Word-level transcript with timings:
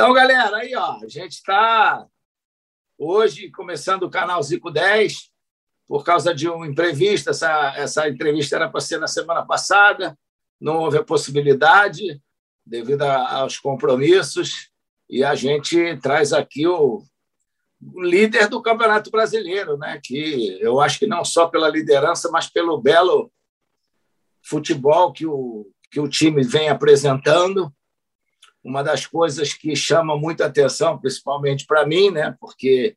Então, 0.00 0.14
galera, 0.14 0.56
aí 0.56 0.74
ó, 0.74 0.96
a 0.96 1.08
gente 1.08 1.32
está 1.32 2.06
hoje 2.96 3.50
começando 3.50 4.04
o 4.04 4.10
canal 4.10 4.42
Zico 4.42 4.70
10 4.70 5.30
por 5.86 6.02
causa 6.02 6.34
de 6.34 6.48
um 6.48 6.64
imprevisto. 6.64 7.28
Essa, 7.28 7.74
essa 7.76 8.08
entrevista 8.08 8.56
era 8.56 8.66
para 8.66 8.80
ser 8.80 8.98
na 8.98 9.06
semana 9.06 9.44
passada, 9.44 10.18
não 10.58 10.78
houve 10.78 10.96
a 10.96 11.04
possibilidade 11.04 12.18
devido 12.64 13.02
aos 13.02 13.58
compromissos 13.58 14.70
e 15.06 15.22
a 15.22 15.34
gente 15.34 15.94
traz 15.98 16.32
aqui 16.32 16.66
o, 16.66 17.02
o 17.82 18.02
líder 18.02 18.48
do 18.48 18.62
Campeonato 18.62 19.10
Brasileiro, 19.10 19.76
né? 19.76 20.00
Que 20.02 20.56
eu 20.62 20.80
acho 20.80 20.98
que 20.98 21.06
não 21.06 21.26
só 21.26 21.46
pela 21.46 21.68
liderança, 21.68 22.30
mas 22.30 22.48
pelo 22.48 22.80
belo 22.80 23.30
futebol 24.40 25.12
que 25.12 25.26
o 25.26 25.70
que 25.90 26.00
o 26.00 26.08
time 26.08 26.42
vem 26.42 26.70
apresentando 26.70 27.70
uma 28.62 28.82
das 28.82 29.06
coisas 29.06 29.54
que 29.54 29.74
chama 29.74 30.16
muita 30.16 30.46
atenção, 30.46 30.98
principalmente 30.98 31.66
para 31.66 31.86
mim, 31.86 32.10
né? 32.10 32.36
porque 32.38 32.96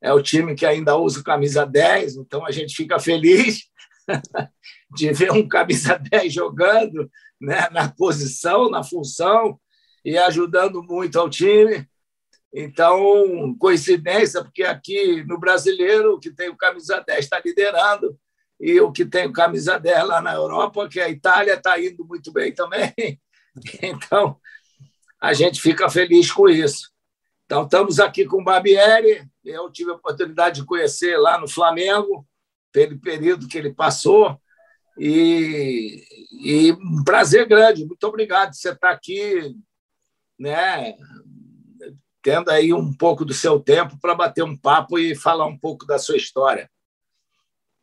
é 0.00 0.12
o 0.12 0.22
time 0.22 0.54
que 0.54 0.66
ainda 0.66 0.96
usa 0.96 1.22
camisa 1.22 1.64
10, 1.64 2.16
então 2.16 2.44
a 2.44 2.50
gente 2.50 2.74
fica 2.74 2.98
feliz 2.98 3.68
de 4.90 5.12
ver 5.12 5.32
um 5.32 5.46
camisa 5.46 5.96
10 5.96 6.32
jogando 6.32 7.10
né? 7.40 7.68
na 7.70 7.88
posição, 7.88 8.68
na 8.68 8.82
função 8.82 9.58
e 10.04 10.18
ajudando 10.18 10.82
muito 10.82 11.18
ao 11.18 11.30
time. 11.30 11.86
Então, 12.52 13.56
coincidência, 13.58 14.42
porque 14.42 14.62
aqui 14.62 15.24
no 15.24 15.38
brasileiro, 15.38 16.14
o 16.14 16.20
que 16.20 16.30
tem 16.30 16.50
o 16.50 16.56
camisa 16.56 17.00
10 17.00 17.20
está 17.20 17.40
liderando, 17.42 18.18
e 18.60 18.80
o 18.80 18.92
que 18.92 19.04
tem 19.04 19.26
o 19.26 19.32
camisa 19.32 19.78
10 19.78 20.06
lá 20.06 20.20
na 20.20 20.34
Europa, 20.34 20.88
que 20.88 21.00
é 21.00 21.04
a 21.04 21.10
Itália, 21.10 21.54
está 21.54 21.80
indo 21.80 22.04
muito 22.06 22.32
bem 22.32 22.52
também. 22.52 22.92
Então, 23.82 24.40
a 25.22 25.32
gente 25.32 25.60
fica 25.60 25.88
feliz 25.88 26.32
com 26.32 26.48
isso. 26.48 26.90
Então, 27.46 27.62
estamos 27.62 28.00
aqui 28.00 28.26
com 28.26 28.40
o 28.40 28.44
Barbieri. 28.44 29.24
Eu 29.44 29.70
tive 29.70 29.92
a 29.92 29.94
oportunidade 29.94 30.60
de 30.60 30.66
conhecer 30.66 31.16
lá 31.16 31.38
no 31.38 31.46
Flamengo, 31.46 32.26
pelo 32.72 32.98
período 32.98 33.46
que 33.46 33.56
ele 33.56 33.72
passou. 33.72 34.36
E, 34.98 36.02
e 36.44 36.72
um 36.72 37.04
prazer 37.04 37.46
grande. 37.46 37.86
Muito 37.86 38.02
obrigado 38.04 38.50
de 38.50 38.56
você 38.56 38.70
estar 38.70 38.90
aqui, 38.90 39.54
né, 40.36 40.96
tendo 42.20 42.50
aí 42.50 42.74
um 42.74 42.92
pouco 42.92 43.24
do 43.24 43.32
seu 43.32 43.60
tempo 43.60 43.96
para 44.00 44.16
bater 44.16 44.42
um 44.42 44.56
papo 44.56 44.98
e 44.98 45.14
falar 45.14 45.46
um 45.46 45.56
pouco 45.56 45.86
da 45.86 46.00
sua 46.00 46.16
história. 46.16 46.68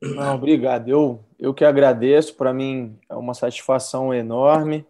Não, 0.02 0.36
obrigado. 0.36 0.90
Eu, 0.90 1.24
eu 1.40 1.54
que 1.54 1.64
agradeço. 1.64 2.36
Para 2.36 2.54
mim 2.54 3.00
é 3.10 3.16
uma 3.16 3.34
satisfação 3.34 4.14
enorme. 4.14 4.86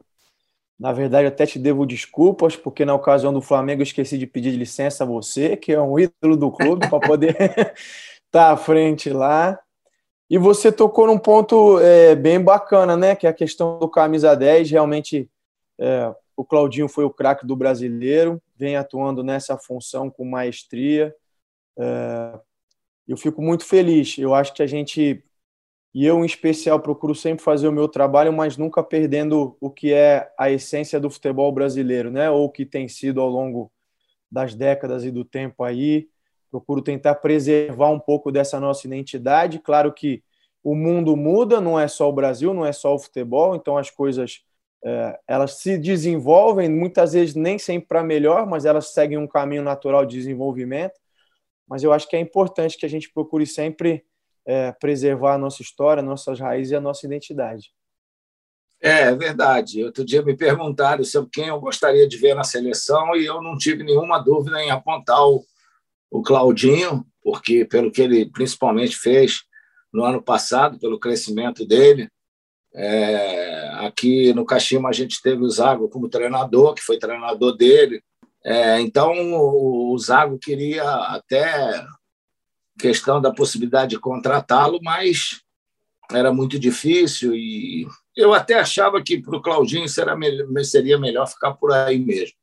Na 0.80 0.94
verdade, 0.94 1.27
até 1.27 1.45
te 1.45 1.59
devo 1.59 1.85
desculpas, 1.85 2.55
porque 2.55 2.85
na 2.85 2.95
ocasião 2.95 3.33
do 3.33 3.41
Flamengo 3.41 3.81
eu 3.81 3.83
esqueci 3.83 4.17
de 4.17 4.25
pedir 4.25 4.52
licença 4.52 5.03
a 5.03 5.08
você, 5.08 5.58
que 5.58 5.73
é 5.73 5.81
um 5.81 5.99
ídolo 5.99 6.38
do 6.38 6.49
clube, 6.49 6.88
para 6.88 6.99
poder 6.99 7.35
estar 7.35 7.73
tá 8.31 8.52
à 8.52 8.58
frente 8.58 9.09
lá. 9.09 9.59
E 10.30 10.38
você 10.38 10.72
tocou 10.72 11.07
num 11.07 11.17
ponto 11.17 11.80
é, 11.80 12.16
bem 12.16 12.41
bacana, 12.41 12.95
né? 12.95 13.16
Que 13.16 13.27
é 13.27 13.30
a 13.30 13.33
questão 13.33 13.77
do 13.77 13.89
camisa 13.89 14.35
10. 14.35 14.72
Realmente, 14.72 15.30
é, 15.77 16.16
o 16.38 16.45
Claudinho 16.45 16.88
foi 16.88 17.03
o 17.03 17.09
craque 17.09 17.45
do 17.45 17.55
brasileiro, 17.55 18.41
vem 18.55 18.77
atuando 18.77 19.23
nessa 19.23 19.57
função 19.57 20.09
com 20.09 20.23
maestria. 20.23 21.13
É, 21.77 22.39
eu 23.05 23.17
fico 23.17 23.41
muito 23.41 23.66
feliz. 23.66 24.17
Eu 24.17 24.33
acho 24.33 24.53
que 24.53 24.63
a 24.63 24.67
gente 24.67 25.22
e 25.93 26.05
eu, 26.05 26.23
em 26.23 26.25
especial, 26.25 26.79
procuro 26.79 27.15
sempre 27.15 27.43
fazer 27.43 27.67
o 27.67 27.71
meu 27.71 27.87
trabalho, 27.87 28.31
mas 28.31 28.57
nunca 28.57 28.83
perdendo 28.83 29.57
o 29.59 29.69
que 29.71 29.91
é 29.91 30.31
a 30.37 30.51
essência 30.51 30.99
do 30.99 31.09
futebol 31.09 31.51
brasileiro, 31.51 32.11
né? 32.11 32.29
Ou 32.29 32.49
que 32.49 32.65
tem 32.65 32.87
sido 32.87 33.19
ao 33.19 33.29
longo 33.29 33.71
das 34.31 34.53
décadas 34.53 35.03
e 35.03 35.09
do 35.09 35.25
tempo 35.25 35.63
aí. 35.63 36.07
Procuro 36.51 36.81
tentar 36.81 37.15
preservar 37.15 37.89
um 37.89 37.99
pouco 37.99 38.31
dessa 38.31 38.59
nossa 38.59 38.85
identidade. 38.85 39.59
Claro 39.59 39.91
que 39.91 40.23
o 40.63 40.75
mundo 40.75 41.15
muda, 41.17 41.59
não 41.59 41.79
é 41.79 41.88
só 41.88 42.07
o 42.07 42.13
Brasil, 42.13 42.53
não 42.53 42.66
é 42.66 42.72
só 42.72 42.94
o 42.94 42.99
futebol, 42.99 43.55
então 43.55 43.78
as 43.78 43.89
coisas 43.89 44.44
é, 44.83 45.19
elas 45.28 45.53
se 45.55 45.78
desenvolvem, 45.78 46.69
muitas 46.69 47.13
vezes 47.13 47.33
nem 47.33 47.57
sempre 47.57 47.88
para 47.88 48.03
melhor, 48.03 48.45
mas 48.45 48.66
elas 48.66 48.94
seguem 48.94 49.17
um 49.17 49.28
caminho 49.28 49.63
natural 49.63 50.05
de 50.05 50.16
desenvolvimento. 50.17 50.99
Mas 51.67 51.83
eu 51.83 51.91
acho 51.91 52.07
que 52.07 52.16
é 52.16 52.19
importante 52.19 52.78
que 52.78 52.85
a 52.85 52.89
gente 52.89 53.11
procure 53.11 53.45
sempre 53.45 54.05
é, 54.49 54.71
preservar 54.71 55.35
a 55.35 55.37
nossa 55.37 55.61
história, 55.61 56.01
nossas 56.01 56.39
raízes 56.39 56.71
e 56.71 56.75
a 56.75 56.81
nossa 56.81 57.05
identidade. 57.05 57.71
É, 58.81 59.01
é 59.01 59.15
verdade. 59.15 59.83
Outro 59.83 60.03
dia 60.03 60.23
me 60.23 60.35
perguntaram 60.35 61.03
sobre 61.03 61.29
quem 61.31 61.49
eu 61.49 61.59
gostaria 61.59 62.07
de 62.07 62.17
ver 62.17 62.33
na 62.33 62.43
seleção 62.43 63.15
e 63.15 63.25
eu 63.27 63.43
não 63.43 63.55
tive 63.55 63.83
nenhuma 63.83 64.17
dúvida 64.17 64.59
em 64.59 64.71
apontar 64.71 65.23
o, 65.23 65.45
o 66.09 66.23
Claudinho, 66.23 67.05
porque 67.21 67.63
pelo 67.63 67.91
que 67.91 68.01
ele 68.01 68.25
principalmente 68.27 68.97
fez 68.97 69.43
no 69.93 70.03
ano 70.03 70.19
passado, 70.19 70.79
pelo 70.79 70.99
crescimento 70.99 71.63
dele. 71.63 72.09
É, 72.73 73.69
aqui 73.85 74.33
no 74.33 74.45
Caxima 74.45 74.89
a 74.89 74.93
gente 74.93 75.21
teve 75.21 75.43
o 75.43 75.49
Zago 75.49 75.89
como 75.89 76.09
treinador, 76.09 76.73
que 76.73 76.81
foi 76.81 76.97
treinador 76.97 77.55
dele. 77.55 78.01
É, 78.43 78.79
então 78.79 79.13
o, 79.35 79.95
Zago 79.99 80.39
queria 80.39 80.83
até 80.83 81.85
questão 82.79 83.22
da 83.22 83.31
possibilidade 83.31 83.91
de 83.91 84.00
contratá-lo, 84.00 84.79
mas 84.81 85.41
era 86.12 86.34
muito 86.34 86.57
difícil 86.57 87.35
e 87.35 87.88
eu 88.16 88.34
até 88.34 88.56
achava 88.56 89.01
que 89.01 89.22
para 89.22 89.38
o 89.38 89.41
Claudinho 89.41 89.88
seria 89.88 90.97
melhor 90.97 91.28
ficar 91.28 91.53
por 91.53 91.72
aí 91.72 92.00
mesmo. 92.00 92.35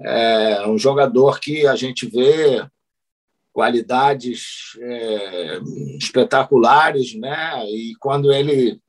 É 0.00 0.66
um 0.66 0.78
jogador 0.78 1.38
que 1.38 1.66
a 1.66 1.76
gente 1.76 2.06
vê 2.06 2.66
qualidades 3.52 4.72
é, 4.80 5.60
espetaculares, 5.98 7.14
né? 7.14 7.64
E 7.66 7.94
quando 8.00 8.32
ele 8.32 8.80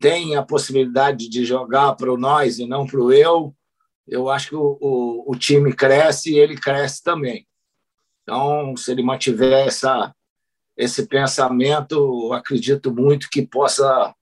tem 0.00 0.34
a 0.34 0.42
possibilidade 0.42 1.28
de 1.28 1.44
jogar 1.44 1.94
para 1.94 2.12
o 2.12 2.18
nós 2.18 2.58
e 2.58 2.66
não 2.66 2.86
para 2.86 3.00
o 3.00 3.12
eu, 3.12 3.54
eu 4.06 4.28
acho 4.28 4.48
que 4.50 4.56
o, 4.56 4.76
o, 4.80 5.32
o 5.32 5.36
time 5.36 5.72
cresce 5.72 6.32
e 6.32 6.38
ele 6.38 6.56
cresce 6.56 7.02
também. 7.02 7.46
Então, 8.24 8.74
se 8.76 8.90
ele 8.90 9.02
mantiver 9.02 9.68
essa, 9.68 10.12
esse 10.76 11.06
pensamento, 11.06 12.32
acredito 12.32 12.92
muito 12.92 13.28
que 13.30 13.46
possa 13.46 14.14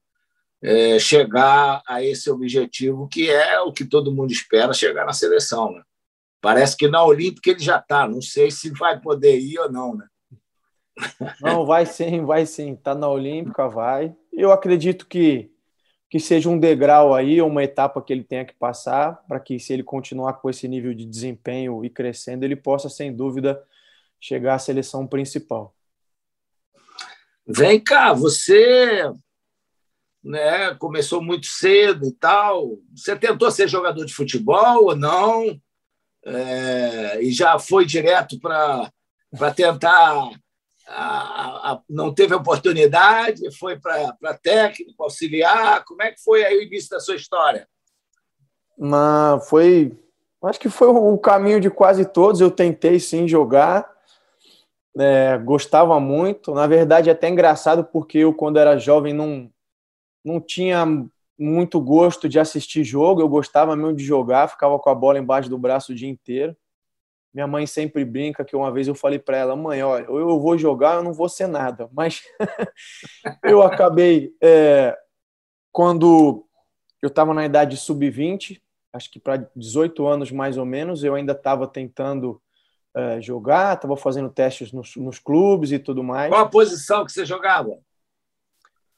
é, 0.61 0.99
chegar 0.99 1.81
a 1.87 2.03
esse 2.03 2.29
objetivo, 2.29 3.07
que 3.07 3.29
é 3.29 3.59
o 3.61 3.71
que 3.71 3.85
todo 3.85 4.13
mundo 4.13 4.31
espera, 4.31 4.73
chegar 4.73 5.05
na 5.05 5.13
seleção. 5.13 5.71
Né? 5.71 5.81
Parece 6.41 6.75
que 6.75 6.87
na 6.87 7.03
Olímpica 7.03 7.49
ele 7.49 7.59
já 7.59 7.77
está, 7.77 8.07
não 8.07 8.21
sei 8.21 8.51
se 8.51 8.69
vai 8.71 8.99
poder 8.99 9.39
ir 9.39 9.57
ou 9.59 9.71
não. 9.71 9.95
Né? 9.95 10.05
Não, 11.41 11.65
vai 11.65 11.85
sim, 11.85 12.23
vai 12.25 12.45
sim. 12.45 12.73
Está 12.73 12.93
na 12.93 13.07
Olímpica, 13.09 13.67
vai. 13.67 14.13
Eu 14.31 14.51
acredito 14.51 15.07
que, 15.07 15.49
que 16.09 16.19
seja 16.19 16.49
um 16.49 16.59
degrau 16.59 17.15
aí, 17.15 17.41
uma 17.41 17.63
etapa 17.63 18.01
que 18.01 18.11
ele 18.11 18.23
tenha 18.23 18.45
que 18.45 18.53
passar, 18.53 19.23
para 19.27 19.39
que, 19.39 19.57
se 19.59 19.73
ele 19.73 19.83
continuar 19.83 20.33
com 20.33 20.49
esse 20.49 20.67
nível 20.67 20.93
de 20.93 21.05
desempenho 21.05 21.83
e 21.83 21.89
crescendo, 21.89 22.43
ele 22.43 22.55
possa, 22.55 22.89
sem 22.89 23.13
dúvida, 23.13 23.63
chegar 24.23 24.55
à 24.55 24.59
seleção 24.59 25.05
principal. 25.05 25.75
Vem 27.45 27.77
cá, 27.77 28.13
você 28.13 29.11
né, 30.23 30.73
começou 30.75 31.21
muito 31.21 31.45
cedo 31.45 32.07
e 32.07 32.13
tal. 32.13 32.77
Você 32.95 33.17
tentou 33.17 33.51
ser 33.51 33.67
jogador 33.67 34.05
de 34.05 34.13
futebol 34.13 34.85
ou 34.85 34.95
não? 34.95 35.59
É, 36.25 37.21
e 37.21 37.33
já 37.33 37.59
foi 37.59 37.85
direto 37.85 38.39
para 38.39 38.89
tentar. 39.53 40.29
A, 40.87 41.71
a, 41.71 41.81
não 41.89 42.13
teve 42.13 42.33
oportunidade, 42.33 43.41
foi 43.57 43.77
para 43.77 44.37
técnico, 44.41 45.03
auxiliar. 45.03 45.83
Como 45.83 46.01
é 46.01 46.13
que 46.13 46.23
foi 46.23 46.45
aí 46.45 46.59
o 46.59 46.63
início 46.63 46.91
da 46.91 47.01
sua 47.01 47.17
história? 47.17 47.67
Mas 48.77 49.49
foi. 49.49 49.91
Acho 50.41 50.59
que 50.59 50.69
foi 50.69 50.87
o 50.87 51.17
caminho 51.17 51.59
de 51.59 51.69
quase 51.69 52.05
todos. 52.05 52.39
Eu 52.39 52.51
tentei 52.51 53.01
sim 53.01 53.27
jogar, 53.27 53.92
é, 54.97 55.37
gostava 55.37 55.99
muito. 55.99 56.53
Na 56.53 56.67
verdade, 56.67 57.09
é 57.09 57.13
até 57.13 57.29
engraçado 57.29 57.83
porque 57.83 58.19
eu, 58.19 58.33
quando 58.33 58.57
era 58.57 58.77
jovem, 58.77 59.13
não, 59.13 59.49
não 60.23 60.39
tinha 60.39 60.85
muito 61.37 61.79
gosto 61.81 62.29
de 62.29 62.39
assistir 62.39 62.83
jogo. 62.83 63.21
Eu 63.21 63.29
gostava 63.29 63.75
mesmo 63.75 63.95
de 63.95 64.03
jogar, 64.03 64.49
ficava 64.49 64.77
com 64.79 64.89
a 64.89 64.95
bola 64.95 65.19
embaixo 65.19 65.49
do 65.49 65.57
braço 65.57 65.91
o 65.91 65.95
dia 65.95 66.09
inteiro. 66.09 66.55
Minha 67.33 67.47
mãe 67.47 67.65
sempre 67.65 68.05
brinca 68.05 68.45
que 68.45 68.55
uma 68.55 68.71
vez 68.71 68.87
eu 68.87 68.93
falei 68.93 69.17
para 69.17 69.37
ela, 69.37 69.55
mãe, 69.55 69.81
olha, 69.81 70.09
ou 70.09 70.19
eu 70.19 70.39
vou 70.39 70.55
jogar, 70.55 70.97
eu 70.97 71.03
não 71.03 71.13
vou 71.13 71.27
ser 71.27 71.47
nada. 71.47 71.89
Mas 71.91 72.21
eu 73.43 73.63
acabei 73.63 74.35
é, 74.39 74.95
quando 75.71 76.45
eu 77.01 77.07
estava 77.07 77.33
na 77.33 77.43
idade 77.43 77.75
sub-20, 77.75 78.61
acho 78.93 79.11
que 79.11 79.19
para 79.19 79.49
18 79.55 80.05
anos 80.05 80.31
mais 80.31 80.57
ou 80.57 80.65
menos, 80.65 81.03
eu 81.03 81.15
ainda 81.15 81.33
estava 81.33 81.67
tentando 81.67 82.39
é, 82.95 83.21
jogar, 83.21 83.75
estava 83.75 83.97
fazendo 83.97 84.29
testes 84.29 84.71
nos, 84.71 84.95
nos, 84.95 85.19
clubes 85.19 85.71
e 85.71 85.79
tudo 85.79 86.03
mais. 86.03 86.29
Qual 86.29 86.41
a 86.41 86.49
posição 86.49 87.05
que 87.05 87.11
você 87.11 87.25
jogava? 87.25 87.77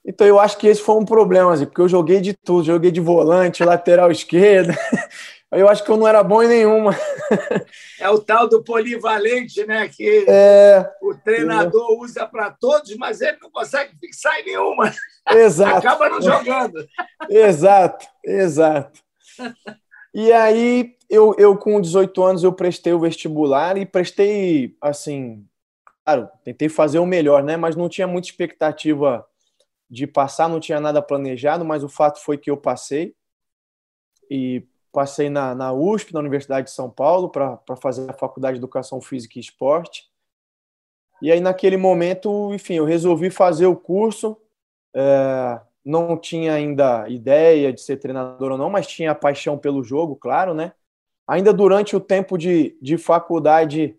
Então 0.06 0.28
eu 0.28 0.40
acho 0.40 0.58
que 0.58 0.68
esse 0.68 0.82
foi 0.82 0.96
um 0.96 1.06
problema, 1.06 1.54
assim, 1.54 1.66
porque 1.66 1.82
eu 1.82 1.90
joguei 1.90 2.22
de 2.22 2.34
tudo, 2.34 2.66
joguei 2.66 2.92
de 2.92 3.02
volante, 3.02 3.64
lateral 3.66 4.12
esquerda. 4.12 4.74
Eu 5.52 5.70
acho 5.70 5.86
que 5.86 5.90
eu 5.90 5.96
não 5.96 6.08
era 6.08 6.22
bom 6.22 6.44
em 6.44 6.48
nenhuma. 6.48 6.92
É 7.98 8.10
o 8.10 8.20
tal 8.20 8.48
do 8.48 8.62
polivalente, 8.62 9.66
né? 9.66 9.88
Que 9.88 10.26
é, 10.28 10.86
o 11.02 11.16
treinador 11.16 11.92
eu... 11.92 12.00
usa 12.00 12.28
para 12.28 12.52
todos, 12.52 12.94
mas 12.98 13.22
ele 13.22 13.38
não 13.42 13.50
consegue 13.50 13.98
fixar 13.98 14.38
em 14.42 14.46
nenhuma. 14.46 14.94
Exato. 15.32 15.78
Acaba 15.78 16.10
não 16.10 16.22
jogando. 16.22 16.86
Exato, 17.30 18.06
exato. 18.24 19.00
E 20.18 20.32
aí, 20.32 20.96
eu, 21.10 21.36
eu 21.38 21.58
com 21.58 21.82
18 21.82 22.24
anos, 22.24 22.42
eu 22.42 22.54
prestei 22.54 22.94
o 22.94 23.00
vestibular 23.02 23.78
e 23.78 23.86
prestei, 23.86 24.74
assim, 24.80 25.46
claro, 26.06 26.30
tentei 26.42 26.70
fazer 26.70 27.00
o 27.00 27.06
melhor, 27.06 27.44
né? 27.44 27.58
Mas 27.58 27.76
não 27.76 27.90
tinha 27.90 28.08
muita 28.08 28.30
expectativa 28.30 29.28
de 29.90 30.08
passar, 30.08 30.48
não 30.48 30.58
tinha 30.62 30.80
nada 30.80 31.02
planejado, 31.02 31.66
mas 31.66 31.84
o 31.84 31.90
fato 31.90 32.24
foi 32.24 32.38
que 32.38 32.50
eu 32.50 32.56
passei. 32.56 33.14
E 34.32 34.66
passei 34.90 35.30
na, 35.30 35.54
na 35.54 35.74
USP, 35.74 36.14
na 36.14 36.22
Universidade 36.22 36.68
de 36.68 36.74
São 36.74 36.90
Paulo, 36.90 37.30
para 37.30 37.60
fazer 37.82 38.10
a 38.10 38.14
Faculdade 38.14 38.54
de 38.54 38.60
Educação 38.60 39.02
Física 39.02 39.38
e 39.38 39.42
Esporte. 39.42 40.10
E 41.22 41.30
aí, 41.30 41.42
naquele 41.42 41.76
momento, 41.76 42.54
enfim, 42.54 42.76
eu 42.76 42.86
resolvi 42.86 43.30
fazer 43.30 43.66
o 43.66 43.76
curso. 43.76 44.38
É, 44.96 45.60
não 45.86 46.18
tinha 46.18 46.54
ainda 46.54 47.08
ideia 47.08 47.72
de 47.72 47.80
ser 47.80 47.98
treinador 47.98 48.52
ou 48.52 48.58
não, 48.58 48.70
mas 48.70 48.88
tinha 48.88 49.14
paixão 49.14 49.58
pelo 49.58 49.84
jogo, 49.84 50.16
claro, 50.16 50.54
né? 50.54 50.74
Ainda 51.28 51.54
durante 51.54 51.96
o 51.96 52.00
tempo 52.00 52.38
de, 52.38 52.78
de 52.82 52.98
faculdade, 52.98 53.96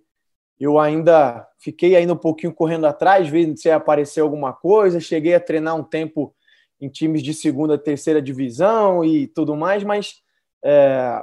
eu 0.59 0.79
ainda 0.79 1.47
fiquei 1.59 1.95
ainda 1.95 2.15
um 2.15 2.19
pouquinho 2.19 2.53
correndo 2.53 2.87
atrás, 2.87 3.29
vendo 3.29 3.57
se 3.57 3.71
aparecer 3.71 4.21
alguma 4.21 4.53
coisa. 4.53 4.99
Cheguei 4.99 5.35
a 5.35 5.41
treinar 5.41 5.77
um 5.77 5.85
tempo 5.85 6.35
em 6.81 6.89
times 6.89 7.23
de 7.23 7.33
segunda, 7.33 7.79
terceira 7.79 8.21
divisão 8.21 9.05
e 9.05 9.27
tudo 9.29 9.57
mais, 9.57 9.83
mas 9.83 10.23
é, 10.65 11.23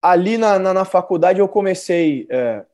ali 0.00 0.38
na, 0.38 0.58
na, 0.58 0.72
na, 0.72 0.84
faculdade 0.84 1.40
eu 1.40 1.48
comecei 1.48 2.26
é, 2.30 2.64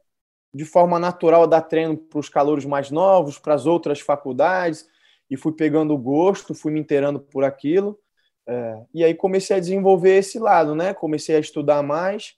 de 0.55 0.65
forma 0.65 0.99
natural 0.99 1.43
a 1.43 1.47
dar 1.47 1.63
treino 1.63 1.97
para 1.97 2.19
os 2.19 2.29
calouros 2.29 2.65
mais 2.65 2.91
novos, 2.91 3.39
para 3.39 3.55
as 3.55 3.67
outras 3.67 4.01
faculdades, 4.01 4.89
e 5.31 5.37
fui 5.37 5.53
pegando 5.53 5.97
gosto, 5.97 6.55
fui 6.55 6.73
me 6.73 6.81
inteirando 6.81 7.21
por 7.21 7.45
aquilo. 7.45 7.99
É, 8.47 8.85
e 8.95 9.05
aí 9.05 9.15
comecei 9.15 9.57
a 9.57 9.61
desenvolver 9.61 10.17
esse 10.17 10.39
lado, 10.39 10.75
né? 10.75 10.95
Comecei 10.95 11.37
a 11.37 11.41
estudar 11.41 11.83
mais. 11.83 12.37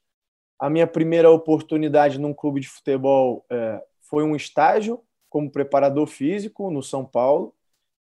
A 0.58 0.70
minha 0.70 0.87
primeira 0.87 1.31
oportunidade 1.31 2.19
num 2.19 2.35
clube 2.35 2.61
de 2.61 2.69
futebol 2.69 3.44
é, 3.50 3.82
foi 4.00 4.25
um 4.25 4.35
estágio 4.35 5.02
como 5.29 5.50
preparador 5.50 6.06
físico 6.06 6.70
no 6.70 6.82
São 6.82 7.05
Paulo. 7.05 7.55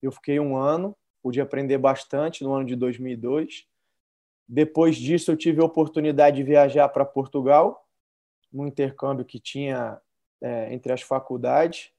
Eu 0.02 0.12
fiquei 0.12 0.40
um 0.40 0.56
ano, 0.56 0.96
pude 1.22 1.42
aprender 1.42 1.80
bastante 1.80 2.44
no 2.44 2.54
ano 2.54 2.66
de 2.66 2.76
2002. 2.76 3.66
Depois 4.48 4.96
disso, 4.96 5.32
eu 5.32 5.38
tive 5.38 5.60
a 5.62 5.66
oportunidade 5.66 6.38
de 6.38 6.44
viajar 6.44 6.88
para 6.90 7.04
Portugal, 7.04 7.88
num 8.54 8.68
intercâmbio 8.68 9.26
que 9.26 9.40
tinha 9.40 10.00
é, 10.40 10.72
entre 10.72 10.94
as 10.94 11.02
faculdades. 11.02 11.92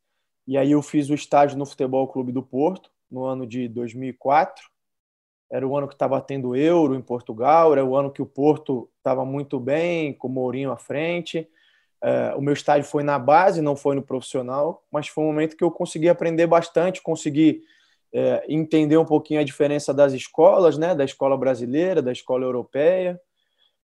E 0.46 0.56
aí 0.56 0.72
eu 0.72 0.82
fiz 0.82 1.10
o 1.10 1.14
estágio 1.14 1.58
no 1.58 1.66
Futebol 1.66 2.06
Clube 2.08 2.32
do 2.32 2.42
Porto, 2.42 2.90
no 3.10 3.24
ano 3.24 3.46
de 3.46 3.68
2004. 3.68 4.64
Era 5.50 5.66
o 5.66 5.76
ano 5.76 5.88
que 5.88 5.94
estava 5.94 6.20
tendo 6.20 6.56
euro 6.56 6.94
em 6.94 7.02
Portugal, 7.02 7.72
era 7.72 7.84
o 7.84 7.96
ano 7.96 8.10
que 8.10 8.22
o 8.22 8.26
Porto 8.26 8.90
estava 8.98 9.24
muito 9.24 9.60
bem, 9.60 10.12
com 10.12 10.28
o 10.28 10.30
Mourinho 10.30 10.70
à 10.70 10.76
frente. 10.76 11.48
É, 12.02 12.34
o 12.36 12.40
meu 12.40 12.52
estágio 12.52 12.88
foi 12.88 13.02
na 13.02 13.18
base, 13.18 13.62
não 13.62 13.74
foi 13.74 13.96
no 13.96 14.02
profissional, 14.02 14.84
mas 14.90 15.08
foi 15.08 15.24
um 15.24 15.28
momento 15.28 15.56
que 15.56 15.64
eu 15.64 15.70
consegui 15.70 16.08
aprender 16.08 16.46
bastante, 16.46 17.02
consegui 17.02 17.62
é, 18.12 18.44
entender 18.48 18.96
um 18.96 19.04
pouquinho 19.04 19.40
a 19.40 19.44
diferença 19.44 19.92
das 19.92 20.12
escolas, 20.12 20.78
né, 20.78 20.94
da 20.94 21.04
escola 21.04 21.36
brasileira, 21.36 22.02
da 22.02 22.12
escola 22.12 22.44
europeia. 22.44 23.20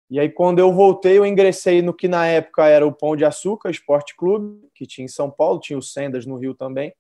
E 0.09 0.19
aí, 0.19 0.30
quando 0.30 0.59
eu 0.59 0.71
voltei, 0.71 1.18
eu 1.18 1.25
ingressei 1.25 1.81
no 1.81 1.94
que 1.94 2.07
na 2.07 2.25
época 2.25 2.65
era 2.65 2.88
o 2.88 2.94
Pão 2.94 3.15
de 3.15 3.25
Açúcar 3.25 3.69
Esporte 3.69 4.15
Clube, 4.15 4.69
que 4.74 4.86
tinha 4.86 5.04
em 5.04 5.09
São 5.09 5.30
Paulo, 5.30 5.59
tinha 5.59 5.77
o 5.77 5.81
Sendas 5.81 6.25
no 6.25 6.38
Rio 6.38 6.54
também. 6.54 6.94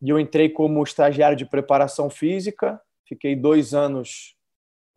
E 0.00 0.08
eu 0.08 0.18
entrei 0.18 0.48
como 0.48 0.82
estagiário 0.82 1.36
de 1.36 1.44
preparação 1.44 2.08
física, 2.08 2.80
fiquei 3.06 3.36
dois 3.36 3.74
anos, 3.74 4.34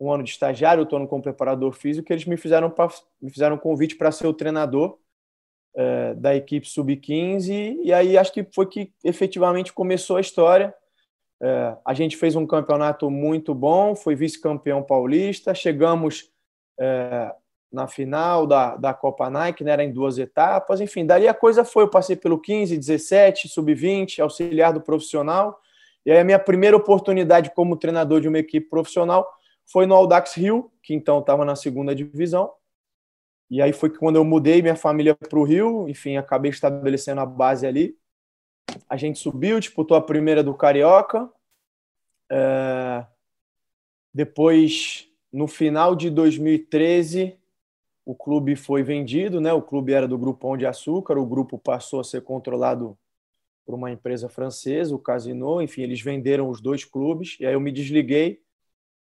um 0.00 0.10
ano 0.10 0.22
de 0.22 0.30
estagiário, 0.30 0.82
estou 0.82 1.06
como 1.06 1.22
preparador 1.22 1.72
físico, 1.72 2.10
e 2.10 2.14
eles 2.14 2.24
me 2.24 2.36
fizeram, 2.36 2.70
pra, 2.70 2.88
me 3.20 3.30
fizeram 3.30 3.56
um 3.56 3.58
convite 3.58 3.96
para 3.96 4.10
ser 4.10 4.26
o 4.26 4.34
treinador 4.34 4.98
é, 5.74 6.14
da 6.14 6.34
equipe 6.34 6.66
sub-15, 6.66 7.78
e 7.82 7.92
aí 7.92 8.16
acho 8.16 8.32
que 8.32 8.46
foi 8.54 8.66
que 8.66 8.92
efetivamente 9.04 9.72
começou 9.72 10.16
a 10.16 10.20
história. 10.20 10.74
É, 11.40 11.76
a 11.84 11.94
gente 11.94 12.16
fez 12.16 12.34
um 12.34 12.46
campeonato 12.46 13.10
muito 13.10 13.54
bom, 13.54 13.94
foi 13.94 14.14
vice-campeão 14.14 14.82
paulista, 14.82 15.54
chegamos 15.54 16.32
é, 16.78 17.34
na 17.70 17.86
final 17.86 18.46
da, 18.46 18.76
da 18.76 18.94
Copa 18.94 19.28
Nike, 19.28 19.62
né, 19.62 19.72
era 19.72 19.84
em 19.84 19.92
duas 19.92 20.18
etapas, 20.18 20.80
enfim, 20.80 21.04
dali 21.04 21.28
a 21.28 21.34
coisa 21.34 21.64
foi, 21.64 21.84
eu 21.84 21.88
passei 21.90 22.16
pelo 22.16 22.38
15, 22.38 22.76
17, 22.76 23.48
sub-20, 23.48 24.20
auxiliar 24.20 24.72
do 24.72 24.80
profissional, 24.80 25.60
e 26.06 26.10
aí 26.10 26.18
a 26.18 26.24
minha 26.24 26.38
primeira 26.38 26.76
oportunidade 26.76 27.52
como 27.54 27.76
treinador 27.76 28.20
de 28.20 28.28
uma 28.28 28.38
equipe 28.38 28.68
profissional 28.68 29.28
foi 29.66 29.84
no 29.84 29.94
Audax 29.94 30.34
Rio, 30.34 30.70
que 30.82 30.94
então 30.94 31.18
estava 31.18 31.44
na 31.44 31.54
segunda 31.54 31.94
divisão, 31.94 32.50
e 33.50 33.60
aí 33.60 33.72
foi 33.72 33.90
quando 33.90 34.16
eu 34.16 34.24
mudei 34.24 34.62
minha 34.62 34.76
família 34.76 35.14
para 35.14 35.38
o 35.38 35.44
Rio, 35.44 35.88
enfim, 35.88 36.16
acabei 36.16 36.50
estabelecendo 36.50 37.20
a 37.20 37.26
base 37.26 37.66
ali, 37.66 37.96
a 38.88 38.96
gente 38.96 39.18
subiu, 39.18 39.60
disputou 39.60 39.96
a 39.96 40.02
primeira 40.02 40.42
do 40.42 40.54
Carioca. 40.54 41.28
É... 42.30 43.04
Depois, 44.12 45.07
no 45.32 45.46
final 45.46 45.94
de 45.94 46.10
2013, 46.10 47.38
o 48.04 48.14
clube 48.14 48.56
foi 48.56 48.82
vendido, 48.82 49.40
né? 49.40 49.52
O 49.52 49.62
clube 49.62 49.92
era 49.92 50.08
do 50.08 50.16
Grupo 50.16 50.40
Pão 50.40 50.56
de 50.56 50.66
Açúcar, 50.66 51.18
o 51.18 51.26
grupo 51.26 51.58
passou 51.58 52.00
a 52.00 52.04
ser 52.04 52.22
controlado 52.22 52.96
por 53.66 53.74
uma 53.74 53.90
empresa 53.90 54.30
francesa, 54.30 54.94
o 54.94 54.98
Casino. 54.98 55.60
Enfim, 55.60 55.82
eles 55.82 56.00
venderam 56.00 56.48
os 56.48 56.58
dois 56.58 56.86
clubes 56.86 57.36
e 57.38 57.44
aí 57.44 57.52
eu 57.52 57.60
me 57.60 57.70
desliguei. 57.70 58.40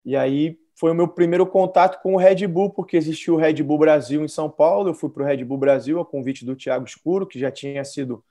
E 0.05 0.14
aí 0.14 0.59
foi 0.75 0.91
o 0.91 0.94
meu 0.94 1.09
primeiro 1.09 1.47
contato 1.47 2.03
com 2.03 2.14
o 2.14 2.19
Red 2.19 2.47
Bull, 2.47 2.69
porque 2.69 2.97
existiu 2.97 3.35
o 3.35 3.37
Red 3.38 3.62
Bull 3.62 3.79
Brasil 3.79 4.23
em 4.23 4.29
São 4.29 4.50
Paulo. 4.50 4.91
Eu 4.91 4.94
fui 4.94 5.09
para 5.09 5.23
o 5.23 5.26
Red 5.26 5.43
Bull 5.43 5.56
Brasil 5.56 5.99
a 5.99 6.05
convite 6.05 6.44
do 6.44 6.55
Thiago 6.55 6.85
Escuro, 6.85 7.26
que 7.26 7.38
já 7.38 7.50
tinha 7.50 7.82
sido 7.85 8.23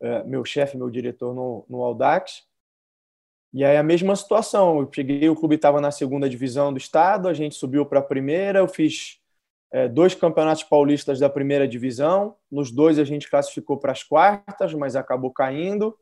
é, 0.00 0.22
meu 0.22 0.44
chefe, 0.44 0.76
meu 0.76 0.88
diretor 0.88 1.34
no, 1.34 1.66
no 1.68 1.82
Audax. 1.82 2.44
E 3.54 3.62
aí 3.62 3.76
a 3.76 3.84
mesma 3.84 4.16
situação, 4.16 4.80
eu 4.80 4.90
cheguei, 4.92 5.28
o 5.28 5.36
clube 5.36 5.54
estava 5.54 5.80
na 5.80 5.92
segunda 5.92 6.28
divisão 6.28 6.72
do 6.72 6.76
estado, 6.76 7.28
a 7.28 7.32
gente 7.32 7.54
subiu 7.54 7.86
para 7.86 8.00
a 8.00 8.02
primeira, 8.02 8.58
eu 8.58 8.66
fiz 8.66 9.20
é, 9.70 9.86
dois 9.86 10.12
campeonatos 10.12 10.64
paulistas 10.64 11.20
da 11.20 11.30
primeira 11.30 11.68
divisão, 11.68 12.34
nos 12.50 12.72
dois 12.72 12.98
a 12.98 13.04
gente 13.04 13.30
classificou 13.30 13.76
para 13.76 13.92
as 13.92 14.02
quartas, 14.02 14.74
mas 14.74 14.96
acabou 14.96 15.30
caindo. 15.30 15.96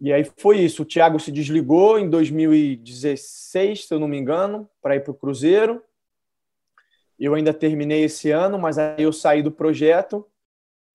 E 0.00 0.10
aí 0.10 0.24
foi 0.38 0.60
isso, 0.60 0.84
o 0.84 0.86
Thiago 0.86 1.20
se 1.20 1.30
desligou 1.30 1.98
em 1.98 2.08
2016, 2.08 3.86
se 3.86 3.92
eu 3.92 4.00
não 4.00 4.08
me 4.08 4.16
engano, 4.16 4.70
para 4.80 4.96
ir 4.96 5.00
para 5.00 5.10
o 5.10 5.14
Cruzeiro. 5.14 5.82
Eu 7.18 7.34
ainda 7.34 7.52
terminei 7.52 8.04
esse 8.04 8.30
ano, 8.30 8.58
mas 8.58 8.78
aí 8.78 9.02
eu 9.02 9.12
saí 9.12 9.42
do 9.42 9.52
projeto. 9.52 10.26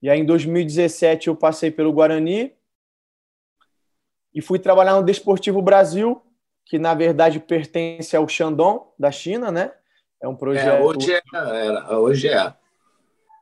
E 0.01 0.09
aí, 0.09 0.19
em 0.19 0.25
2017, 0.25 1.27
eu 1.27 1.35
passei 1.35 1.69
pelo 1.69 1.93
Guarani 1.93 2.55
e 4.33 4.41
fui 4.41 4.59
trabalhar 4.59 4.95
no 4.95 5.03
Desportivo 5.03 5.61
Brasil, 5.61 6.21
que 6.65 6.79
na 6.79 6.93
verdade 6.93 7.39
pertence 7.39 8.15
ao 8.15 8.27
Shandong, 8.27 8.83
da 8.97 9.11
China, 9.11 9.51
né? 9.51 9.71
É 10.21 10.27
um 10.27 10.35
projeto. 10.35 10.67
É, 10.67 10.81
hoje 10.81 11.13
é. 11.13 11.95
hoje 11.95 12.29
é. 12.29 12.53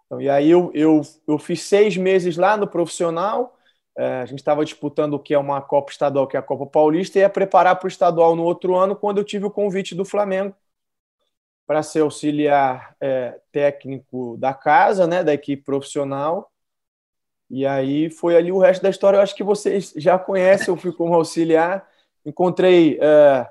Então, 0.05 0.19
e 0.19 0.29
aí 0.29 0.49
eu, 0.49 0.71
eu, 0.73 1.01
eu 1.27 1.37
fiz 1.37 1.61
seis 1.61 1.95
meses 1.95 2.37
lá 2.37 2.57
no 2.57 2.67
profissional. 2.67 3.55
É, 3.95 4.21
a 4.21 4.25
gente 4.25 4.39
estava 4.39 4.63
disputando 4.63 5.13
o 5.13 5.19
que 5.19 5.33
é 5.33 5.37
uma 5.37 5.61
Copa 5.61 5.91
Estadual, 5.91 6.25
que 6.25 6.37
é 6.37 6.39
a 6.39 6.43
Copa 6.43 6.65
Paulista, 6.65 7.19
e 7.19 7.21
ia 7.21 7.29
preparar 7.29 7.75
para 7.75 7.85
o 7.85 7.89
estadual 7.89 8.35
no 8.35 8.43
outro 8.43 8.75
ano, 8.75 8.95
quando 8.95 9.17
eu 9.17 9.23
tive 9.23 9.45
o 9.45 9.51
convite 9.51 9.93
do 9.93 10.05
Flamengo 10.05 10.55
para 11.67 11.83
ser 11.83 11.99
auxiliar 11.99 12.95
é, 12.99 13.39
técnico 13.51 14.35
da 14.37 14.53
casa, 14.55 15.05
né, 15.05 15.23
da 15.23 15.33
equipe 15.33 15.63
profissional. 15.63 16.48
E 17.49 17.65
aí 17.65 18.09
foi 18.09 18.35
ali 18.35 18.51
o 18.51 18.59
resto 18.59 18.83
da 18.83 18.89
história. 18.89 19.17
Eu 19.17 19.21
acho 19.21 19.35
que 19.35 19.43
vocês 19.43 19.93
já 19.95 20.19
conhecem. 20.19 20.67
Eu 20.67 20.77
fui 20.77 20.91
como 20.91 21.13
auxiliar. 21.15 21.87
Encontrei 22.25 22.99
é, 23.01 23.47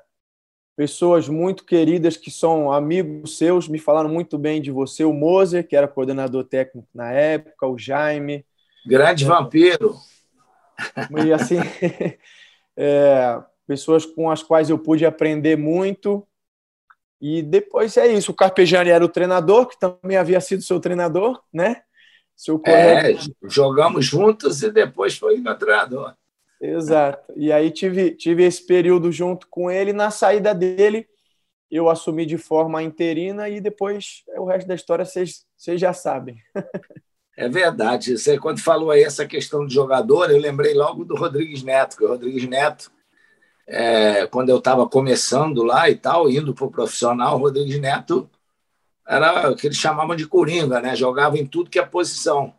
pessoas 0.76 1.28
muito 1.28 1.64
queridas 1.64 2.16
que 2.16 2.30
são 2.30 2.70
amigos 2.70 3.36
seus, 3.36 3.66
me 3.66 3.80
falaram 3.80 4.08
muito 4.08 4.38
bem 4.38 4.62
de 4.62 4.70
você. 4.70 5.04
O 5.04 5.12
Moser, 5.12 5.66
que 5.66 5.74
era 5.74 5.88
coordenador 5.88 6.44
técnico 6.44 6.86
na 6.94 7.10
época, 7.10 7.66
o 7.66 7.76
Jaime. 7.76 8.46
Grande 8.86 9.24
é, 9.24 9.26
vampiro. 9.26 9.96
E 11.24 11.32
assim, 11.32 11.56
é, 12.78 13.42
pessoas 13.66 14.06
com 14.06 14.30
as 14.30 14.40
quais 14.40 14.70
eu 14.70 14.78
pude 14.78 15.04
aprender 15.04 15.56
muito. 15.56 16.24
E 17.20 17.42
depois 17.42 17.96
é 17.96 18.06
isso. 18.06 18.30
O 18.30 18.36
Carpegiani 18.36 18.90
era 18.90 19.04
o 19.04 19.08
treinador, 19.08 19.66
que 19.66 19.76
também 19.80 20.16
havia 20.16 20.40
sido 20.40 20.62
seu 20.62 20.78
treinador, 20.78 21.42
né? 21.52 21.82
É, 22.66 23.16
jogamos 23.44 24.06
juntos 24.06 24.62
e 24.62 24.70
depois 24.70 25.16
foi 25.16 25.38
meu 25.38 25.56
treinador. 25.56 26.14
Exato. 26.60 27.32
E 27.36 27.52
aí 27.52 27.70
tive, 27.70 28.12
tive 28.12 28.44
esse 28.44 28.64
período 28.64 29.10
junto 29.10 29.48
com 29.48 29.70
ele. 29.70 29.92
Na 29.92 30.10
saída 30.10 30.54
dele, 30.54 31.06
eu 31.70 31.88
assumi 31.88 32.24
de 32.24 32.38
forma 32.38 32.82
interina 32.82 33.48
e 33.48 33.60
depois 33.60 34.22
o 34.36 34.44
resto 34.44 34.66
da 34.66 34.74
história 34.74 35.04
vocês, 35.04 35.44
vocês 35.56 35.80
já 35.80 35.92
sabem. 35.92 36.36
É 37.36 37.48
verdade. 37.48 38.16
Você, 38.16 38.38
quando 38.38 38.60
falou 38.60 38.90
aí 38.90 39.02
essa 39.02 39.26
questão 39.26 39.66
de 39.66 39.74
jogador, 39.74 40.30
eu 40.30 40.40
lembrei 40.40 40.74
logo 40.74 41.04
do 41.04 41.14
Rodrigues 41.14 41.62
Neto, 41.62 41.96
que 41.96 42.04
o 42.04 42.08
Rodrigues 42.08 42.48
Neto, 42.48 42.90
é, 43.66 44.26
quando 44.26 44.48
eu 44.48 44.58
estava 44.58 44.88
começando 44.88 45.62
lá 45.62 45.88
e 45.88 45.94
tal, 45.94 46.28
indo 46.28 46.52
para 46.52 46.64
o 46.64 46.70
profissional, 46.70 47.36
o 47.36 47.40
Rodrigues 47.40 47.80
Neto 47.80 48.28
era 49.08 49.50
o 49.50 49.56
que 49.56 49.66
eles 49.66 49.78
chamavam 49.78 50.14
de 50.14 50.26
coringa, 50.26 50.80
né? 50.80 50.94
jogava 50.94 51.38
em 51.38 51.46
tudo 51.46 51.70
que 51.70 51.78
é 51.78 51.84
posição. 51.84 52.54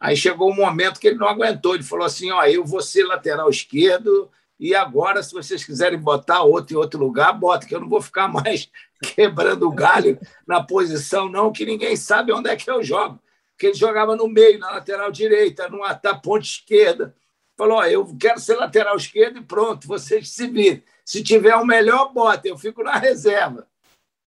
Aí 0.00 0.16
chegou 0.16 0.50
um 0.50 0.56
momento 0.56 0.98
que 0.98 1.06
ele 1.06 1.18
não 1.18 1.28
aguentou, 1.28 1.74
ele 1.74 1.84
falou 1.84 2.04
assim: 2.04 2.30
ó, 2.32 2.44
eu 2.44 2.64
vou 2.64 2.82
ser 2.82 3.04
lateral 3.04 3.48
esquerdo, 3.48 4.28
e 4.58 4.74
agora, 4.74 5.22
se 5.22 5.32
vocês 5.32 5.64
quiserem 5.64 5.98
botar 5.98 6.42
outro 6.42 6.74
em 6.74 6.78
outro 6.78 6.98
lugar, 6.98 7.32
bota, 7.32 7.66
que 7.66 7.74
eu 7.74 7.80
não 7.80 7.88
vou 7.88 8.02
ficar 8.02 8.28
mais 8.28 8.68
quebrando 9.14 9.68
o 9.68 9.72
galho 9.72 10.18
na 10.46 10.62
posição, 10.62 11.28
não, 11.28 11.52
que 11.52 11.64
ninguém 11.64 11.96
sabe 11.96 12.32
onde 12.32 12.50
é 12.50 12.56
que 12.56 12.70
eu 12.70 12.82
jogo. 12.82 13.20
Porque 13.52 13.66
ele 13.66 13.74
jogava 13.74 14.16
no 14.16 14.28
meio, 14.28 14.58
na 14.58 14.72
lateral 14.72 15.12
direita, 15.12 15.68
no 15.68 15.78
na 15.78 15.94
ponta 15.94 16.44
esquerda. 16.44 17.14
Falou: 17.56 17.84
eu 17.84 18.16
quero 18.18 18.40
ser 18.40 18.56
lateral 18.56 18.96
esquerdo 18.96 19.38
e 19.38 19.44
pronto, 19.44 19.86
vocês 19.86 20.28
se 20.30 20.48
virem. 20.48 20.82
Se 21.04 21.22
tiver 21.22 21.54
o 21.54 21.64
melhor, 21.64 22.12
bota, 22.12 22.48
eu 22.48 22.58
fico 22.58 22.82
na 22.82 22.96
reserva. 22.96 23.68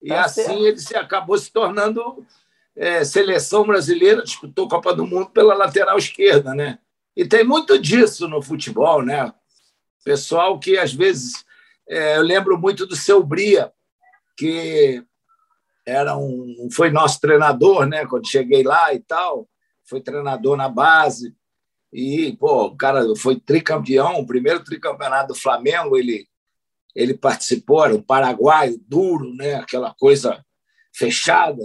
E 0.01 0.09
tá 0.09 0.25
assim 0.25 0.43
certo. 0.43 0.65
ele 0.65 0.77
se 0.77 0.95
acabou 0.95 1.37
se 1.37 1.51
tornando 1.51 2.25
é, 2.75 3.03
seleção 3.03 3.65
brasileira, 3.65 4.23
disputou 4.23 4.67
Copa 4.67 4.93
do 4.93 5.05
Mundo 5.05 5.29
pela 5.29 5.53
lateral 5.53 5.97
esquerda, 5.97 6.53
né? 6.55 6.79
E 7.15 7.25
tem 7.25 7.43
muito 7.43 7.77
disso 7.77 8.27
no 8.27 8.41
futebol, 8.41 9.03
né? 9.03 9.33
Pessoal 10.03 10.57
que 10.59 10.77
às 10.77 10.93
vezes 10.93 11.45
é, 11.87 12.17
eu 12.17 12.21
lembro 12.21 12.57
muito 12.57 12.85
do 12.85 12.95
seu 12.95 13.23
Bria, 13.23 13.71
que 14.37 15.03
era 15.85 16.17
um 16.17 16.69
foi 16.73 16.89
nosso 16.89 17.19
treinador, 17.19 17.85
né? 17.85 18.05
Quando 18.05 18.29
cheguei 18.29 18.63
lá 18.63 18.93
e 18.93 18.99
tal, 18.99 19.47
foi 19.83 20.01
treinador 20.01 20.55
na 20.55 20.69
base 20.69 21.35
e 21.91 22.35
pô, 22.37 22.67
o 22.67 22.77
cara 22.77 23.03
foi 23.17 23.39
tricampeão, 23.39 24.19
o 24.19 24.25
primeiro 24.25 24.63
tricampeonato 24.63 25.33
do 25.33 25.39
Flamengo, 25.39 25.97
ele 25.97 26.27
ele 26.95 27.13
participou, 27.13 27.85
era 27.85 27.95
um 27.95 28.01
paraguaio 28.01 28.79
duro, 28.87 29.33
né? 29.33 29.55
Aquela 29.55 29.93
coisa 29.93 30.43
fechada. 30.93 31.63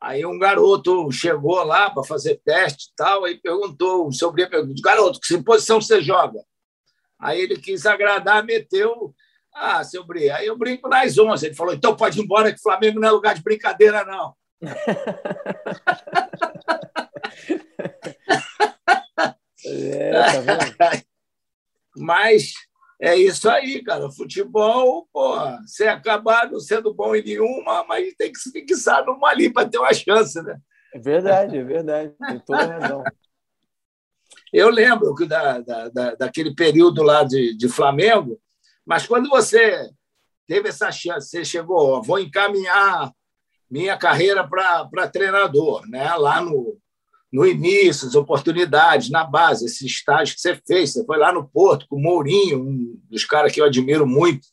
Aí 0.00 0.24
um 0.24 0.38
garoto 0.38 1.10
chegou 1.10 1.64
lá 1.64 1.90
para 1.90 2.04
fazer 2.04 2.40
teste 2.44 2.90
e 2.90 2.92
tal, 2.96 3.24
aí 3.24 3.40
perguntou, 3.40 4.06
o 4.06 4.12
seu 4.12 4.30
Bria 4.30 4.48
perguntou, 4.48 4.82
garoto, 4.82 5.18
que 5.20 5.42
posição 5.42 5.80
você 5.80 6.00
joga? 6.02 6.40
Aí 7.18 7.40
ele 7.40 7.56
quis 7.56 7.86
agradar, 7.86 8.44
meteu. 8.44 9.14
Ah, 9.54 9.82
seu 9.84 10.04
Bri, 10.04 10.30
aí 10.30 10.46
eu 10.46 10.58
brinco 10.58 10.88
nas 10.88 11.16
11. 11.16 11.46
Ele 11.46 11.54
falou: 11.54 11.72
então 11.72 11.96
pode 11.96 12.20
ir 12.20 12.24
embora, 12.24 12.52
que 12.52 12.60
Flamengo 12.60 13.00
não 13.00 13.08
é 13.08 13.12
lugar 13.12 13.34
de 13.34 13.42
brincadeira, 13.42 14.04
não. 14.04 14.34
é, 19.64 20.12
tá 20.72 21.00
Mas 21.96 22.52
é 23.04 23.16
isso 23.16 23.50
aí, 23.50 23.82
cara. 23.82 24.10
Futebol, 24.10 25.06
pô, 25.12 25.36
você 25.60 25.86
acabar 25.86 26.50
não 26.50 26.58
sendo 26.58 26.94
bom 26.94 27.14
em 27.14 27.22
nenhuma, 27.22 27.84
mas 27.84 28.14
tem 28.14 28.32
que 28.32 28.38
se 28.38 28.50
fixar 28.50 29.04
numa 29.04 29.28
ali 29.28 29.52
para 29.52 29.68
ter 29.68 29.78
uma 29.78 29.92
chance, 29.92 30.42
né? 30.42 30.58
É 30.94 30.98
verdade, 30.98 31.58
é 31.58 31.62
verdade. 31.62 32.14
Tem 32.26 32.38
toda 32.40 32.66
razão. 32.66 33.04
Eu 34.52 34.70
lembro 34.70 35.14
da, 35.26 35.60
da, 35.60 35.88
da, 35.88 36.14
daquele 36.14 36.54
período 36.54 37.02
lá 37.02 37.24
de, 37.24 37.54
de 37.56 37.68
Flamengo, 37.68 38.40
mas 38.86 39.06
quando 39.06 39.28
você 39.28 39.90
teve 40.46 40.68
essa 40.70 40.90
chance, 40.90 41.28
você 41.28 41.44
chegou, 41.44 42.02
vou 42.02 42.18
encaminhar 42.18 43.12
minha 43.70 43.98
carreira 43.98 44.48
para 44.48 45.08
treinador, 45.08 45.86
né? 45.88 46.14
lá 46.14 46.40
no, 46.40 46.78
no 47.34 47.44
início, 47.44 48.06
as 48.06 48.14
oportunidades, 48.14 49.10
na 49.10 49.24
base, 49.24 49.66
esse 49.66 49.84
estágio 49.84 50.36
que 50.36 50.40
você 50.40 50.54
fez. 50.54 50.92
Você 50.92 51.04
foi 51.04 51.18
lá 51.18 51.32
no 51.32 51.48
Porto 51.48 51.84
com 51.88 51.96
o 51.96 52.00
Mourinho, 52.00 52.62
um 52.62 53.02
dos 53.10 53.24
caras 53.24 53.50
que 53.50 53.60
eu 53.60 53.64
admiro 53.64 54.06
muito, 54.06 54.46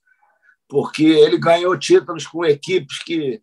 porque 0.67 1.03
ele 1.03 1.37
ganhou 1.37 1.77
títulos 1.77 2.25
com 2.25 2.43
equipes 2.43 3.03
que 3.03 3.39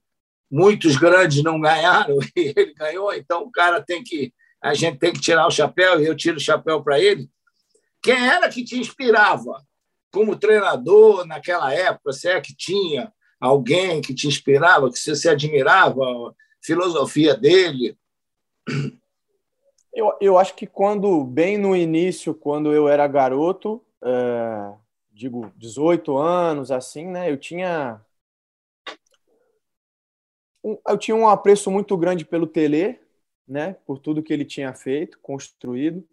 muitos 0.50 0.96
grandes 0.96 1.40
não 1.44 1.60
ganharam, 1.60 2.18
e 2.34 2.52
ele 2.56 2.74
ganhou, 2.74 3.14
então 3.14 3.44
o 3.44 3.52
cara 3.52 3.80
tem 3.80 4.02
que 4.02 4.32
a 4.60 4.74
gente 4.74 4.98
tem 4.98 5.12
que 5.12 5.20
tirar 5.20 5.46
o 5.46 5.52
chapéu, 5.52 6.02
e 6.02 6.06
eu 6.06 6.16
tiro 6.16 6.36
o 6.36 6.40
chapéu 6.40 6.82
para 6.82 6.98
ele. 6.98 7.30
Quem 8.02 8.16
era 8.16 8.48
que 8.48 8.64
te 8.64 8.76
inspirava 8.76 9.64
como 10.10 10.34
treinador 10.34 11.24
naquela 11.24 11.72
época? 11.72 12.12
Se 12.12 12.28
é 12.28 12.40
que 12.40 12.56
tinha 12.56 13.12
alguém 13.40 14.00
que 14.00 14.12
te 14.12 14.26
inspirava, 14.26 14.90
que 14.90 14.98
você 14.98 15.14
se 15.14 15.28
admirava, 15.28 16.02
a 16.02 16.32
filosofia 16.60 17.36
dele? 17.36 17.96
Eu, 19.92 20.12
eu 20.20 20.38
acho 20.38 20.54
que 20.54 20.66
quando, 20.66 21.24
bem 21.24 21.58
no 21.58 21.74
início, 21.74 22.34
quando 22.34 22.72
eu 22.72 22.88
era 22.88 23.06
garoto, 23.06 23.84
é, 24.02 24.74
digo, 25.10 25.50
18 25.56 26.16
anos, 26.16 26.70
assim, 26.70 27.06
né, 27.06 27.30
eu 27.30 27.36
tinha 27.36 28.00
eu 30.86 30.98
tinha 30.98 31.16
um 31.16 31.28
apreço 31.28 31.70
muito 31.70 31.96
grande 31.96 32.24
pelo 32.24 32.46
Tele, 32.46 32.98
né, 33.46 33.74
por 33.86 33.98
tudo 33.98 34.22
que 34.22 34.32
ele 34.32 34.44
tinha 34.44 34.72
feito, 34.74 35.18
construído, 35.20 36.06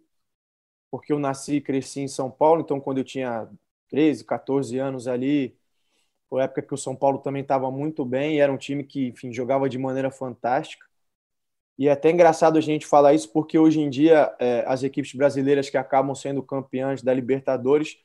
porque 0.90 1.12
eu 1.12 1.18
nasci 1.18 1.56
e 1.56 1.60
cresci 1.60 2.00
em 2.00 2.08
São 2.08 2.30
Paulo, 2.30 2.62
então 2.62 2.80
quando 2.80 2.98
eu 2.98 3.04
tinha 3.04 3.48
13, 3.88 4.24
14 4.24 4.78
anos 4.78 5.08
ali, 5.08 5.56
foi 6.28 6.42
a 6.42 6.44
época 6.44 6.62
que 6.62 6.74
o 6.74 6.78
São 6.78 6.96
Paulo 6.96 7.18
também 7.20 7.42
estava 7.42 7.70
muito 7.70 8.04
bem, 8.04 8.36
e 8.36 8.40
era 8.40 8.52
um 8.52 8.58
time 8.58 8.84
que, 8.84 9.08
enfim, 9.08 9.32
jogava 9.32 9.68
de 9.68 9.78
maneira 9.78 10.10
fantástica. 10.10 10.85
E 11.78 11.88
é 11.88 11.92
até 11.92 12.10
engraçado 12.10 12.56
a 12.56 12.60
gente 12.60 12.86
falar 12.86 13.14
isso, 13.14 13.30
porque 13.32 13.58
hoje 13.58 13.80
em 13.80 13.90
dia 13.90 14.34
é, 14.38 14.64
as 14.66 14.82
equipes 14.82 15.12
brasileiras 15.14 15.68
que 15.68 15.76
acabam 15.76 16.14
sendo 16.14 16.42
campeãs 16.42 17.02
da 17.02 17.12
Libertadores, 17.12 17.96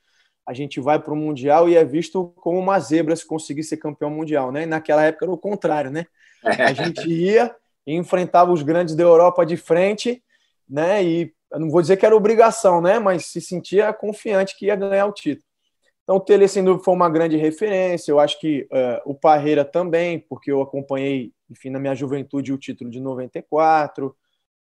a 0.46 0.54
gente 0.54 0.80
vai 0.80 1.00
para 1.00 1.14
o 1.14 1.16
Mundial 1.16 1.70
e 1.70 1.76
é 1.76 1.86
visto 1.86 2.34
como 2.38 2.60
uma 2.60 2.80
zebra 2.80 3.16
se 3.16 3.26
conseguir 3.26 3.64
ser 3.64 3.78
campeão 3.78 4.10
mundial, 4.10 4.52
né? 4.52 4.64
E 4.64 4.66
naquela 4.66 5.04
época 5.04 5.26
era 5.26 5.32
o 5.32 5.38
contrário, 5.38 5.92
né? 5.92 6.06
A 6.44 6.74
gente 6.74 7.08
ia 7.08 7.56
e 7.86 7.96
enfrentava 7.96 8.52
os 8.52 8.62
grandes 8.64 8.96
da 8.96 9.04
Europa 9.04 9.46
de 9.46 9.56
frente, 9.56 10.22
né? 10.68 11.04
E 11.04 11.34
não 11.54 11.70
vou 11.70 11.82
dizer 11.82 11.98
que 11.98 12.06
era 12.06 12.16
obrigação, 12.16 12.82
né? 12.82 13.00
Mas 13.00 13.28
se 13.28 13.40
sentia 13.40 13.94
confiante 13.94 14.58
que 14.58 14.66
ia 14.66 14.76
ganhar 14.76 15.06
o 15.06 15.14
título. 15.14 15.46
Então, 16.04 16.16
o 16.16 16.20
Tele, 16.20 16.48
sem 16.48 16.64
dúvida, 16.64 16.84
foi 16.84 16.94
uma 16.94 17.10
grande 17.10 17.38
referência. 17.38 18.12
Eu 18.12 18.20
acho 18.20 18.40
que 18.40 18.68
uh, 18.72 19.02
o 19.06 19.14
Parreira 19.14 19.64
também, 19.64 20.20
porque 20.20 20.52
eu 20.52 20.62
acompanhei, 20.62 21.32
enfim, 21.52 21.70
na 21.70 21.80
minha 21.80 21.94
juventude, 21.94 22.54
o 22.54 22.58
título 22.58 22.90
de 22.90 23.00
94. 23.00 24.16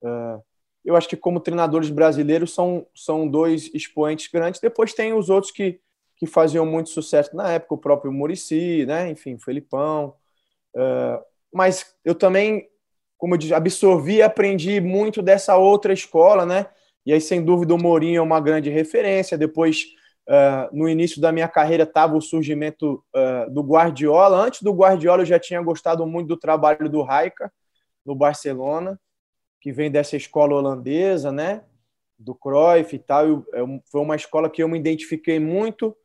Uh, 0.02 0.42
eu 0.84 0.96
acho 0.96 1.08
que, 1.08 1.16
como 1.16 1.38
treinadores 1.38 1.90
brasileiros, 1.90 2.54
são, 2.54 2.86
são 2.94 3.28
dois 3.28 3.70
expoentes 3.74 4.28
grandes. 4.32 4.60
Depois 4.60 4.94
tem 4.94 5.12
os 5.12 5.28
outros 5.30 5.52
que, 5.52 5.78
que 6.16 6.26
faziam 6.26 6.66
muito 6.66 6.90
sucesso 6.90 7.36
na 7.36 7.52
época, 7.52 7.74
o 7.74 7.78
próprio 7.78 8.10
Murici, 8.10 8.84
né? 8.86 9.10
enfim, 9.10 9.34
o 9.34 9.40
Felipão. 9.40 10.16
Uh, 10.74 11.22
mas 11.52 11.94
eu 12.04 12.14
também 12.14 12.70
como 13.20 13.34
eu 13.34 13.38
disse, 13.38 13.52
absorvi 13.52 14.16
e 14.16 14.22
aprendi 14.22 14.80
muito 14.80 15.20
dessa 15.20 15.54
outra 15.54 15.92
escola, 15.92 16.46
né? 16.46 16.66
E 17.04 17.12
aí, 17.12 17.20
sem 17.20 17.44
dúvida, 17.44 17.74
o 17.74 17.78
Mourinho 17.78 18.18
é 18.18 18.22
uma 18.22 18.40
grande 18.40 18.70
referência. 18.70 19.36
Depois, 19.36 19.84
uh, 20.30 20.74
no 20.74 20.88
início 20.88 21.20
da 21.20 21.32
minha 21.32 21.48
carreira, 21.48 21.82
estava 21.82 22.16
o 22.16 22.22
surgimento 22.22 23.04
uh, 23.14 23.50
do 23.50 23.62
Guardiola. 23.62 24.38
Antes 24.38 24.62
do 24.62 24.72
Guardiola, 24.72 25.22
eu 25.22 25.26
já 25.26 25.38
tinha 25.38 25.60
gostado 25.60 26.06
muito 26.06 26.28
do 26.28 26.36
trabalho 26.36 26.88
do 26.88 27.02
Raika, 27.02 27.52
no 28.06 28.14
Barcelona, 28.14 28.98
que 29.60 29.72
vem 29.72 29.90
dessa 29.90 30.16
escola 30.16 30.54
holandesa, 30.54 31.32
né? 31.32 31.64
Do 32.16 32.34
Cruyff 32.34 32.94
e 32.94 32.98
tal. 32.98 33.26
Eu, 33.26 33.46
eu, 33.52 33.82
foi 33.90 34.00
uma 34.00 34.16
escola 34.16 34.48
que 34.48 34.62
eu 34.62 34.68
me 34.68 34.78
identifiquei 34.78 35.40
muito, 35.40 35.96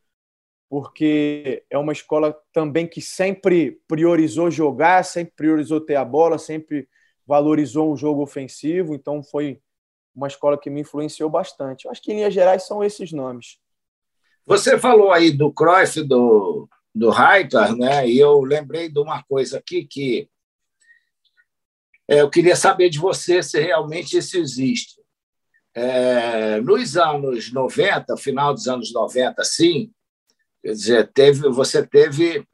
porque 0.67 1.63
é 1.69 1.77
uma 1.77 1.93
escola 1.93 2.35
também 2.51 2.87
que 2.87 3.01
sempre 3.01 3.79
priorizou 3.87 4.49
jogar, 4.49 5.05
sempre 5.05 5.33
priorizou 5.35 5.79
ter 5.79 5.95
a 5.95 6.03
bola, 6.03 6.37
sempre 6.37 6.89
valorizou 7.27 7.91
um 7.91 7.97
jogo 7.97 8.21
ofensivo, 8.21 8.93
então 8.93 9.23
foi 9.23 9.59
uma 10.13 10.27
escola 10.27 10.57
que 10.57 10.69
me 10.69 10.81
influenciou 10.81 11.29
bastante. 11.29 11.85
Eu 11.85 11.91
acho 11.91 12.01
que, 12.01 12.11
em 12.11 12.15
linhas 12.15 12.33
gerais, 12.33 12.63
são 12.63 12.83
esses 12.83 13.11
nomes. 13.11 13.59
Você 14.45 14.77
falou 14.77 15.11
aí 15.11 15.31
do 15.31 15.51
Cruyff, 15.51 16.03
do, 16.03 16.69
do 16.93 17.09
Reiter, 17.09 17.75
né? 17.75 18.07
e 18.07 18.19
eu 18.19 18.41
lembrei 18.41 18.89
de 18.89 18.99
uma 18.99 19.23
coisa 19.23 19.57
aqui 19.57 19.85
que 19.85 20.29
é, 22.07 22.21
eu 22.21 22.29
queria 22.29 22.55
saber 22.55 22.89
de 22.89 22.99
você 22.99 23.41
se 23.41 23.59
realmente 23.59 24.17
isso 24.17 24.37
existe. 24.37 25.01
É, 25.73 26.61
nos 26.61 26.95
anos 26.95 27.51
90, 27.51 28.15
final 28.17 28.53
dos 28.53 28.67
anos 28.67 28.93
90, 28.93 29.43
sim, 29.43 29.91
quer 30.61 30.71
dizer, 30.71 31.11
teve, 31.11 31.49
você 31.49 31.85
teve 31.85 32.47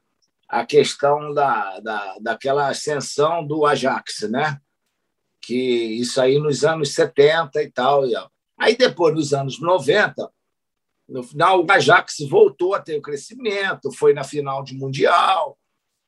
a 0.48 0.64
questão 0.64 1.32
da, 1.34 1.78
da, 1.80 2.16
daquela 2.20 2.68
ascensão 2.68 3.46
do 3.46 3.66
Ajax, 3.66 4.22
né? 4.30 4.58
que 5.42 5.54
isso 5.54 6.20
aí 6.20 6.38
nos 6.38 6.64
anos 6.64 6.94
70 6.94 7.62
e 7.62 7.70
tal. 7.70 8.02
Aí 8.58 8.76
depois, 8.76 9.14
nos 9.14 9.34
anos 9.34 9.60
90, 9.60 10.30
no 11.12 11.22
final, 11.22 11.64
o 11.64 11.70
Ajax 11.70 12.16
voltou 12.28 12.74
a 12.74 12.80
ter 12.80 12.96
o 12.96 13.02
crescimento, 13.02 13.92
foi 13.92 14.14
na 14.14 14.24
final 14.24 14.62
de 14.64 14.74
Mundial, 14.74 15.58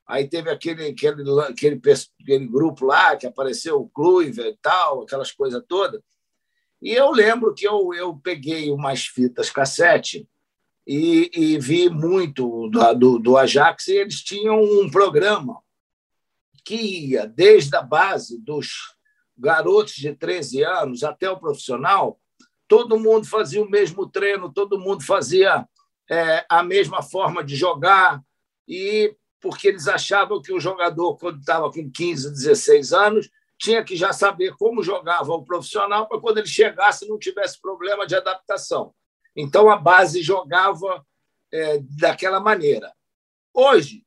Aí 0.06 0.28
teve 0.28 0.50
aquele, 0.50 0.86
aquele, 0.88 1.22
aquele, 1.40 1.80
aquele 2.20 2.46
grupo 2.46 2.84
lá 2.84 3.16
que 3.16 3.26
apareceu, 3.26 3.80
o 3.80 3.88
Kluiver 3.88 4.46
e 4.46 4.58
tal, 4.60 5.02
aquelas 5.02 5.32
coisas 5.32 5.62
todas. 5.66 6.00
E 6.80 6.92
eu 6.92 7.10
lembro 7.10 7.54
que 7.54 7.66
eu, 7.66 7.94
eu 7.94 8.14
peguei 8.16 8.70
umas 8.70 9.06
fitas 9.06 9.48
cassete 9.48 10.28
e, 10.86 11.30
e 11.34 11.58
vi 11.58 11.88
muito 11.88 12.68
do, 12.68 12.94
do, 12.94 13.18
do 13.18 13.36
Ajax 13.38 13.88
e 13.88 13.96
eles 13.96 14.22
tinham 14.22 14.62
um 14.62 14.90
programa 14.90 15.58
que 16.62 16.76
ia 16.76 17.26
desde 17.26 17.74
a 17.74 17.82
base 17.82 18.38
dos 18.38 18.94
garotos 19.36 19.94
de 19.94 20.14
13 20.14 20.62
anos 20.62 21.02
até 21.02 21.30
o 21.30 21.38
profissional, 21.38 22.20
todo 22.68 22.98
mundo 22.98 23.26
fazia 23.26 23.62
o 23.62 23.70
mesmo 23.70 24.08
treino, 24.08 24.52
todo 24.52 24.78
mundo 24.78 25.04
fazia 25.04 25.66
é, 26.10 26.44
a 26.48 26.62
mesma 26.62 27.02
forma 27.02 27.42
de 27.42 27.56
jogar, 27.56 28.20
e 28.66 29.14
porque 29.40 29.68
eles 29.68 29.86
achavam 29.88 30.40
que 30.40 30.52
o 30.52 30.60
jogador, 30.60 31.16
quando 31.18 31.38
estava 31.38 31.70
com 31.70 31.90
15, 31.90 32.30
16 32.32 32.92
anos, 32.92 33.30
tinha 33.58 33.84
que 33.84 33.96
já 33.96 34.12
saber 34.12 34.54
como 34.56 34.82
jogava 34.82 35.32
o 35.32 35.44
profissional 35.44 36.08
para 36.08 36.20
quando 36.20 36.38
ele 36.38 36.46
chegasse 36.46 37.08
não 37.08 37.18
tivesse 37.18 37.60
problema 37.60 38.06
de 38.06 38.14
adaptação. 38.14 38.94
Então 39.36 39.70
a 39.70 39.76
base 39.76 40.22
jogava 40.22 41.04
é, 41.52 41.78
daquela 41.78 42.40
maneira. 42.40 42.92
Hoje, 43.52 44.04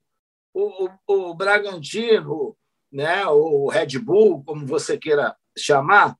o, 0.54 0.90
o, 1.08 1.30
o 1.30 1.34
Bragantino, 1.34 2.58
né, 2.92 3.26
o 3.28 3.70
Red 3.70 4.00
Bull, 4.00 4.44
como 4.44 4.66
você 4.66 4.98
queira 4.98 5.36
chamar, 5.58 6.18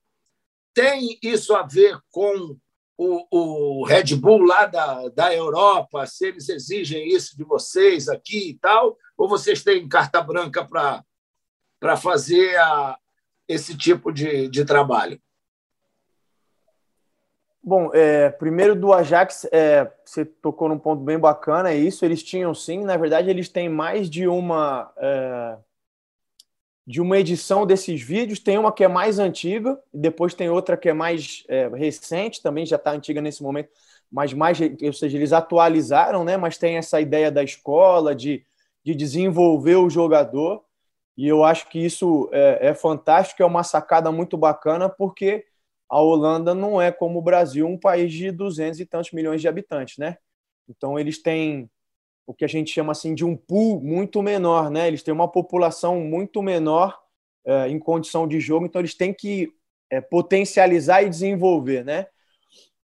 tem 0.78 1.18
isso 1.20 1.56
a 1.56 1.64
ver 1.64 1.98
com 2.08 2.56
o, 2.96 3.80
o 3.80 3.84
Red 3.84 4.14
Bull 4.14 4.44
lá 4.44 4.64
da, 4.64 5.08
da 5.08 5.34
Europa, 5.34 6.06
se 6.06 6.28
eles 6.28 6.48
exigem 6.48 7.08
isso 7.08 7.36
de 7.36 7.42
vocês 7.42 8.08
aqui 8.08 8.50
e 8.50 8.54
tal, 8.54 8.96
ou 9.16 9.28
vocês 9.28 9.64
têm 9.64 9.88
carta 9.88 10.22
branca 10.22 10.64
para 10.64 11.96
fazer 11.96 12.56
a, 12.60 12.96
esse 13.48 13.76
tipo 13.76 14.12
de, 14.12 14.46
de 14.46 14.64
trabalho? 14.64 15.20
Bom, 17.60 17.90
é, 17.92 18.30
primeiro 18.30 18.76
do 18.76 18.92
Ajax, 18.92 19.48
é, 19.50 19.92
você 20.04 20.24
tocou 20.24 20.68
num 20.68 20.78
ponto 20.78 21.02
bem 21.02 21.18
bacana, 21.18 21.70
é 21.72 21.76
isso, 21.76 22.04
eles 22.04 22.22
tinham 22.22 22.54
sim, 22.54 22.84
na 22.84 22.96
verdade 22.96 23.28
eles 23.28 23.48
têm 23.48 23.68
mais 23.68 24.08
de 24.08 24.28
uma 24.28 24.92
é, 24.96 25.58
de 26.88 27.02
uma 27.02 27.18
edição 27.18 27.66
desses 27.66 28.00
vídeos, 28.00 28.40
tem 28.40 28.56
uma 28.56 28.72
que 28.72 28.82
é 28.82 28.88
mais 28.88 29.18
antiga, 29.18 29.78
e 29.92 29.98
depois 29.98 30.32
tem 30.32 30.48
outra 30.48 30.74
que 30.74 30.88
é 30.88 30.94
mais 30.94 31.44
é, 31.46 31.68
recente, 31.68 32.40
também 32.40 32.64
já 32.64 32.76
está 32.76 32.92
antiga 32.92 33.20
nesse 33.20 33.42
momento, 33.42 33.68
mas 34.10 34.32
mais, 34.32 34.58
ou 34.58 34.92
seja, 34.94 35.18
eles 35.18 35.34
atualizaram, 35.34 36.24
né? 36.24 36.38
Mas 36.38 36.56
tem 36.56 36.78
essa 36.78 36.98
ideia 36.98 37.30
da 37.30 37.44
escola, 37.44 38.14
de, 38.14 38.42
de 38.82 38.94
desenvolver 38.94 39.76
o 39.76 39.90
jogador, 39.90 40.64
e 41.14 41.28
eu 41.28 41.44
acho 41.44 41.68
que 41.68 41.78
isso 41.78 42.30
é, 42.32 42.68
é 42.68 42.74
fantástico, 42.74 43.42
é 43.42 43.46
uma 43.46 43.62
sacada 43.62 44.10
muito 44.10 44.38
bacana, 44.38 44.88
porque 44.88 45.44
a 45.90 46.00
Holanda 46.00 46.54
não 46.54 46.80
é 46.80 46.90
como 46.90 47.18
o 47.18 47.22
Brasil, 47.22 47.66
um 47.66 47.78
país 47.78 48.10
de 48.14 48.30
200 48.30 48.80
e 48.80 48.86
tantos 48.86 49.12
milhões 49.12 49.42
de 49.42 49.48
habitantes, 49.48 49.98
né? 49.98 50.16
Então 50.66 50.98
eles 50.98 51.20
têm 51.20 51.70
o 52.28 52.34
que 52.34 52.44
a 52.44 52.48
gente 52.48 52.70
chama 52.70 52.92
assim 52.92 53.14
de 53.14 53.24
um 53.24 53.34
pool 53.34 53.80
muito 53.80 54.22
menor, 54.22 54.70
né? 54.70 54.86
Eles 54.86 55.02
têm 55.02 55.14
uma 55.14 55.26
população 55.26 55.98
muito 56.02 56.42
menor 56.42 56.94
é, 57.42 57.70
em 57.70 57.78
condição 57.78 58.28
de 58.28 58.38
jogo, 58.38 58.66
então 58.66 58.82
eles 58.82 58.94
têm 58.94 59.14
que 59.14 59.50
é, 59.90 59.98
potencializar 59.98 61.02
e 61.02 61.08
desenvolver, 61.08 61.82
né? 61.86 62.06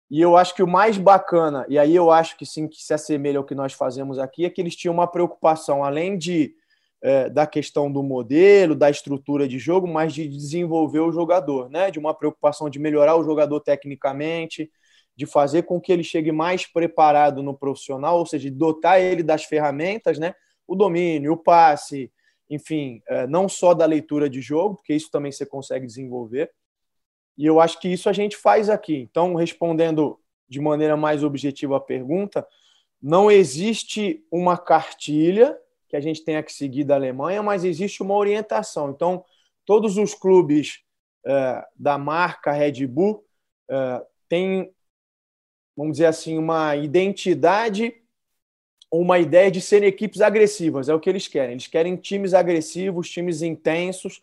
E 0.09 0.21
eu 0.21 0.37
acho 0.37 0.55
que 0.55 0.63
o 0.63 0.69
mais 0.69 0.97
bacana, 0.97 1.67
e 1.69 1.77
aí 1.77 1.93
eu 1.93 2.13
acho 2.13 2.37
que 2.37 2.47
sim, 2.47 2.69
que 2.69 2.81
se 2.81 2.95
assemelha 2.95 3.39
ao 3.39 3.45
que 3.45 3.55
nós 3.55 3.73
fazemos 3.73 4.17
aqui, 4.17 4.45
é 4.45 4.51
que 4.51 4.61
eles 4.61 4.77
tinham 4.77 4.95
uma 4.95 5.09
preocupação, 5.09 5.83
além 5.83 6.17
de 6.17 6.55
é, 7.03 7.29
da 7.29 7.45
questão 7.45 7.91
do 7.91 8.01
modelo, 8.01 8.77
da 8.77 8.89
estrutura 8.89 9.49
de 9.49 9.59
jogo, 9.59 9.89
mas 9.89 10.15
de 10.15 10.29
desenvolver 10.29 11.01
o 11.01 11.11
jogador, 11.11 11.69
né? 11.69 11.91
De 11.91 11.99
uma 11.99 12.15
preocupação 12.15 12.71
de 12.71 12.79
melhorar 12.79 13.17
o 13.17 13.25
jogador 13.25 13.59
tecnicamente, 13.59 14.71
de 15.15 15.27
fazer 15.27 15.65
com 15.65 15.81
que 15.81 15.93
ele 15.93 16.05
chegue 16.05 16.33
mais 16.33 16.67
preparado 16.67 17.43
no 17.43 17.57
profissional, 17.57 18.19
ou 18.19 18.27
seja, 18.27 18.51
de 18.51 18.57
dotar 18.57 19.01
ele 19.01 19.23
das 19.23 19.45
ferramentas, 19.45 20.19
né? 20.19 20.35
O 20.67 20.75
domínio, 20.75 21.33
o 21.33 21.37
passe, 21.37 22.11
enfim, 22.49 23.03
é, 23.09 23.27
não 23.27 23.49
só 23.49 23.75
da 23.75 23.85
leitura 23.85 24.29
de 24.29 24.41
jogo, 24.41 24.77
porque 24.77 24.95
isso 24.95 25.11
também 25.11 25.33
você 25.33 25.45
consegue 25.45 25.87
desenvolver. 25.87 26.51
E 27.37 27.47
eu 27.47 27.61
acho 27.61 27.81
que 27.81 27.89
isso 27.89 28.09
a 28.09 28.13
gente 28.13 28.37
faz 28.37 28.69
aqui. 28.69 28.97
Então, 28.97 29.35
respondendo 29.35 30.19
de 30.49 30.61
maneira 30.61 30.97
mais 30.97 31.25
objetiva 31.25 31.77
a 31.77 31.81
pergunta, 31.81 32.47
não 33.01 33.31
existe 33.31 34.25
uma 34.31 34.57
cartilha 34.57 35.59
que 35.89 35.97
a 35.97 36.01
gente 36.01 36.25
tenha 36.25 36.43
que 36.43 36.53
seguir 36.53 36.85
da 36.85 36.95
Alemanha, 36.95 37.43
mas 37.43 37.65
existe 37.65 38.03
uma 38.03 38.15
orientação. 38.15 38.91
Então, 38.91 39.25
todos 39.67 39.99
os 39.99 40.15
clubes 40.15 40.81
é, 41.27 41.65
da 41.77 41.99
marca 41.99 42.53
Red 42.53 42.87
Bull 42.87 43.25
é, 43.71 44.03
têm, 44.29 44.73
vamos 45.77 45.93
dizer 45.93 46.07
assim, 46.07 46.39
uma 46.39 46.77
identidade, 46.77 47.95
uma 48.91 49.19
ideia 49.19 49.51
de 49.51 49.61
serem 49.61 49.89
equipes 49.89 50.21
agressivas, 50.21 50.89
é 50.89 50.95
o 50.95 51.01
que 51.01 51.09
eles 51.09 51.27
querem. 51.29 51.53
Eles 51.53 51.67
querem 51.67 51.97
times 51.97 52.35
agressivos, 52.35 53.11
times 53.11 53.43
intensos, 53.43 54.23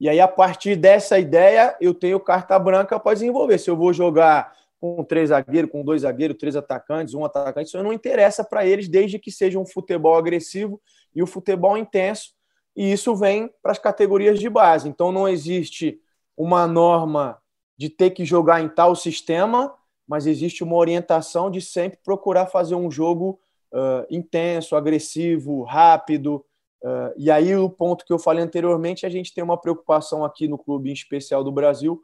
e 0.00 0.08
aí, 0.08 0.20
a 0.20 0.28
partir 0.28 0.76
dessa 0.76 1.18
ideia, 1.18 1.76
eu 1.80 1.92
tenho 1.92 2.20
carta 2.20 2.56
branca 2.58 3.00
para 3.00 3.14
desenvolver. 3.14 3.58
Se 3.58 3.68
eu 3.68 3.76
vou 3.76 3.92
jogar 3.92 4.56
com 4.80 5.02
três 5.02 5.30
zagueiros, 5.30 5.70
com 5.72 5.82
dois 5.82 6.02
zagueiros, 6.02 6.38
três 6.38 6.54
atacantes, 6.54 7.14
um 7.14 7.24
atacante, 7.24 7.66
isso 7.66 7.82
não 7.82 7.92
interessa 7.92 8.44
para 8.44 8.64
eles, 8.64 8.88
desde 8.88 9.18
que 9.18 9.32
seja 9.32 9.58
um 9.58 9.66
futebol 9.66 10.14
agressivo 10.14 10.80
e 11.14 11.20
o 11.20 11.26
futebol 11.26 11.76
intenso, 11.76 12.32
e 12.76 12.92
isso 12.92 13.16
vem 13.16 13.50
para 13.60 13.72
as 13.72 13.78
categorias 13.78 14.38
de 14.38 14.48
base. 14.48 14.88
Então 14.88 15.10
não 15.10 15.28
existe 15.28 16.00
uma 16.36 16.64
norma 16.64 17.42
de 17.76 17.88
ter 17.90 18.10
que 18.10 18.24
jogar 18.24 18.60
em 18.60 18.68
tal 18.68 18.94
sistema, 18.94 19.74
mas 20.08 20.26
existe 20.26 20.64
uma 20.64 20.76
orientação 20.76 21.50
de 21.50 21.60
sempre 21.60 21.98
procurar 22.02 22.46
fazer 22.46 22.74
um 22.74 22.90
jogo 22.90 23.38
uh, 23.72 24.06
intenso, 24.10 24.74
agressivo, 24.74 25.62
rápido. 25.62 26.44
Uh, 26.82 27.12
e 27.16 27.30
aí 27.30 27.54
o 27.54 27.68
ponto 27.68 28.06
que 28.06 28.12
eu 28.12 28.18
falei 28.18 28.42
anteriormente, 28.42 29.04
a 29.04 29.10
gente 29.10 29.34
tem 29.34 29.44
uma 29.44 29.60
preocupação 29.60 30.24
aqui 30.24 30.48
no 30.48 30.56
clube 30.56 30.88
em 30.88 30.94
especial 30.94 31.44
do 31.44 31.52
Brasil 31.52 32.00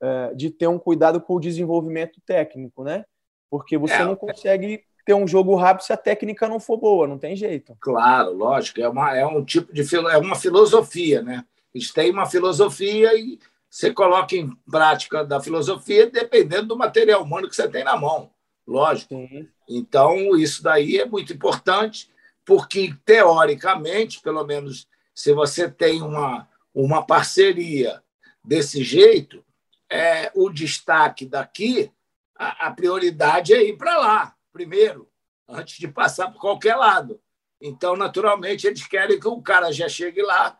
uh, 0.00 0.36
de 0.36 0.50
ter 0.50 0.68
um 0.68 0.78
cuidado 0.78 1.20
com 1.20 1.34
o 1.34 1.40
desenvolvimento 1.40 2.20
técnico, 2.24 2.84
né? 2.84 3.04
Porque 3.50 3.76
você 3.76 3.94
é, 3.94 4.04
não 4.04 4.14
consegue 4.14 4.84
ter 5.04 5.14
um 5.14 5.26
jogo 5.26 5.56
rápido 5.56 5.84
se 5.84 5.92
a 5.92 5.96
técnica 5.96 6.48
não 6.48 6.60
for 6.60 6.76
boa, 6.76 7.08
não 7.08 7.18
tem 7.18 7.34
jeito. 7.34 7.74
Claro, 7.80 8.32
lógico, 8.34 8.80
é, 8.80 8.88
uma, 8.88 9.16
é 9.16 9.26
um 9.26 9.44
tipo 9.44 9.72
de 9.72 9.82
é 9.96 10.18
uma 10.18 10.36
filosofia, 10.36 11.22
né? 11.22 11.44
Eles 11.74 11.92
têm 11.92 12.10
uma 12.10 12.26
filosofia 12.26 13.14
e 13.14 13.38
você 13.70 13.92
coloca 13.92 14.34
em 14.34 14.50
prática 14.70 15.24
da 15.24 15.40
filosofia 15.40 16.10
dependendo 16.10 16.68
do 16.68 16.76
material 16.76 17.22
humano 17.22 17.48
que 17.48 17.56
você 17.56 17.68
tem 17.68 17.84
na 17.84 17.96
mão, 17.96 18.30
lógico. 18.66 19.14
Sim. 19.14 19.48
Então, 19.68 20.36
isso 20.36 20.62
daí 20.62 20.98
é 20.98 21.04
muito 21.04 21.32
importante, 21.32 22.10
porque, 22.44 22.94
teoricamente, 23.04 24.20
pelo 24.20 24.44
menos 24.44 24.88
se 25.14 25.32
você 25.32 25.70
tem 25.70 26.00
uma, 26.00 26.48
uma 26.74 27.04
parceria 27.04 28.02
desse 28.42 28.82
jeito, 28.82 29.44
é, 29.90 30.30
o 30.34 30.48
destaque 30.48 31.26
daqui, 31.26 31.92
a, 32.34 32.68
a 32.68 32.70
prioridade 32.70 33.52
é 33.52 33.62
ir 33.62 33.76
para 33.76 33.98
lá 33.98 34.38
primeiro, 34.58 35.08
antes 35.48 35.78
de 35.78 35.86
passar 35.86 36.32
por 36.32 36.40
qualquer 36.40 36.74
lado. 36.74 37.20
Então, 37.60 37.96
naturalmente, 37.96 38.66
eles 38.66 38.86
querem 38.86 39.20
que 39.20 39.28
o 39.28 39.40
cara 39.40 39.72
já 39.72 39.88
chegue 39.88 40.20
lá 40.20 40.58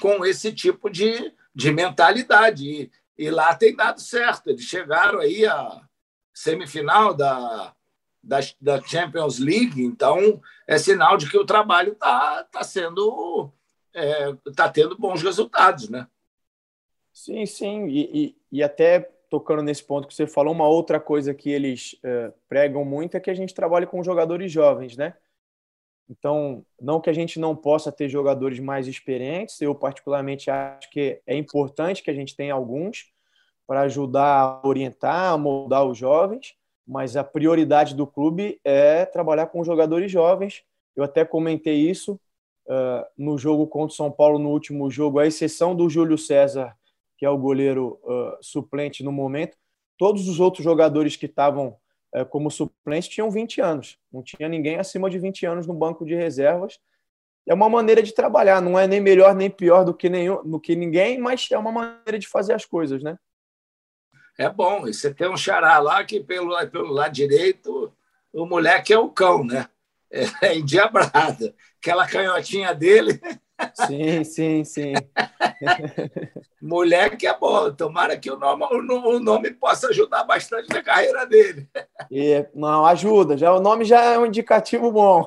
com 0.00 0.24
esse 0.24 0.52
tipo 0.52 0.90
de, 0.90 1.34
de 1.58 1.72
mentalidade. 1.72 2.64
E, 2.64 2.90
e 3.18 3.30
lá 3.30 3.52
tem 3.52 3.74
dado 3.74 4.00
certo. 4.00 4.48
Eles 4.48 4.62
chegaram 4.62 5.18
aí 5.18 5.44
à 5.44 5.82
semifinal 6.32 7.12
da, 7.12 7.74
da, 8.22 8.38
da 8.60 8.80
Champions 8.80 9.40
League, 9.40 9.82
então 9.82 10.40
é 10.68 10.78
sinal 10.78 11.16
de 11.16 11.28
que 11.28 11.36
o 11.36 11.44
trabalho 11.44 11.92
está 11.94 12.44
tá 12.44 12.62
sendo. 12.62 13.50
está 13.92 14.00
é, 14.00 14.52
tá 14.54 14.68
tendo 14.68 14.96
bons 14.96 15.20
resultados, 15.20 15.88
né? 15.88 16.06
Sim, 17.12 17.44
sim. 17.44 17.88
E, 17.88 18.00
e, 18.02 18.36
e 18.52 18.62
até 18.62 19.00
tocando 19.28 19.60
nesse 19.60 19.82
ponto 19.82 20.06
que 20.06 20.14
você 20.14 20.28
falou, 20.28 20.54
uma 20.54 20.68
outra 20.68 21.00
coisa 21.00 21.34
que 21.34 21.50
eles 21.50 21.94
uh, 21.94 22.32
pregam 22.48 22.84
muito 22.84 23.16
é 23.16 23.20
que 23.20 23.30
a 23.30 23.34
gente 23.34 23.52
trabalha 23.52 23.86
com 23.86 24.02
jogadores 24.02 24.50
jovens, 24.52 24.96
né? 24.96 25.14
Então, 26.08 26.64
não 26.80 27.00
que 27.00 27.10
a 27.10 27.12
gente 27.12 27.38
não 27.38 27.54
possa 27.54 27.92
ter 27.92 28.08
jogadores 28.08 28.58
mais 28.58 28.86
experientes, 28.86 29.60
eu 29.60 29.74
particularmente 29.74 30.50
acho 30.50 30.90
que 30.90 31.20
é 31.26 31.36
importante 31.36 32.02
que 32.02 32.10
a 32.10 32.14
gente 32.14 32.34
tenha 32.34 32.54
alguns 32.54 33.12
para 33.66 33.82
ajudar 33.82 34.40
a 34.40 34.66
orientar, 34.66 35.32
a 35.32 35.38
moldar 35.38 35.84
os 35.84 35.98
jovens, 35.98 36.54
mas 36.86 37.16
a 37.16 37.22
prioridade 37.22 37.94
do 37.94 38.06
clube 38.06 38.58
é 38.64 39.04
trabalhar 39.04 39.48
com 39.48 39.62
jogadores 39.62 40.10
jovens. 40.10 40.62
Eu 40.96 41.04
até 41.04 41.22
comentei 41.22 41.76
isso 41.76 42.18
uh, 42.66 43.04
no 43.16 43.36
jogo 43.36 43.66
contra 43.66 43.92
o 43.92 43.96
São 43.96 44.10
Paulo, 44.10 44.38
no 44.38 44.48
último 44.48 44.90
jogo, 44.90 45.18
à 45.18 45.26
exceção 45.26 45.76
do 45.76 45.90
Júlio 45.90 46.16
César, 46.16 46.74
que 47.18 47.26
é 47.26 47.30
o 47.30 47.36
goleiro 47.36 48.00
uh, 48.04 48.38
suplente 48.40 49.04
no 49.04 49.12
momento, 49.12 49.58
todos 49.98 50.28
os 50.28 50.40
outros 50.40 50.64
jogadores 50.64 51.16
que 51.16 51.26
estavam 51.26 51.76
como 52.30 52.50
suplentes 52.50 53.08
tinham 53.08 53.30
20 53.30 53.60
anos. 53.60 53.98
Não 54.12 54.22
tinha 54.22 54.48
ninguém 54.48 54.76
acima 54.76 55.10
de 55.10 55.18
20 55.18 55.46
anos 55.46 55.66
no 55.66 55.74
banco 55.74 56.04
de 56.04 56.14
reservas. 56.14 56.78
é 57.46 57.54
uma 57.54 57.68
maneira 57.68 58.02
de 58.02 58.12
trabalhar, 58.12 58.60
não 58.60 58.78
é 58.78 58.86
nem 58.86 59.00
melhor 59.00 59.34
nem 59.34 59.50
pior 59.50 59.84
do 59.84 59.94
que, 59.94 60.08
nenhum, 60.08 60.42
do 60.42 60.60
que 60.60 60.76
ninguém, 60.76 61.18
mas 61.18 61.48
é 61.50 61.58
uma 61.58 61.72
maneira 61.72 62.18
de 62.18 62.28
fazer 62.28 62.52
as 62.52 62.64
coisas, 62.64 63.02
né? 63.02 63.18
É 64.38 64.48
bom, 64.48 64.86
e 64.86 64.94
você 64.94 65.12
tem 65.12 65.28
um 65.28 65.36
xará 65.36 65.78
lá 65.78 66.04
que 66.04 66.20
pelo, 66.20 66.54
pelo 66.68 66.92
lado 66.92 67.12
direito 67.12 67.92
o 68.32 68.46
moleque 68.46 68.92
é 68.92 68.98
o 68.98 69.10
cão, 69.10 69.44
né? 69.44 69.68
É, 70.10 70.46
é 70.46 70.56
endiabrada. 70.56 71.54
Aquela 71.78 72.06
canhotinha 72.06 72.74
dele. 72.74 73.20
Sim, 73.86 74.24
sim, 74.24 74.64
sim. 74.64 74.92
moleque 76.60 77.26
é 77.26 77.36
bom. 77.36 77.72
Tomara 77.72 78.16
que 78.16 78.30
o 78.30 78.38
nome, 78.38 78.64
o 78.64 79.18
nome 79.20 79.50
possa 79.52 79.88
ajudar 79.88 80.24
bastante 80.24 80.68
na 80.68 80.82
carreira 80.82 81.26
dele. 81.26 81.68
E, 82.10 82.46
não, 82.54 82.86
ajuda. 82.86 83.36
Já, 83.36 83.52
o 83.52 83.60
nome 83.60 83.84
já 83.84 84.02
é 84.02 84.18
um 84.18 84.26
indicativo 84.26 84.90
bom. 84.92 85.26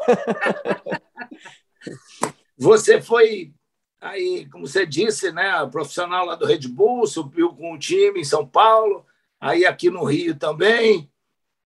Você 2.57 3.01
foi 3.01 3.53
aí, 3.99 4.47
como 4.49 4.67
você 4.67 4.85
disse, 4.85 5.31
né, 5.31 5.65
profissional 5.71 6.25
lá 6.25 6.35
do 6.35 6.45
Red 6.45 6.67
Bull, 6.67 7.05
subiu 7.05 7.55
com 7.55 7.73
um 7.73 7.77
time 7.77 8.19
em 8.21 8.23
São 8.23 8.45
Paulo, 8.45 9.05
aí 9.39 9.65
aqui 9.65 9.89
no 9.89 10.03
Rio 10.03 10.35
também, 10.35 11.11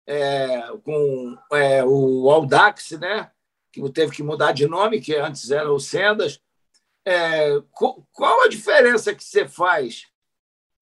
é, 0.08 0.62
com 0.84 1.38
é, 1.54 1.84
o 1.84 2.30
Audax, 2.30 2.92
né, 2.92 3.32
que 3.72 3.90
teve 3.92 4.16
que 4.16 4.24
mudar 4.24 4.52
de 4.52 4.68
nome, 4.68 5.02
que 5.02 5.16
antes 5.16 5.52
era 5.52 5.72
o 5.72 5.80
Sendas. 5.80 6.42
É, 7.06 7.62
qual 7.72 8.42
a 8.42 8.48
diferença 8.48 9.14
que 9.14 9.24
você 9.24 9.48
faz 9.48 10.08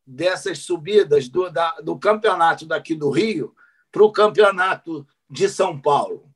dessas 0.05 0.59
subidas 0.59 1.27
do, 1.27 1.49
da, 1.49 1.71
do 1.81 1.97
campeonato 1.97 2.65
daqui 2.65 2.95
do 2.95 3.09
Rio 3.09 3.53
para 3.91 4.03
o 4.03 4.11
campeonato 4.11 5.05
de 5.29 5.49
São 5.49 5.79
Paulo? 5.79 6.29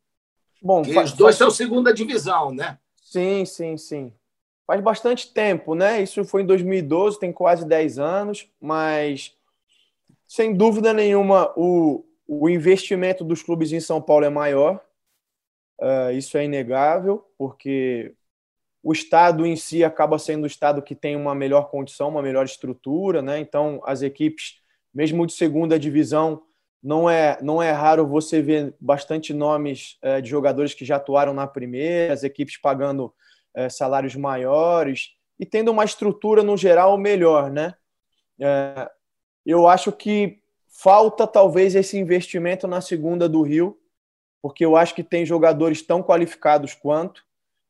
Bom, 0.62 0.82
que 0.82 0.94
faz, 0.94 1.12
os 1.12 1.18
dois 1.18 1.38
faz... 1.38 1.38
são 1.38 1.52
segunda 1.52 1.94
divisão, 1.94 2.54
né? 2.54 2.78
Sim, 3.02 3.46
sim, 3.46 3.78
sim. 3.78 4.14
Faz 4.66 4.82
bastante 4.82 5.34
tempo, 5.34 5.76
né? 5.76 6.02
Isso 6.02 6.26
foi 6.26 6.42
em 6.42 6.46
2012, 6.46 7.20
tem 7.20 7.32
quase 7.32 7.66
10 7.66 8.00
anos, 8.00 8.50
mas 8.60 9.34
sem 10.28 10.54
dúvida 10.54 10.92
nenhuma 10.92 11.54
o, 11.56 12.06
o 12.28 12.50
investimento 12.50 13.24
dos 13.24 13.42
clubes 13.42 13.72
em 13.72 13.80
São 13.80 14.02
Paulo 14.02 14.26
é 14.26 14.30
maior. 14.30 14.84
Uh, 15.80 16.12
isso 16.12 16.38
é 16.38 16.44
inegável, 16.44 17.26
porque 17.38 18.14
o 18.88 18.94
estado 18.94 19.46
em 19.46 19.58
si 19.58 19.84
acaba 19.84 20.18
sendo 20.18 20.46
o 20.46 20.48
estado 20.48 20.82
que 20.82 20.96
tem 20.96 21.14
uma 21.14 21.36
melhor 21.36 21.70
condição, 21.70 22.08
uma 22.08 22.22
melhor 22.22 22.46
estrutura, 22.46 23.22
né? 23.22 23.38
Então, 23.38 23.82
as 23.84 24.02
equipes, 24.02 24.62
mesmo 24.94 25.28
de 25.28 25.34
segunda 25.34 25.78
divisão, 25.78 26.42
não 26.82 27.10
é, 27.10 27.38
não 27.42 27.62
é 27.62 27.70
raro 27.70 28.08
você 28.08 28.42
ver 28.42 28.74
bastante 28.80 29.34
nomes 29.34 29.98
é, 30.02 30.22
de 30.22 30.30
jogadores 30.30 30.74
que 30.74 30.86
já 30.86 30.96
atuaram 30.96 31.34
na 31.34 31.46
primeira, 31.46 32.14
as 32.14 32.24
equipes 32.24 32.56
pagando 32.56 33.14
é, 33.54 33.68
salários 33.68 34.16
maiores 34.16 35.10
e 35.38 35.46
tendo 35.46 35.70
uma 35.70 35.84
estrutura, 35.84 36.42
no 36.42 36.56
geral, 36.56 36.98
melhor. 36.98 37.52
Né? 37.52 37.74
É, 38.40 38.90
eu 39.46 39.68
acho 39.68 39.92
que 39.92 40.40
falta 40.66 41.28
talvez 41.28 41.76
esse 41.76 41.98
investimento 42.00 42.66
na 42.70 42.80
segunda 42.80 43.28
do 43.28 43.42
Rio, 43.42 43.78
porque 44.42 44.64
eu 44.64 44.78
acho 44.78 44.96
que 44.96 45.04
tem 45.04 45.26
jogadores 45.26 45.82
tão 45.82 46.02
qualificados 46.02 46.74
quanto, 46.74 47.27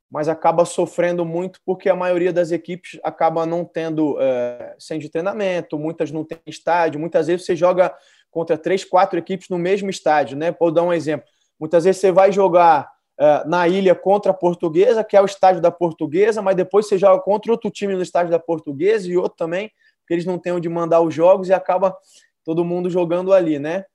mas 0.10 0.30
acaba 0.30 0.64
sofrendo 0.64 1.26
muito 1.26 1.60
porque 1.66 1.90
a 1.90 1.96
maioria 1.96 2.32
das 2.32 2.52
equipes 2.52 3.00
acaba 3.04 3.46
não 3.46 3.66
tendo 3.66 4.18
é, 4.20 4.76
centro 4.80 5.04
de 5.04 5.10
treinamento, 5.10 5.78
muitas 5.78 6.12
não 6.12 6.24
têm 6.24 6.40
estádio, 6.48 7.00
muitas 7.00 7.28
vezes 7.28 7.46
você 7.46 7.56
joga 7.56 7.94
contra 8.32 8.58
três, 8.58 8.86
quatro 8.86 9.20
equipes 9.20 9.50
no 9.50 9.58
mesmo 9.58 9.90
estádio, 9.90 10.38
né? 10.38 10.56
Vou 10.58 10.72
dar 10.72 10.84
um 10.84 10.94
exemplo. 10.94 11.28
Muitas 11.60 11.84
vezes 11.84 12.00
você 12.00 12.12
vai 12.12 12.32
jogar 12.32 12.90
uh, 13.20 13.50
na 13.50 13.68
ilha 13.68 13.96
contra 13.96 14.32
a 14.32 14.34
Portuguesa, 14.34 15.04
que 15.04 15.18
é 15.18 15.22
o 15.22 15.26
estádio 15.26 15.62
da 15.62 15.72
Portuguesa, 15.72 16.42
mas 16.42 16.56
depois 16.56 16.88
você 16.88 16.98
joga 16.98 17.22
contra 17.22 17.52
outro 17.52 17.70
time 17.70 17.96
no 17.96 18.02
estádio 18.02 18.32
da 18.32 18.40
Portuguesa 18.40 19.10
e 19.10 19.18
outro 19.18 19.38
também, 19.38 19.72
porque 20.00 20.14
eles 20.14 20.26
não 20.26 20.38
têm 20.38 20.54
onde 20.54 20.70
mandar 20.70 21.02
os 21.02 21.14
jogos 21.14 21.50
e 21.50 21.54
acaba 21.54 21.98
todo 22.44 22.64
mundo 22.64 22.90
jogando 22.90 23.34
ali, 23.34 23.60
né? 23.60 23.86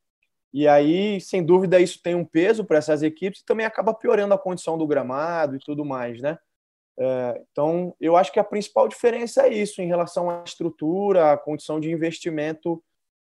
E 0.52 0.68
aí, 0.68 1.20
sem 1.20 1.44
dúvida, 1.44 1.80
isso 1.80 2.00
tem 2.02 2.14
um 2.14 2.24
peso 2.24 2.64
para 2.64 2.76
essas 2.76 3.02
equipes 3.02 3.40
e 3.40 3.44
também 3.44 3.64
acaba 3.64 3.94
piorando 3.94 4.34
a 4.34 4.38
condição 4.38 4.76
do 4.76 4.86
gramado 4.86 5.56
e 5.56 5.58
tudo 5.58 5.84
mais, 5.84 6.20
né? 6.20 6.38
É, 6.98 7.42
então, 7.50 7.96
eu 7.98 8.16
acho 8.16 8.30
que 8.30 8.38
a 8.38 8.44
principal 8.44 8.86
diferença 8.86 9.46
é 9.46 9.54
isso 9.54 9.80
em 9.80 9.86
relação 9.86 10.28
à 10.28 10.42
estrutura, 10.44 11.32
à 11.32 11.38
condição 11.38 11.80
de 11.80 11.90
investimento 11.90 12.82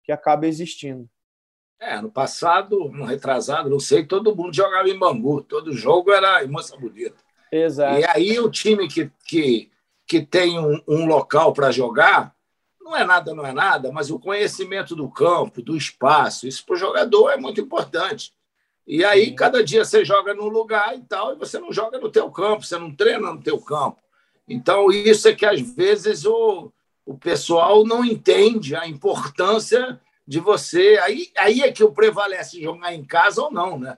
que 0.03 0.11
acaba 0.11 0.47
existindo. 0.47 1.07
É, 1.79 1.99
no 2.01 2.11
passado, 2.11 2.89
no 2.89 3.05
retrasado, 3.05 3.69
não 3.69 3.79
sei, 3.79 4.05
todo 4.05 4.35
mundo 4.35 4.55
jogava 4.55 4.87
em 4.87 4.97
Bangu, 4.97 5.41
todo 5.41 5.73
jogo 5.73 6.11
era 6.11 6.43
em 6.43 6.47
Moça 6.47 6.77
Bonita. 6.77 7.17
Exato. 7.51 7.99
E 7.99 8.05
aí 8.05 8.39
o 8.39 8.49
time 8.49 8.87
que, 8.87 9.11
que, 9.25 9.71
que 10.07 10.21
tem 10.21 10.59
um, 10.59 10.81
um 10.87 11.05
local 11.05 11.53
para 11.53 11.71
jogar, 11.71 12.35
não 12.91 12.97
é 12.97 13.05
nada, 13.05 13.33
não 13.33 13.45
é 13.45 13.53
nada, 13.53 13.91
mas 13.91 14.11
o 14.11 14.19
conhecimento 14.19 14.95
do 14.95 15.09
campo, 15.09 15.61
do 15.61 15.77
espaço, 15.77 16.45
isso 16.45 16.65
para 16.65 16.73
o 16.73 16.77
jogador 16.77 17.29
é 17.29 17.37
muito 17.37 17.61
importante. 17.61 18.33
E 18.85 19.05
aí, 19.05 19.33
cada 19.33 19.63
dia 19.63 19.85
você 19.85 20.03
joga 20.03 20.33
num 20.33 20.49
lugar 20.49 20.97
e 20.97 21.01
tal, 21.01 21.31
e 21.31 21.37
você 21.37 21.57
não 21.57 21.71
joga 21.71 21.97
no 21.99 22.11
teu 22.11 22.29
campo, 22.29 22.65
você 22.65 22.77
não 22.77 22.93
treina 22.93 23.31
no 23.31 23.41
teu 23.41 23.61
campo. 23.61 24.01
Então, 24.47 24.91
isso 24.91 25.27
é 25.29 25.33
que 25.33 25.45
às 25.45 25.61
vezes 25.61 26.25
o, 26.25 26.69
o 27.05 27.17
pessoal 27.17 27.85
não 27.85 28.03
entende 28.03 28.75
a 28.75 28.85
importância 28.85 29.99
de 30.27 30.41
você. 30.41 30.99
Aí, 31.01 31.31
aí 31.37 31.61
é 31.61 31.71
que 31.71 31.83
o 31.83 31.93
prevalece 31.93 32.61
jogar 32.61 32.93
em 32.93 33.05
casa 33.05 33.41
ou 33.41 33.51
não, 33.51 33.79
né? 33.79 33.97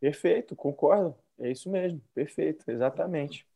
Perfeito, 0.00 0.56
concordo. 0.56 1.14
É 1.38 1.52
isso 1.52 1.70
mesmo, 1.70 2.02
perfeito, 2.12 2.68
exatamente. 2.68 3.46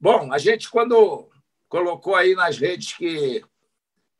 Bom, 0.00 0.32
a 0.32 0.38
gente, 0.38 0.70
quando 0.70 1.28
colocou 1.68 2.14
aí 2.14 2.34
nas 2.34 2.58
redes 2.58 2.92
que, 2.94 3.44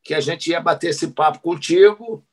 que 0.02 0.14
a 0.14 0.20
gente 0.20 0.50
ia 0.50 0.60
bater 0.60 0.90
esse 0.90 1.08
papo 1.08 1.40
contigo, 1.40 2.24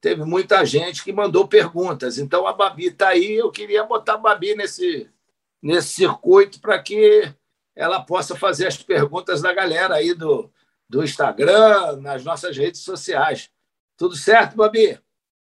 teve 0.00 0.24
muita 0.24 0.64
gente 0.64 1.02
que 1.02 1.12
mandou 1.12 1.48
perguntas. 1.48 2.18
Então, 2.18 2.46
a 2.46 2.52
Babi 2.52 2.86
está 2.86 3.08
aí, 3.08 3.34
eu 3.34 3.50
queria 3.50 3.84
botar 3.84 4.14
a 4.14 4.18
Babi 4.18 4.54
nesse, 4.54 5.10
nesse 5.62 5.88
circuito 5.88 6.60
para 6.60 6.78
que 6.80 7.32
ela 7.74 8.00
possa 8.00 8.34
fazer 8.34 8.66
as 8.66 8.82
perguntas 8.82 9.42
da 9.42 9.52
galera 9.52 9.94
aí 9.94 10.14
do, 10.14 10.50
do 10.88 11.04
Instagram, 11.04 11.96
nas 11.96 12.24
nossas 12.24 12.56
redes 12.56 12.80
sociais. 12.80 13.50
Tudo 13.96 14.16
certo, 14.16 14.56
Babi? 14.56 14.98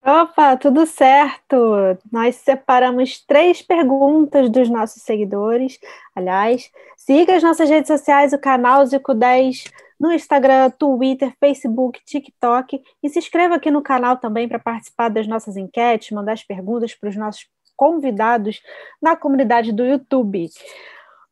Opa, 0.08 0.56
tudo 0.56 0.86
certo. 0.86 1.56
Nós 2.12 2.36
separamos 2.36 3.18
três 3.26 3.60
perguntas 3.60 4.48
dos 4.48 4.68
nossos 4.68 5.02
seguidores. 5.02 5.80
Aliás, 6.14 6.70
siga 6.96 7.34
as 7.34 7.42
nossas 7.42 7.68
redes 7.68 7.88
sociais, 7.88 8.32
o 8.32 8.38
canal 8.38 8.86
Zico 8.86 9.12
10 9.12 9.64
no 9.98 10.12
Instagram, 10.12 10.70
Twitter, 10.70 11.34
Facebook, 11.40 12.00
TikTok 12.04 12.80
e 13.02 13.08
se 13.08 13.18
inscreva 13.18 13.56
aqui 13.56 13.68
no 13.68 13.82
canal 13.82 14.16
também 14.16 14.48
para 14.48 14.60
participar 14.60 15.08
das 15.08 15.26
nossas 15.26 15.56
enquetes, 15.56 16.12
mandar 16.12 16.34
as 16.34 16.44
perguntas 16.44 16.94
para 16.94 17.08
os 17.08 17.16
nossos 17.16 17.48
convidados 17.74 18.62
na 19.02 19.16
comunidade 19.16 19.72
do 19.72 19.84
YouTube. 19.84 20.48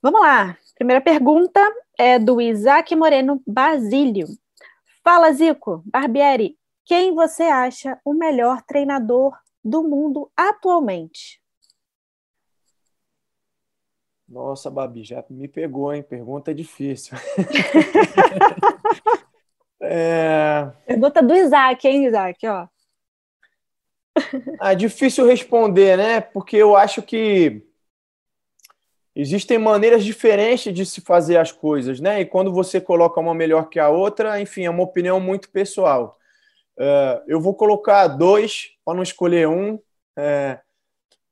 Vamos 0.02 0.20
lá. 0.20 0.56
Primeira 0.76 1.00
pergunta 1.00 1.60
é 1.96 2.18
do 2.18 2.40
Isaac 2.40 2.96
Moreno 2.96 3.40
Basílio. 3.46 4.26
Fala, 5.04 5.30
Zico. 5.32 5.80
Barbieri, 5.86 6.56
quem 6.84 7.14
você 7.14 7.44
acha 7.44 7.98
o 8.04 8.12
melhor 8.12 8.62
treinador 8.62 9.36
do 9.64 9.82
mundo 9.82 10.30
atualmente? 10.36 11.40
Nossa, 14.28 14.70
Babi, 14.70 15.04
já 15.04 15.24
me 15.30 15.46
pegou, 15.46 15.92
hein? 15.92 16.02
Pergunta 16.02 16.54
difícil. 16.54 17.16
é... 19.80 20.70
Pergunta 20.86 21.22
do 21.22 21.34
Isaac, 21.34 21.86
hein, 21.86 22.06
Isaac? 22.06 22.46
Ó. 22.46 22.66
Ah, 24.58 24.74
difícil 24.74 25.26
responder, 25.26 25.96
né? 25.96 26.20
Porque 26.20 26.56
eu 26.56 26.76
acho 26.76 27.02
que 27.02 27.62
existem 29.14 29.58
maneiras 29.58 30.04
diferentes 30.04 30.72
de 30.72 30.84
se 30.84 31.00
fazer 31.00 31.36
as 31.36 31.52
coisas, 31.52 32.00
né? 32.00 32.20
E 32.20 32.26
quando 32.26 32.52
você 32.52 32.80
coloca 32.80 33.20
uma 33.20 33.34
melhor 33.34 33.68
que 33.68 33.78
a 33.78 33.88
outra, 33.88 34.40
enfim, 34.40 34.64
é 34.64 34.70
uma 34.70 34.82
opinião 34.82 35.20
muito 35.20 35.50
pessoal. 35.50 36.18
Uh, 36.78 37.22
eu 37.26 37.40
vou 37.40 37.54
colocar 37.54 38.08
dois 38.08 38.70
para 38.84 38.94
não 38.94 39.02
escolher 39.02 39.48
um, 39.48 39.78
é, 40.18 40.60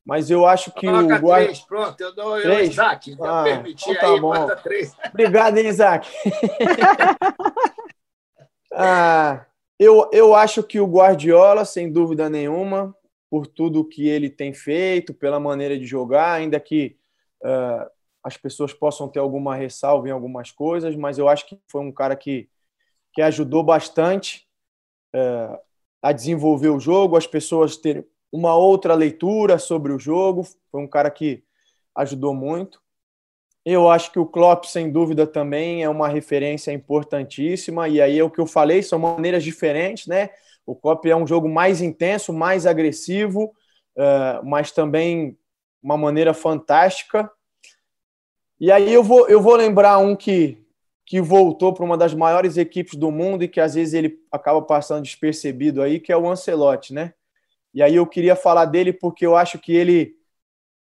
mas 0.05 0.31
eu 0.31 0.47
acho 0.47 0.73
que 0.73 0.87
Coloca 0.87 1.17
o 1.17 1.21
guarda... 1.21 1.47
três, 1.47 1.61
pronto, 1.61 2.01
eu 2.01 2.15
dou 2.15 2.41
três? 2.41 2.59
eu, 2.59 2.65
Isaac, 2.65 3.17
ah, 3.21 3.45
permitir 3.45 3.91
então 3.91 4.01
tá 4.01 4.15
aí, 4.15 4.21
bom. 4.21 4.57
três. 4.63 4.97
Obrigado, 5.09 5.59
hein, 5.59 5.69
Isaac. 5.69 6.09
ah, 8.75 9.47
eu, 9.79 10.09
eu 10.13 10.35
acho 10.35 10.63
que 10.63 10.81
o 10.81 10.87
Guardiola, 10.87 11.65
sem 11.65 11.91
dúvida 11.91 12.29
nenhuma, 12.29 12.95
por 13.31 13.47
tudo 13.47 13.89
que 13.89 14.09
ele 14.09 14.29
tem 14.29 14.53
feito, 14.53 15.15
pela 15.15 15.39
maneira 15.39 15.79
de 15.79 15.87
jogar, 15.87 16.33
ainda 16.33 16.59
que 16.59 16.97
uh, 17.45 17.89
as 18.23 18.37
pessoas 18.37 18.73
possam 18.73 19.09
ter 19.09 19.21
alguma 19.21 19.55
ressalva 19.55 20.09
em 20.09 20.13
algumas 20.13 20.51
coisas, 20.51 20.97
mas 20.97 21.17
eu 21.17 21.29
acho 21.29 21.47
que 21.47 21.59
foi 21.69 21.81
um 21.81 21.93
cara 21.93 22.17
que, 22.17 22.49
que 23.13 23.23
ajudou 23.23 23.63
bastante 23.63 24.49
uh, 25.15 25.59
a 26.01 26.13
desenvolver 26.13 26.69
o 26.69 26.81
jogo, 26.81 27.17
as 27.17 27.27
pessoas 27.27 27.77
terem 27.77 28.05
uma 28.33 28.57
outra 28.57 28.95
leitura 28.95 29.59
sobre 29.59 29.93
o 29.93 29.99
jogo. 29.99 30.47
Foi 30.71 30.81
um 30.81 30.89
cara 30.89 31.11
que 31.11 31.45
ajudou 31.95 32.35
muito. 32.35 32.81
Eu 33.65 33.89
acho 33.89 34.11
que 34.11 34.19
o 34.19 34.27
Klopp, 34.27 34.65
sem 34.65 34.91
dúvida, 34.91 35.27
também 35.27 35.85
é 35.85 35.89
uma 35.89 36.09
referência 36.09 36.73
importantíssima. 36.73 37.89
E 37.89 38.01
aí 38.01 38.19
é 38.19 38.25
o 38.25 38.31
que 38.31 38.41
eu 38.41 38.47
falei, 38.47 38.83
são 38.83 38.99
maneiras 38.99 39.45
diferentes, 39.45 40.07
né? 40.07 40.31
O 40.67 40.75
Klopp 40.75 41.05
é 41.07 41.15
um 41.15 41.27
jogo 41.27 41.49
mais 41.49 41.81
intenso, 41.81 42.33
mais 42.33 42.67
agressivo, 42.67 43.53
eh, 43.97 44.41
mas 44.45 44.73
também 44.73 45.37
uma 45.83 45.97
maneira 45.97 46.33
fantástica. 46.33 47.31
E 48.61 48.71
aí 48.71 48.93
eu 48.93 49.03
vou, 49.03 49.29
eu 49.29 49.41
vou 49.41 49.57
lembrar 49.57 49.99
um 49.99 50.15
que, 50.15 50.62
que 51.13 51.21
voltou 51.21 51.75
para 51.75 51.85
uma 51.85 51.99
das 51.99 52.15
maiores 52.15 52.57
equipes 52.57 52.95
do 52.95 53.11
mundo 53.11 53.45
e 53.45 53.49
que 53.49 53.61
às 53.61 53.75
vezes 53.75 53.93
ele 53.93 54.19
acaba 54.33 54.63
passando 54.63 55.03
despercebido 55.03 55.83
aí, 55.83 56.01
que 56.01 56.11
é 56.11 56.17
o 56.17 56.27
Ancelotti, 56.27 56.95
né? 56.95 57.13
E 57.75 57.83
aí 57.83 57.97
eu 57.97 58.07
queria 58.07 58.35
falar 58.35 58.65
dele 58.65 58.95
porque 58.95 59.27
eu 59.27 59.37
acho 59.37 59.59
que 59.59 59.77
ele 59.77 60.15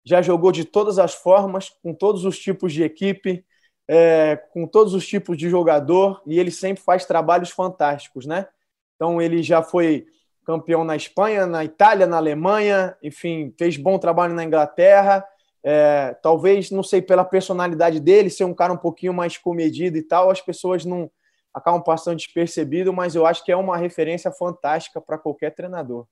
já 0.05 0.21
jogou 0.21 0.53
de 0.53 0.67
todas 0.67 0.99
as 0.99 1.15
formas, 1.15 1.71
com 1.83 1.95
todos 1.95 2.27
os 2.27 2.39
tipos 2.39 2.75
de 2.75 2.83
equipe, 2.83 3.43
é, 3.89 4.37
com 4.53 4.67
todos 4.67 4.93
os 4.93 5.09
tipos 5.09 5.35
de 5.35 5.49
jogador, 5.49 6.21
e 6.27 6.39
ele 6.39 6.51
sempre 6.51 6.83
faz 6.85 7.07
trabalhos 7.07 7.49
fantásticos, 7.49 8.27
né? 8.27 8.49
Então, 8.97 9.23
ele 9.23 9.43
já 9.43 9.63
foi 9.63 10.09
campeão 10.45 10.85
na 10.85 10.95
Espanha, 10.95 11.47
na 11.47 11.65
Itália, 11.65 12.07
na 12.07 12.19
Alemanha, 12.19 12.95
enfim, 13.03 13.55
fez 13.59 13.79
bom 13.79 13.99
trabalho 13.99 14.35
na 14.35 14.45
Inglaterra. 14.45 15.25
É, 15.71 16.15
talvez, 16.23 16.71
não 16.71 16.83
sei, 16.83 17.03
pela 17.03 17.25
personalidade 17.25 18.01
dele, 18.01 18.31
ser 18.31 18.45
um 18.45 18.55
cara 18.55 18.73
um 18.73 18.77
pouquinho 18.79 19.13
mais 19.13 19.37
comedido 19.37 19.99
e 19.99 20.03
tal, 20.03 20.31
as 20.31 20.41
pessoas 20.41 20.85
não 20.85 21.11
acabam 21.53 21.83
passando 21.83 22.17
despercebido, 22.17 22.93
mas 22.93 23.15
eu 23.15 23.27
acho 23.27 23.45
que 23.45 23.53
é 23.53 23.57
uma 23.57 23.77
referência 23.77 24.31
fantástica 24.31 25.01
para 25.01 25.19
qualquer 25.19 25.55
treinador 25.55 26.07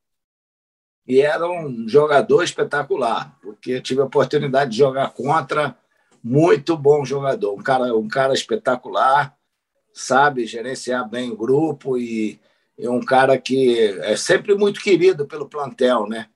e 1.07 1.21
era 1.21 1.49
um 1.49 1.89
jogador 1.89 2.43
espetacular, 2.43 3.37
porque 3.41 3.73
eu 3.73 3.83
tive 3.83 4.01
a 4.01 4.05
oportunidade 4.05 4.73
de 4.73 4.79
jogar 4.79 5.11
contra 5.11 5.77
muito 6.23 6.77
bom 6.77 7.05
jogador, 7.05 7.55
um 7.55 7.63
cara, 7.63 7.97
um 7.97 8.09
cara 8.09 8.35
espetacular, 8.35 9.37
sabe 9.93 10.47
gerenciar 10.47 11.09
bem 11.09 11.31
o 11.31 11.37
grupo 11.37 11.97
e, 11.97 12.41
e 12.77 12.89
um 12.89 13.01
cara 13.01 13.39
que 13.39 13.79
é 14.01 14.17
sempre 14.17 14.55
muito 14.57 14.81
querido 14.81 15.27
pelo 15.27 15.49
plantel, 15.49 16.09
né? 16.09 16.29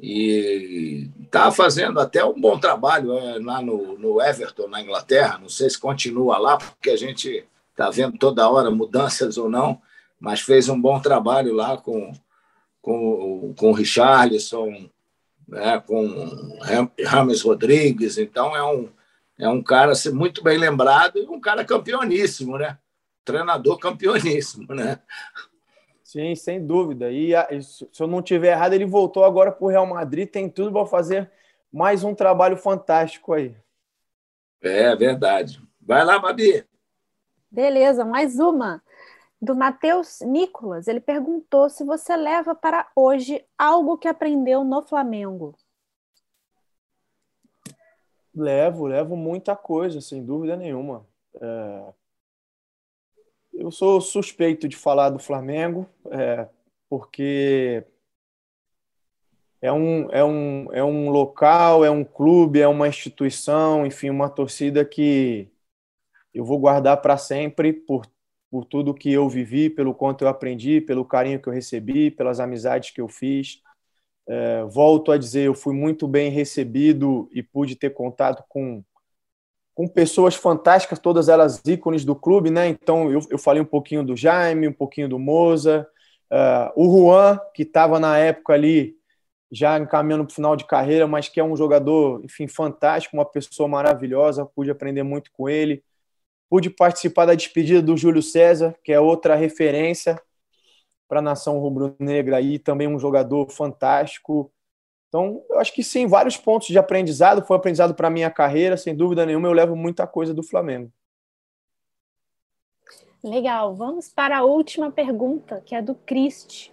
E 0.00 1.08
está 1.24 1.50
fazendo 1.50 2.00
até 2.00 2.24
um 2.24 2.38
bom 2.38 2.58
trabalho 2.58 3.16
é, 3.16 3.38
lá 3.38 3.62
no, 3.62 3.96
no 3.98 4.20
Everton, 4.20 4.68
na 4.68 4.80
Inglaterra. 4.80 5.38
Não 5.38 5.48
sei 5.48 5.70
se 5.70 5.78
continua 5.78 6.38
lá, 6.38 6.56
porque 6.56 6.90
a 6.90 6.96
gente 6.96 7.46
está 7.70 7.88
vendo 7.90 8.18
toda 8.18 8.48
hora 8.48 8.70
mudanças 8.70 9.38
ou 9.38 9.48
não, 9.48 9.80
mas 10.18 10.40
fez 10.40 10.68
um 10.68 10.80
bom 10.80 11.00
trabalho 11.00 11.54
lá 11.54 11.76
com, 11.76 12.12
com, 12.80 13.54
com 13.56 13.70
o 13.70 13.74
Richarlison, 13.74 14.88
né, 15.48 15.82
com 15.86 16.58
Rames 17.04 17.42
Rodrigues. 17.42 18.18
Então, 18.18 18.54
é 18.56 18.64
um, 18.64 18.88
é 19.38 19.48
um 19.48 19.62
cara 19.62 19.92
muito 20.12 20.42
bem 20.42 20.58
lembrado 20.58 21.18
e 21.18 21.26
um 21.26 21.40
cara 21.40 21.64
campeoníssimo, 21.64 22.58
né? 22.58 22.78
Treinador 23.24 23.78
campeoníssimo, 23.78 24.74
né? 24.74 24.98
Sim, 26.12 26.34
sem 26.34 26.62
dúvida. 26.66 27.10
E 27.10 27.32
se 27.62 27.88
eu 27.98 28.06
não 28.06 28.20
tiver 28.20 28.52
errado, 28.52 28.74
ele 28.74 28.84
voltou 28.84 29.24
agora 29.24 29.50
para 29.50 29.64
o 29.64 29.68
Real 29.68 29.86
Madrid, 29.86 30.28
tem 30.28 30.46
tudo 30.46 30.70
para 30.70 30.84
fazer 30.84 31.30
mais 31.72 32.04
um 32.04 32.14
trabalho 32.14 32.54
fantástico 32.54 33.32
aí. 33.32 33.56
É 34.60 34.94
verdade. 34.94 35.58
Vai 35.80 36.04
lá, 36.04 36.18
Babi. 36.18 36.66
Beleza, 37.50 38.04
mais 38.04 38.38
uma 38.38 38.82
do 39.40 39.56
Matheus 39.56 40.20
Nicolas. 40.20 40.86
Ele 40.86 41.00
perguntou 41.00 41.70
se 41.70 41.82
você 41.82 42.14
leva 42.14 42.54
para 42.54 42.86
hoje 42.94 43.42
algo 43.56 43.96
que 43.96 44.06
aprendeu 44.06 44.64
no 44.64 44.82
Flamengo. 44.82 45.56
Levo, 48.34 48.86
levo 48.86 49.16
muita 49.16 49.56
coisa, 49.56 49.98
sem 50.02 50.22
dúvida 50.22 50.56
nenhuma. 50.56 51.06
É... 51.40 51.94
Eu 53.52 53.70
sou 53.70 54.00
suspeito 54.00 54.68
de 54.68 54.76
falar 54.76 55.10
do 55.10 55.18
Flamengo, 55.18 55.88
é... 56.10 56.48
porque 56.88 57.84
é 59.60 59.72
um, 59.72 60.10
é, 60.10 60.24
um, 60.24 60.72
é 60.72 60.82
um 60.82 61.10
local, 61.10 61.84
é 61.84 61.90
um 61.90 62.04
clube, 62.04 62.60
é 62.60 62.68
uma 62.68 62.88
instituição, 62.88 63.86
enfim, 63.86 64.10
uma 64.10 64.28
torcida 64.28 64.84
que 64.84 65.48
eu 66.34 66.44
vou 66.44 66.58
guardar 66.58 67.00
para 67.00 67.16
sempre 67.16 67.72
por 67.72 68.06
por 68.52 68.66
tudo 68.66 68.92
que 68.92 69.10
eu 69.10 69.26
vivi, 69.30 69.70
pelo 69.70 69.94
quanto 69.94 70.24
eu 70.24 70.28
aprendi, 70.28 70.78
pelo 70.78 71.06
carinho 71.06 71.40
que 71.40 71.48
eu 71.48 71.52
recebi, 71.54 72.10
pelas 72.10 72.38
amizades 72.38 72.90
que 72.90 73.00
eu 73.00 73.08
fiz. 73.08 73.62
É, 74.28 74.62
volto 74.64 75.10
a 75.10 75.16
dizer, 75.16 75.46
eu 75.46 75.54
fui 75.54 75.74
muito 75.74 76.06
bem 76.06 76.30
recebido 76.30 77.30
e 77.32 77.42
pude 77.42 77.76
ter 77.76 77.94
contato 77.94 78.44
com, 78.46 78.84
com 79.74 79.88
pessoas 79.88 80.34
fantásticas, 80.34 80.98
todas 80.98 81.28
elas 81.28 81.62
ícones 81.66 82.04
do 82.04 82.14
clube, 82.14 82.50
né? 82.50 82.68
Então 82.68 83.10
eu, 83.10 83.20
eu 83.30 83.38
falei 83.38 83.62
um 83.62 83.66
pouquinho 83.66 84.04
do 84.04 84.16
Jaime, 84.16 84.68
um 84.68 84.72
pouquinho 84.72 85.08
do 85.08 85.18
Moza, 85.18 85.88
uh, 86.30 86.72
o 86.76 86.84
Juan, 86.84 87.40
que 87.54 87.62
estava 87.62 87.98
na 87.98 88.18
época 88.18 88.52
ali 88.52 88.96
já 89.50 89.78
encaminhando 89.78 90.24
para 90.24 90.32
o 90.32 90.34
final 90.34 90.56
de 90.56 90.66
carreira, 90.66 91.06
mas 91.06 91.28
que 91.28 91.38
é 91.38 91.44
um 91.44 91.54
jogador, 91.54 92.24
enfim, 92.24 92.48
fantástico, 92.48 93.14
uma 93.14 93.24
pessoa 93.24 93.68
maravilhosa, 93.68 94.46
pude 94.46 94.70
aprender 94.70 95.02
muito 95.02 95.30
com 95.30 95.46
ele. 95.46 95.84
Pude 96.48 96.70
participar 96.70 97.26
da 97.26 97.34
despedida 97.34 97.82
do 97.82 97.96
Júlio 97.96 98.22
César, 98.22 98.74
que 98.82 98.92
é 98.92 99.00
outra 99.00 99.34
referência 99.34 100.20
para 101.06 101.18
a 101.18 101.22
nação 101.22 101.58
rubro-negra 101.58 102.40
e 102.40 102.58
também 102.58 102.88
um 102.88 102.98
jogador 102.98 103.50
fantástico. 103.50 104.50
Então, 105.12 105.44
eu 105.50 105.58
acho 105.58 105.74
que 105.74 105.84
sim, 105.84 106.06
vários 106.06 106.38
pontos 106.38 106.68
de 106.68 106.78
aprendizado. 106.78 107.44
Foi 107.44 107.54
aprendizado 107.54 107.94
para 107.94 108.08
a 108.08 108.10
minha 108.10 108.30
carreira, 108.30 108.78
sem 108.78 108.96
dúvida 108.96 109.26
nenhuma, 109.26 109.46
eu 109.46 109.52
levo 109.52 109.76
muita 109.76 110.06
coisa 110.06 110.32
do 110.32 110.42
Flamengo. 110.42 110.90
Legal, 113.22 113.74
vamos 113.74 114.08
para 114.08 114.38
a 114.38 114.42
última 114.42 114.90
pergunta, 114.90 115.60
que 115.66 115.74
é 115.74 115.82
do 115.82 115.94
Christ. 115.94 116.72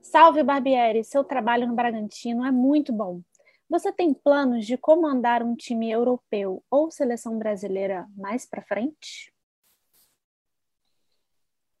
Salve 0.00 0.44
Barbieri, 0.44 1.02
seu 1.02 1.24
trabalho 1.24 1.66
no 1.66 1.74
Bragantino 1.74 2.46
é 2.46 2.52
muito 2.52 2.92
bom. 2.92 3.20
Você 3.68 3.90
tem 3.90 4.14
planos 4.14 4.64
de 4.64 4.76
comandar 4.76 5.42
um 5.42 5.56
time 5.56 5.90
europeu 5.90 6.62
ou 6.70 6.88
seleção 6.88 7.36
brasileira 7.36 8.06
mais 8.16 8.46
para 8.46 8.62
frente? 8.62 9.34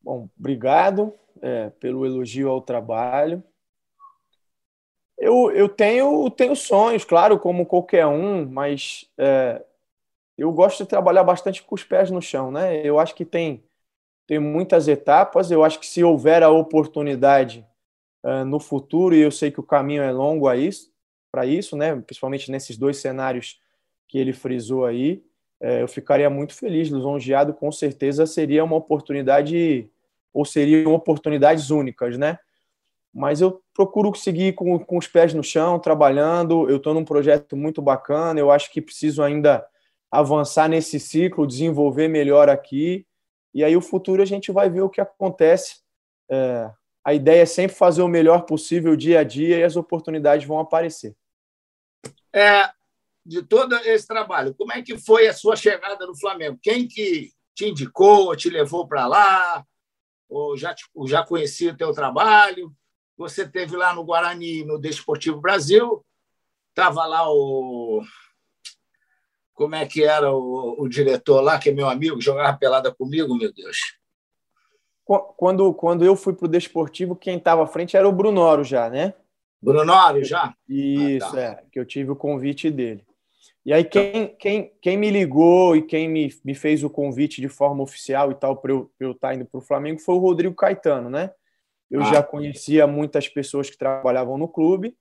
Bom, 0.02 0.28
obrigado 0.36 1.14
é, 1.40 1.70
pelo 1.70 2.04
elogio 2.04 2.50
ao 2.50 2.60
trabalho. 2.60 3.44
Eu, 5.24 5.52
eu 5.52 5.68
tenho, 5.68 6.28
tenho 6.30 6.56
sonhos, 6.56 7.04
claro, 7.04 7.38
como 7.38 7.64
qualquer 7.64 8.04
um, 8.08 8.44
mas 8.44 9.08
é, 9.16 9.62
eu 10.36 10.50
gosto 10.50 10.82
de 10.82 10.88
trabalhar 10.88 11.22
bastante 11.22 11.62
com 11.62 11.76
os 11.76 11.84
pés 11.84 12.10
no 12.10 12.20
chão, 12.20 12.50
né? 12.50 12.84
Eu 12.84 12.98
acho 12.98 13.14
que 13.14 13.24
tem, 13.24 13.62
tem 14.26 14.40
muitas 14.40 14.88
etapas. 14.88 15.52
Eu 15.52 15.62
acho 15.62 15.78
que 15.78 15.86
se 15.86 16.02
houver 16.02 16.42
a 16.42 16.50
oportunidade 16.50 17.64
é, 18.24 18.42
no 18.42 18.58
futuro, 18.58 19.14
e 19.14 19.20
eu 19.20 19.30
sei 19.30 19.52
que 19.52 19.60
o 19.60 19.62
caminho 19.62 20.02
é 20.02 20.10
longo 20.10 20.48
a 20.48 20.56
isso, 20.56 20.90
para 21.30 21.46
isso, 21.46 21.76
né? 21.76 21.94
principalmente 21.94 22.50
nesses 22.50 22.76
dois 22.76 22.96
cenários 22.96 23.60
que 24.08 24.18
ele 24.18 24.32
frisou 24.32 24.84
aí, 24.84 25.22
é, 25.60 25.82
eu 25.82 25.86
ficaria 25.86 26.28
muito 26.28 26.52
feliz, 26.52 26.88
lisonjeado, 26.88 27.54
com 27.54 27.70
certeza 27.70 28.26
seria 28.26 28.64
uma 28.64 28.74
oportunidade, 28.74 29.88
ou 30.34 30.44
seriam 30.44 30.92
oportunidades 30.92 31.70
únicas, 31.70 32.18
né? 32.18 32.40
Mas 33.14 33.40
eu 33.40 33.62
procuro 33.74 34.14
seguir 34.14 34.54
com, 34.54 34.78
com 34.78 34.96
os 34.96 35.06
pés 35.06 35.34
no 35.34 35.42
chão, 35.42 35.78
trabalhando, 35.78 36.68
eu 36.68 36.76
estou 36.76 36.94
num 36.94 37.04
projeto 37.04 37.56
muito 37.56 37.82
bacana, 37.82 38.40
eu 38.40 38.50
acho 38.50 38.70
que 38.72 38.80
preciso 38.80 39.22
ainda 39.22 39.66
avançar 40.10 40.68
nesse 40.68 40.98
ciclo, 40.98 41.46
desenvolver 41.46 42.08
melhor 42.08 42.48
aqui, 42.48 43.06
e 43.54 43.62
aí 43.62 43.76
o 43.76 43.82
futuro 43.82 44.22
a 44.22 44.26
gente 44.26 44.50
vai 44.50 44.70
ver 44.70 44.82
o 44.82 44.90
que 44.90 45.00
acontece. 45.00 45.80
É, 46.30 46.70
a 47.04 47.12
ideia 47.12 47.42
é 47.42 47.46
sempre 47.46 47.76
fazer 47.76 48.02
o 48.02 48.08
melhor 48.08 48.42
possível 48.42 48.96
dia 48.96 49.20
a 49.20 49.24
dia 49.24 49.58
e 49.58 49.64
as 49.64 49.76
oportunidades 49.76 50.46
vão 50.46 50.58
aparecer 50.58 51.14
é, 52.32 52.70
de 53.24 53.42
todo 53.42 53.76
esse 53.76 54.06
trabalho, 54.06 54.54
como 54.54 54.72
é 54.72 54.82
que 54.82 54.96
foi 54.96 55.28
a 55.28 55.34
sua 55.34 55.54
chegada 55.54 56.06
no 56.06 56.18
Flamengo? 56.18 56.58
Quem 56.62 56.88
que 56.88 57.30
te 57.54 57.68
indicou, 57.68 58.34
te 58.34 58.48
levou 58.48 58.88
para 58.88 59.06
lá? 59.06 59.64
Ou 60.28 60.56
já, 60.56 60.74
ou 60.94 61.06
já 61.06 61.24
conhecia 61.24 61.72
o 61.72 61.76
teu 61.76 61.92
trabalho? 61.92 62.74
Você 63.16 63.48
teve 63.48 63.76
lá 63.76 63.94
no 63.94 64.04
Guarani, 64.04 64.64
no 64.64 64.78
Desportivo 64.78 65.40
Brasil, 65.40 66.04
estava 66.70 67.06
lá 67.06 67.30
o... 67.30 68.02
Como 69.54 69.74
é 69.74 69.86
que 69.86 70.02
era 70.02 70.32
o, 70.32 70.82
o 70.82 70.88
diretor 70.88 71.40
lá, 71.40 71.58
que 71.58 71.68
é 71.68 71.72
meu 71.72 71.88
amigo, 71.88 72.20
jogava 72.20 72.56
pelada 72.56 72.92
comigo, 72.92 73.36
meu 73.36 73.52
Deus? 73.52 73.78
Quando, 75.04 75.74
quando 75.74 76.04
eu 76.04 76.16
fui 76.16 76.32
para 76.32 76.46
o 76.46 76.50
Desportivo, 76.50 77.14
quem 77.14 77.36
estava 77.36 77.64
à 77.64 77.66
frente 77.66 77.96
era 77.96 78.08
o 78.08 78.12
Brunoro 78.12 78.64
já, 78.64 78.88
né? 78.88 79.14
Brunório 79.60 80.24
já? 80.24 80.54
Isso, 80.68 81.26
ah, 81.26 81.30
tá. 81.30 81.40
é, 81.40 81.64
que 81.70 81.78
eu 81.78 81.84
tive 81.84 82.10
o 82.10 82.16
convite 82.16 82.70
dele. 82.70 83.04
E 83.64 83.72
aí, 83.72 83.84
quem, 83.84 84.34
quem, 84.36 84.72
quem 84.80 84.96
me 84.96 85.08
ligou 85.08 85.76
e 85.76 85.82
quem 85.82 86.08
me, 86.08 86.34
me 86.44 86.54
fez 86.54 86.82
o 86.82 86.90
convite 86.90 87.40
de 87.40 87.48
forma 87.48 87.82
oficial 87.82 88.32
e 88.32 88.34
tal 88.34 88.56
para 88.56 88.72
eu, 88.72 88.90
eu 88.98 89.12
estar 89.12 89.28
tá 89.28 89.34
indo 89.34 89.44
para 89.44 89.58
o 89.58 89.62
Flamengo 89.62 90.00
foi 90.00 90.16
o 90.16 90.18
Rodrigo 90.18 90.54
Caetano, 90.54 91.08
né? 91.08 91.30
Eu 91.92 92.00
ah. 92.00 92.04
já 92.04 92.22
conhecia 92.22 92.86
muitas 92.86 93.28
pessoas 93.28 93.68
que 93.68 93.76
trabalhavam 93.76 94.38
no 94.38 94.48
clube, 94.48 94.96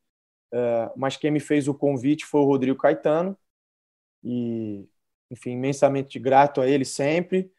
uh, 0.53 0.91
mas 0.97 1.15
quem 1.15 1.31
me 1.31 1.39
fez 1.39 1.69
o 1.69 1.73
convite 1.73 2.25
foi 2.25 2.41
o 2.41 2.45
Rodrigo 2.45 2.77
Caetano. 2.77 3.37
E 4.21 4.85
enfim, 5.31 5.51
imensamente 5.51 6.19
grato 6.19 6.59
a 6.59 6.67
ele 6.67 6.83
sempre. 6.83 7.49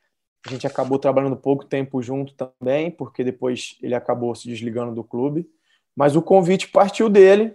A 0.46 0.50
gente 0.50 0.66
acabou 0.66 0.98
trabalhando 0.98 1.34
pouco 1.34 1.64
tempo 1.64 2.02
junto 2.02 2.34
também, 2.34 2.90
porque 2.90 3.24
depois 3.24 3.78
ele 3.82 3.94
acabou 3.94 4.34
se 4.34 4.46
desligando 4.46 4.94
do 4.94 5.02
clube. 5.02 5.48
Mas 5.96 6.14
o 6.14 6.20
convite 6.20 6.68
partiu 6.68 7.08
dele 7.08 7.54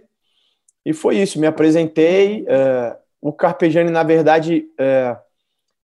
e 0.84 0.92
foi 0.92 1.18
isso. 1.18 1.38
Me 1.38 1.46
apresentei. 1.46 2.44
É, 2.48 2.98
o 3.20 3.32
Carpegiani, 3.32 3.90
na 3.90 4.02
verdade, 4.02 4.68
é, 4.76 5.16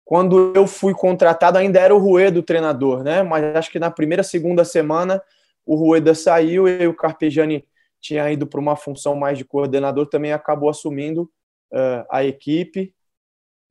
quando 0.05 0.53
eu 0.57 0.67
fui 0.67 0.93
contratado, 0.93 1.57
ainda 1.57 1.79
era 1.79 1.95
o 1.95 1.99
Rueda 1.99 2.33
do 2.33 2.43
treinador, 2.43 3.05
né? 3.05 3.23
Mas 3.23 3.45
acho 3.57 3.71
que 3.71 3.79
na 3.79 3.91
primeira, 3.91 4.25
segunda 4.25 4.65
semana, 4.65 5.23
o 5.67 5.75
Rueda 5.75 6.15
saiu 6.15 6.69
e 6.69 6.87
o 6.87 6.95
Carpegiani 6.95 7.67
tinha 8.01 8.31
ido 8.31 8.47
para 8.47 8.61
uma 8.61 8.77
função 8.77 9.17
mais 9.17 9.39
de 9.39 9.45
coordenador, 9.45 10.07
também 10.07 10.33
acabou 10.33 10.69
assumindo 10.69 11.23
uh, 11.73 12.05
a 12.11 12.23
equipe. 12.23 12.95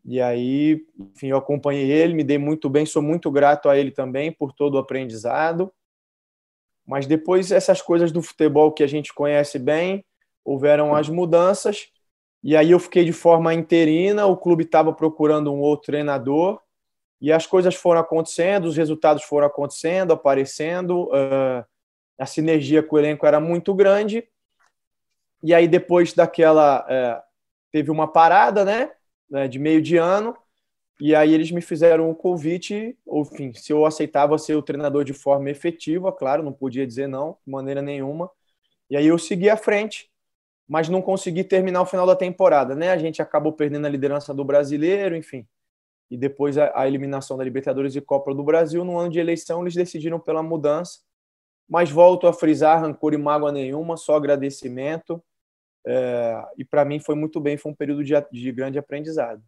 E 0.04 0.20
aí, 0.20 0.86
enfim, 1.00 1.28
eu 1.28 1.38
acompanhei 1.38 1.90
ele, 1.90 2.14
me 2.14 2.24
dei 2.24 2.38
muito 2.38 2.70
bem, 2.70 2.86
sou 2.86 3.02
muito 3.02 3.32
grato 3.32 3.70
a 3.70 3.78
ele 3.78 3.92
também 3.92 4.32
por 4.32 4.52
todo 4.52 4.76
o 4.76 4.78
aprendizado. 4.80 5.72
Mas 6.86 7.06
depois, 7.06 7.52
essas 7.52 7.82
coisas 7.82 8.12
do 8.12 8.22
futebol 8.22 8.72
que 8.74 8.84
a 8.84 8.88
gente 8.88 9.14
conhece 9.14 9.58
bem, 9.58 10.04
houveram 10.44 10.94
as 10.94 11.08
mudanças. 11.08 11.88
E 12.44 12.58
aí 12.58 12.72
eu 12.72 12.80
fiquei 12.80 13.06
de 13.06 13.14
forma 13.14 13.54
interina, 13.54 14.26
o 14.26 14.36
clube 14.36 14.64
estava 14.64 14.92
procurando 14.92 15.54
um 15.54 15.62
outro 15.62 15.86
treinador. 15.86 16.60
E 17.22 17.32
as 17.32 17.46
coisas 17.48 17.74
foram 17.76 18.02
acontecendo, 18.02 18.66
os 18.66 18.76
resultados 18.76 19.24
foram 19.24 19.48
acontecendo, 19.48 20.12
aparecendo. 20.12 21.04
Uh, 21.06 21.64
a 22.18 22.26
sinergia 22.26 22.84
com 22.84 22.96
o 22.96 23.00
elenco 23.00 23.26
era 23.26 23.40
muito 23.40 23.74
grande. 23.74 24.28
E 25.42 25.54
aí, 25.54 25.68
depois 25.68 26.14
daquela. 26.14 26.86
É, 26.90 27.22
teve 27.72 27.92
uma 27.92 28.08
parada, 28.08 28.64
né? 28.64 28.92
né? 29.30 29.48
De 29.48 29.60
meio 29.60 29.82
de 29.82 29.98
ano. 29.98 30.36
E 31.02 31.14
aí, 31.16 31.34
eles 31.34 31.52
me 31.52 31.62
fizeram 31.62 32.10
um 32.10 32.14
convite, 32.14 32.98
ou, 33.06 33.24
enfim, 33.24 33.52
se 33.54 33.74
eu 33.74 33.86
aceitava 33.86 34.38
ser 34.38 34.56
o 34.56 34.62
treinador 34.62 35.04
de 35.04 35.14
forma 35.14 35.50
efetiva, 35.50 36.12
claro, 36.14 36.44
não 36.44 36.54
podia 36.54 36.88
dizer 36.88 37.08
não, 37.08 37.38
de 37.46 37.52
maneira 37.52 37.82
nenhuma. 37.82 38.30
E 38.90 38.96
aí, 38.96 39.08
eu 39.08 39.18
segui 39.18 39.50
à 39.50 39.58
frente, 39.58 40.10
mas 40.68 40.88
não 40.88 41.02
consegui 41.02 41.44
terminar 41.44 41.82
o 41.82 41.86
final 41.86 42.06
da 42.06 42.16
temporada, 42.16 42.76
né? 42.76 42.92
A 42.92 42.98
gente 42.98 43.22
acabou 43.22 43.52
perdendo 43.52 43.86
a 43.86 43.90
liderança 43.90 44.34
do 44.34 44.46
brasileiro, 44.46 45.16
enfim. 45.16 45.46
E 46.10 46.18
depois 46.18 46.58
a, 46.58 46.72
a 46.80 46.88
eliminação 46.88 47.38
da 47.38 47.44
Libertadores 47.44 47.96
e 47.96 48.02
Copa 48.02 48.34
do 48.34 48.44
Brasil, 48.44 48.86
no 48.86 48.98
ano 48.98 49.10
de 49.10 49.20
eleição, 49.20 49.62
eles 49.62 49.74
decidiram 49.74 50.20
pela 50.20 50.44
mudança 50.44 51.00
mas 51.68 51.90
volto 51.90 52.28
a 52.28 52.34
frisar, 52.34 52.82
rancor 52.82 53.14
e 53.14 53.18
mágoa 53.18 53.52
nenhuma, 53.52 53.98
só 53.98 54.16
agradecimento. 54.16 55.24
É, 55.86 56.44
e 56.58 56.64
para 56.64 56.86
mim 56.86 57.00
foi 57.00 57.16
muito 57.16 57.40
bem, 57.40 57.58
foi 57.58 57.72
um 57.72 57.76
período 57.76 58.04
de, 58.04 58.14
de 58.32 58.52
grande 58.52 58.80
aprendizado. 58.80 59.44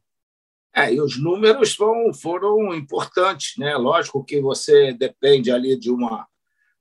É, 0.75 0.93
e 0.93 0.99
os 0.99 1.17
números 1.17 1.73
foram, 1.73 2.13
foram 2.13 2.73
importantes, 2.73 3.57
né? 3.57 3.77
Lógico 3.77 4.23
que 4.25 4.41
você 4.41 4.91
depende 4.91 5.49
ali 5.49 5.79
de 5.79 5.89
uma 5.89 6.27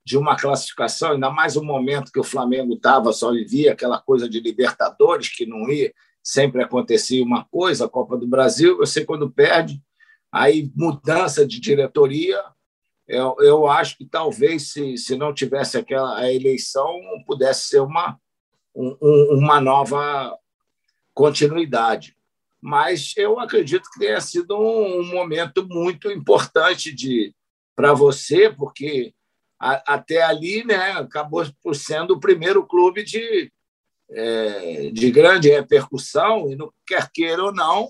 de 0.05 0.18
uma 0.18 0.37
classificação, 0.37 1.12
ainda 1.12 1.31
mais 1.31 1.57
o 1.57 1.64
momento 1.64 2.12
que 2.12 2.20
o 2.20 2.25
Flamengo 2.25 2.75
estava, 2.75 3.11
só 3.11 3.33
vivia 3.33 3.73
aquela 3.73 3.99
coisa 3.99 4.29
de 4.29 4.38
Libertadores, 4.38 5.31
que 5.31 5.47
não 5.47 5.70
ia, 5.70 5.94
sempre 6.23 6.62
acontecia 6.62 7.25
uma 7.25 7.44
coisa, 7.47 7.87
a 7.87 7.88
Copa 7.88 8.18
do 8.18 8.29
Brasil, 8.29 8.77
você 8.77 9.03
quando 9.03 9.31
perde, 9.31 9.83
aí 10.31 10.70
mudança 10.77 11.47
de 11.47 11.59
diretoria, 11.59 12.38
eu, 13.07 13.37
eu 13.40 13.67
acho 13.69 13.99
que 13.99 14.07
talvez, 14.07 14.73
se, 14.73 14.97
se 14.97 15.17
não 15.17 15.35
tivesse 15.35 15.77
aquela 15.77 16.19
a 16.19 16.33
eleição, 16.33 16.99
pudesse 17.27 17.69
ser 17.69 17.81
uma, 17.81 18.19
um, 18.75 18.97
uma 19.38 19.61
nova 19.61 20.37
continuidade. 21.12 22.17
Mas 22.61 23.12
eu 23.17 23.38
acredito 23.38 23.90
que 23.90 24.01
tenha 24.01 24.21
sido 24.21 24.57
um, 24.59 25.01
um 25.01 25.07
momento 25.12 25.67
muito 25.69 26.11
importante 26.11 26.95
de 26.95 27.35
para 27.77 27.93
você, 27.93 28.49
porque 28.51 29.12
a, 29.61 29.95
até 29.95 30.23
ali 30.23 30.64
né, 30.64 30.93
acabou 30.93 31.45
por 31.62 31.75
sendo 31.77 32.14
o 32.14 32.21
primeiro 32.21 32.67
clube 32.67 33.03
de, 33.03 33.53
é, 34.11 34.90
de 34.93 35.11
grande 35.11 35.51
repercussão, 35.51 36.51
e 36.51 36.57
não 36.57 36.73
quer 36.87 37.11
queira 37.12 37.43
ou 37.43 37.53
não, 37.53 37.88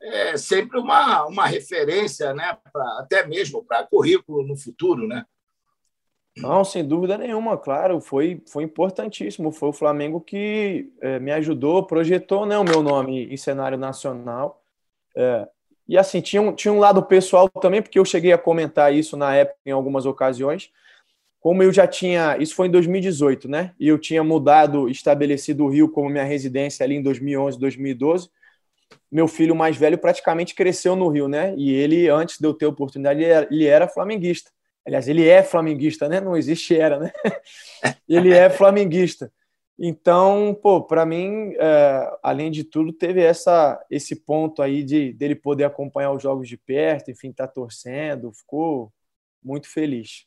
é 0.00 0.36
sempre 0.36 0.78
uma, 0.78 1.26
uma 1.26 1.46
referência, 1.46 2.32
né, 2.34 2.56
pra, 2.72 2.98
até 3.00 3.26
mesmo 3.26 3.64
para 3.64 3.86
currículo 3.86 4.46
no 4.46 4.56
futuro, 4.56 5.06
né? 5.06 5.24
Não, 6.36 6.62
sem 6.64 6.86
dúvida 6.86 7.16
nenhuma, 7.16 7.56
claro, 7.56 7.98
foi, 7.98 8.42
foi 8.46 8.62
importantíssimo. 8.62 9.50
Foi 9.50 9.70
o 9.70 9.72
Flamengo 9.72 10.20
que 10.20 10.92
é, 11.00 11.18
me 11.18 11.32
ajudou, 11.32 11.86
projetou 11.86 12.44
né, 12.44 12.58
o 12.58 12.64
meu 12.64 12.82
nome 12.82 13.24
em 13.32 13.36
cenário 13.38 13.78
nacional. 13.78 14.62
É, 15.16 15.48
e 15.88 15.96
assim, 15.96 16.20
tinha 16.20 16.42
um, 16.42 16.52
tinha 16.52 16.72
um 16.72 16.78
lado 16.78 17.02
pessoal 17.02 17.48
também, 17.48 17.80
porque 17.80 17.98
eu 17.98 18.04
cheguei 18.04 18.34
a 18.34 18.38
comentar 18.38 18.94
isso 18.94 19.16
na 19.16 19.34
época 19.34 19.58
em 19.64 19.70
algumas 19.70 20.04
ocasiões. 20.04 20.70
Como 21.40 21.62
eu 21.62 21.72
já 21.72 21.86
tinha, 21.86 22.36
isso 22.36 22.54
foi 22.54 22.66
em 22.66 22.70
2018, 22.70 23.48
né? 23.48 23.72
E 23.80 23.88
eu 23.88 23.98
tinha 23.98 24.22
mudado, 24.22 24.90
estabelecido 24.90 25.64
o 25.64 25.68
Rio 25.70 25.88
como 25.88 26.10
minha 26.10 26.24
residência 26.24 26.84
ali 26.84 26.96
em 26.96 27.02
2011, 27.02 27.58
2012 27.58 28.28
meu 29.10 29.28
filho 29.28 29.54
mais 29.54 29.76
velho 29.76 29.98
praticamente 29.98 30.54
cresceu 30.54 30.96
no 30.96 31.08
Rio, 31.08 31.28
né? 31.28 31.54
E 31.56 31.72
ele, 31.72 32.08
antes 32.08 32.38
de 32.38 32.46
eu 32.46 32.54
ter 32.54 32.66
oportunidade, 32.66 33.22
ele 33.22 33.32
era, 33.32 33.48
ele 33.50 33.66
era 33.66 33.88
flamenguista. 33.88 34.50
Aliás, 34.86 35.08
ele 35.08 35.26
é 35.26 35.42
flamenguista, 35.42 36.08
né? 36.08 36.20
Não 36.20 36.36
existe 36.36 36.76
era, 36.76 36.98
né? 36.98 37.12
ele 38.08 38.32
é 38.32 38.48
flamenguista. 38.48 39.32
Então, 39.78 40.58
pô, 40.62 40.82
para 40.82 41.04
mim, 41.04 41.52
é, 41.58 42.18
além 42.22 42.50
de 42.50 42.64
tudo, 42.64 42.92
teve 42.92 43.20
essa, 43.20 43.84
esse 43.90 44.16
ponto 44.16 44.62
aí 44.62 44.82
de 44.82 45.12
dele 45.12 45.34
poder 45.34 45.64
acompanhar 45.64 46.12
os 46.12 46.22
jogos 46.22 46.48
de 46.48 46.56
perto, 46.56 47.10
enfim, 47.10 47.30
tá 47.30 47.46
torcendo, 47.46 48.32
ficou 48.32 48.92
muito 49.42 49.68
feliz. 49.68 50.24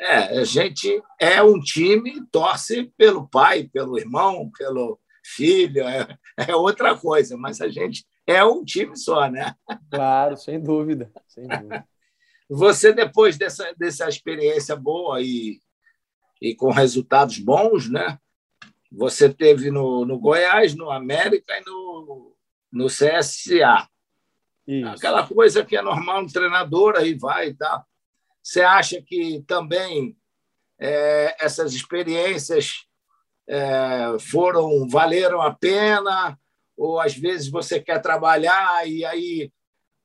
É, 0.00 0.38
a 0.38 0.44
gente 0.44 1.02
é 1.20 1.42
um 1.42 1.60
time, 1.60 2.24
torce 2.30 2.84
pelo 2.96 3.28
pai, 3.28 3.64
pelo 3.64 3.98
irmão, 3.98 4.50
pelo, 4.56 4.98
filho, 5.28 5.86
é, 5.86 6.18
é 6.36 6.54
outra 6.56 6.96
coisa, 6.96 7.36
mas 7.36 7.60
a 7.60 7.68
gente 7.68 8.06
é 8.26 8.44
um 8.44 8.64
time 8.64 8.96
só, 8.96 9.30
né? 9.30 9.54
Claro, 9.90 10.36
sem 10.36 10.60
dúvida. 10.60 11.10
Sem 11.26 11.46
dúvida. 11.46 11.86
Você, 12.50 12.92
depois 12.92 13.36
dessa, 13.36 13.74
dessa 13.76 14.08
experiência 14.08 14.74
boa 14.74 15.20
e, 15.20 15.60
e 16.40 16.54
com 16.54 16.70
resultados 16.70 17.38
bons, 17.38 17.90
né? 17.90 18.18
Você 18.90 19.28
teve 19.28 19.70
no, 19.70 20.06
no 20.06 20.18
Goiás, 20.18 20.74
no 20.74 20.90
América 20.90 21.52
e 21.58 21.64
no, 21.64 22.34
no 22.72 22.86
CSA. 22.86 23.86
Isso. 24.66 24.88
Aquela 24.88 25.26
coisa 25.26 25.64
que 25.64 25.76
é 25.76 25.82
normal 25.82 26.22
no 26.22 26.32
treinador, 26.32 26.96
aí 26.96 27.14
vai 27.14 27.48
e 27.48 27.54
tá. 27.54 27.84
Você 28.42 28.62
acha 28.62 29.02
que 29.02 29.44
também 29.46 30.16
é, 30.78 31.36
essas 31.44 31.74
experiências 31.74 32.87
é, 33.48 34.16
foram 34.20 34.86
valeram 34.88 35.40
a 35.40 35.54
pena 35.54 36.38
ou 36.76 37.00
às 37.00 37.16
vezes 37.16 37.50
você 37.50 37.80
quer 37.80 38.00
trabalhar 38.00 38.86
e 38.86 39.04
aí 39.04 39.50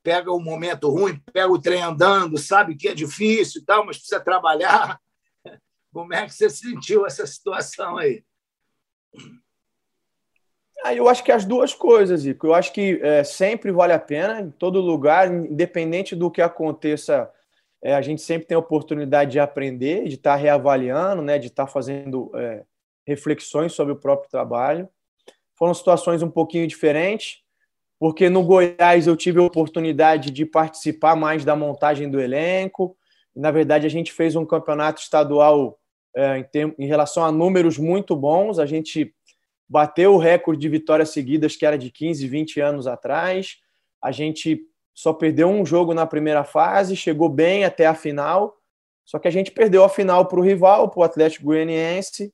pega 0.01 0.31
um 0.31 0.41
momento 0.41 0.89
ruim, 0.89 1.21
pega 1.31 1.51
o 1.51 1.61
trem 1.61 1.81
andando, 1.81 2.37
sabe 2.37 2.75
que 2.75 2.89
é 2.89 2.93
difícil 2.93 3.61
e 3.61 3.65
tal, 3.65 3.85
mas 3.85 3.97
precisa 3.97 4.19
trabalhar. 4.19 4.99
Como 5.93 6.13
é 6.13 6.25
que 6.25 6.33
você 6.33 6.49
sentiu 6.49 7.05
essa 7.05 7.25
situação 7.25 7.97
aí? 7.97 8.23
Ah, 10.83 10.93
eu 10.93 11.07
acho 11.07 11.23
que 11.23 11.31
as 11.31 11.45
duas 11.45 11.73
coisas, 11.73 12.21
Zico. 12.21 12.47
Eu 12.47 12.53
acho 12.53 12.73
que 12.73 12.99
é, 13.01 13.23
sempre 13.23 13.71
vale 13.71 13.93
a 13.93 13.99
pena, 13.99 14.41
em 14.41 14.51
todo 14.51 14.81
lugar, 14.81 15.31
independente 15.31 16.15
do 16.15 16.29
que 16.29 16.41
aconteça, 16.41 17.31
é, 17.81 17.95
a 17.95 18.01
gente 18.01 18.21
sempre 18.21 18.47
tem 18.47 18.55
a 18.55 18.59
oportunidade 18.59 19.31
de 19.31 19.39
aprender, 19.39 20.05
de 20.05 20.15
estar 20.15 20.31
tá 20.31 20.35
reavaliando, 20.35 21.21
né, 21.21 21.39
de 21.39 21.47
estar 21.47 21.65
tá 21.65 21.71
fazendo 21.71 22.29
é, 22.35 22.65
reflexões 23.05 23.73
sobre 23.73 23.93
o 23.93 23.97
próprio 23.97 24.29
trabalho. 24.29 24.89
Foram 25.55 25.73
situações 25.73 26.21
um 26.21 26.29
pouquinho 26.29 26.67
diferentes, 26.67 27.41
porque 27.99 28.29
no 28.29 28.43
Goiás 28.43 29.07
eu 29.07 29.15
tive 29.15 29.39
a 29.39 29.43
oportunidade 29.43 30.31
de 30.31 30.45
participar 30.45 31.15
mais 31.15 31.45
da 31.45 31.55
montagem 31.55 32.09
do 32.09 32.19
elenco. 32.19 32.97
Na 33.35 33.51
verdade, 33.51 33.85
a 33.85 33.89
gente 33.89 34.11
fez 34.11 34.35
um 34.35 34.45
campeonato 34.45 35.01
estadual 35.01 35.79
é, 36.15 36.37
em, 36.39 36.43
term... 36.43 36.71
em 36.77 36.85
relação 36.85 37.23
a 37.23 37.31
números 37.31 37.77
muito 37.77 38.15
bons. 38.15 38.59
A 38.59 38.65
gente 38.65 39.13
bateu 39.69 40.13
o 40.13 40.17
recorde 40.17 40.61
de 40.61 40.69
vitórias 40.69 41.09
seguidas, 41.09 41.55
que 41.55 41.65
era 41.65 41.77
de 41.77 41.89
15, 41.89 42.27
20 42.27 42.59
anos 42.59 42.87
atrás. 42.87 43.57
A 44.01 44.11
gente 44.11 44.61
só 44.93 45.13
perdeu 45.13 45.47
um 45.47 45.65
jogo 45.65 45.93
na 45.93 46.05
primeira 46.05 46.43
fase, 46.43 46.95
chegou 46.95 47.29
bem 47.29 47.65
até 47.65 47.85
a 47.85 47.95
final. 47.95 48.55
Só 49.05 49.19
que 49.19 49.27
a 49.27 49.31
gente 49.31 49.51
perdeu 49.51 49.83
a 49.83 49.89
final 49.89 50.27
para 50.27 50.39
o 50.39 50.43
rival, 50.43 50.89
para 50.89 50.99
o 50.99 51.03
Atlético 51.03 51.45
Goianiense. 51.45 52.33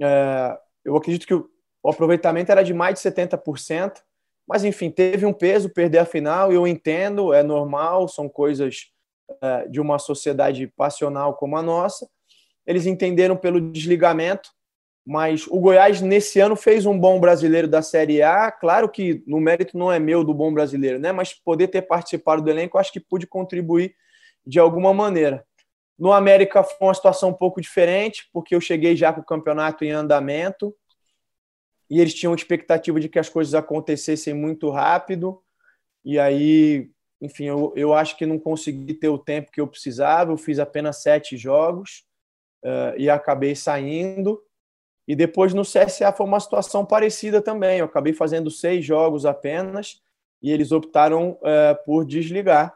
É, 0.00 0.58
eu 0.84 0.96
acredito 0.96 1.26
que 1.26 1.34
o, 1.34 1.48
o 1.82 1.90
aproveitamento 1.90 2.50
era 2.50 2.62
de 2.62 2.74
mais 2.74 3.00
de 3.00 3.10
70%, 3.10 4.00
mas 4.46 4.64
enfim, 4.64 4.90
teve 4.90 5.24
um 5.24 5.32
peso 5.32 5.70
perder 5.70 5.98
a 5.98 6.04
final, 6.04 6.52
eu 6.52 6.66
entendo, 6.66 7.32
é 7.32 7.42
normal, 7.42 8.08
são 8.08 8.28
coisas 8.28 8.92
é, 9.42 9.68
de 9.68 9.80
uma 9.80 9.98
sociedade 9.98 10.66
passional 10.76 11.34
como 11.34 11.56
a 11.56 11.62
nossa. 11.62 12.08
Eles 12.66 12.86
entenderam 12.86 13.36
pelo 13.36 13.60
desligamento, 13.60 14.50
mas 15.06 15.46
o 15.48 15.60
Goiás 15.60 16.00
nesse 16.00 16.40
ano 16.40 16.56
fez 16.56 16.86
um 16.86 16.98
bom 16.98 17.20
brasileiro 17.20 17.68
da 17.68 17.82
Série 17.82 18.22
A. 18.22 18.50
Claro 18.50 18.88
que 18.88 19.22
no 19.26 19.40
mérito 19.40 19.76
não 19.76 19.92
é 19.92 19.98
meu 19.98 20.24
do 20.24 20.32
bom 20.32 20.52
brasileiro, 20.52 20.98
né? 20.98 21.12
Mas 21.12 21.34
poder 21.34 21.68
ter 21.68 21.82
participado 21.82 22.42
do 22.42 22.50
elenco, 22.50 22.78
acho 22.78 22.92
que 22.92 23.00
pude 23.00 23.26
contribuir 23.26 23.94
de 24.46 24.58
alguma 24.58 24.94
maneira. 24.94 25.44
No 25.98 26.12
América 26.12 26.62
foi 26.62 26.88
uma 26.88 26.94
situação 26.94 27.30
um 27.30 27.34
pouco 27.34 27.60
diferente, 27.60 28.28
porque 28.32 28.54
eu 28.54 28.60
cheguei 28.60 28.96
já 28.96 29.12
com 29.12 29.20
o 29.20 29.24
campeonato 29.24 29.84
em 29.84 29.90
andamento 29.90 30.74
e 31.88 32.00
eles 32.00 32.14
tinham 32.14 32.34
expectativa 32.34 32.98
de 32.98 33.08
que 33.08 33.18
as 33.18 33.28
coisas 33.28 33.54
acontecessem 33.54 34.34
muito 34.34 34.70
rápido. 34.70 35.40
E 36.04 36.18
aí, 36.18 36.90
enfim, 37.20 37.44
eu, 37.44 37.72
eu 37.76 37.94
acho 37.94 38.16
que 38.16 38.26
não 38.26 38.38
consegui 38.38 38.94
ter 38.94 39.08
o 39.08 39.18
tempo 39.18 39.52
que 39.52 39.60
eu 39.60 39.68
precisava. 39.68 40.32
Eu 40.32 40.36
fiz 40.36 40.58
apenas 40.58 41.02
sete 41.02 41.36
jogos 41.36 42.04
uh, 42.64 42.98
e 42.98 43.08
acabei 43.08 43.54
saindo. 43.54 44.42
E 45.06 45.14
depois 45.14 45.52
no 45.52 45.62
CSA 45.62 46.12
foi 46.12 46.26
uma 46.26 46.40
situação 46.40 46.84
parecida 46.84 47.40
também. 47.40 47.78
Eu 47.78 47.86
acabei 47.86 48.12
fazendo 48.12 48.50
seis 48.50 48.84
jogos 48.84 49.26
apenas 49.26 50.02
e 50.42 50.50
eles 50.50 50.72
optaram 50.72 51.38
é, 51.42 51.74
por 51.74 52.04
desligar. 52.04 52.74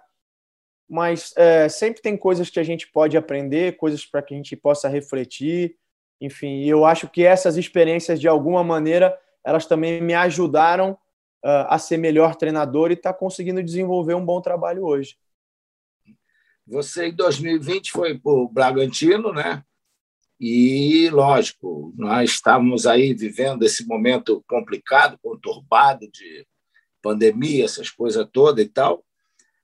Mas 0.89 1.35
é, 1.37 1.69
sempre 1.69 2.01
tem 2.01 2.17
coisas 2.17 2.49
que 2.49 2.59
a 2.59 2.63
gente 2.63 2.91
pode 2.91 3.17
aprender, 3.17 3.77
coisas 3.77 4.07
para 4.07 4.23
que 4.23 4.33
a 4.33 4.37
gente 4.37 4.57
possa 4.57 4.89
refletir. 4.89 5.77
Enfim, 6.21 6.65
eu 6.65 6.85
acho 6.85 7.09
que 7.09 7.25
essas 7.25 7.57
experiências, 7.57 8.21
de 8.21 8.27
alguma 8.27 8.65
maneira, 8.65 9.17
elas 9.45 9.67
também 9.67 10.01
me 10.01 10.15
ajudaram 10.15 10.93
uh, 11.45 11.69
a 11.69 11.79
ser 11.79 11.99
melhor 11.99 12.37
treinador 12.37 12.91
e 12.91 12.95
estar 12.95 13.13
tá 13.13 13.19
conseguindo 13.19 13.63
desenvolver 13.63 14.15
um 14.15 14.25
bom 14.25 14.41
trabalho 14.41 14.85
hoje. 14.85 15.17
Você, 16.67 17.09
em 17.09 17.15
2020, 17.15 17.93
foi 17.93 18.19
para 18.19 18.33
o 18.33 18.49
Bragantino, 18.49 19.33
né? 19.33 19.65
E, 20.41 21.09
lógico, 21.11 21.93
nós 21.97 22.31
estávamos 22.31 22.87
aí 22.87 23.13
vivendo 23.13 23.65
esse 23.65 23.87
momento 23.87 24.45
complicado, 24.47 25.19
conturbado 25.23 26.09
de 26.11 26.47
pandemia, 27.03 27.65
essas 27.65 27.91
coisas 27.91 28.27
todas 28.33 28.65
e 28.65 28.69
tal, 28.69 29.05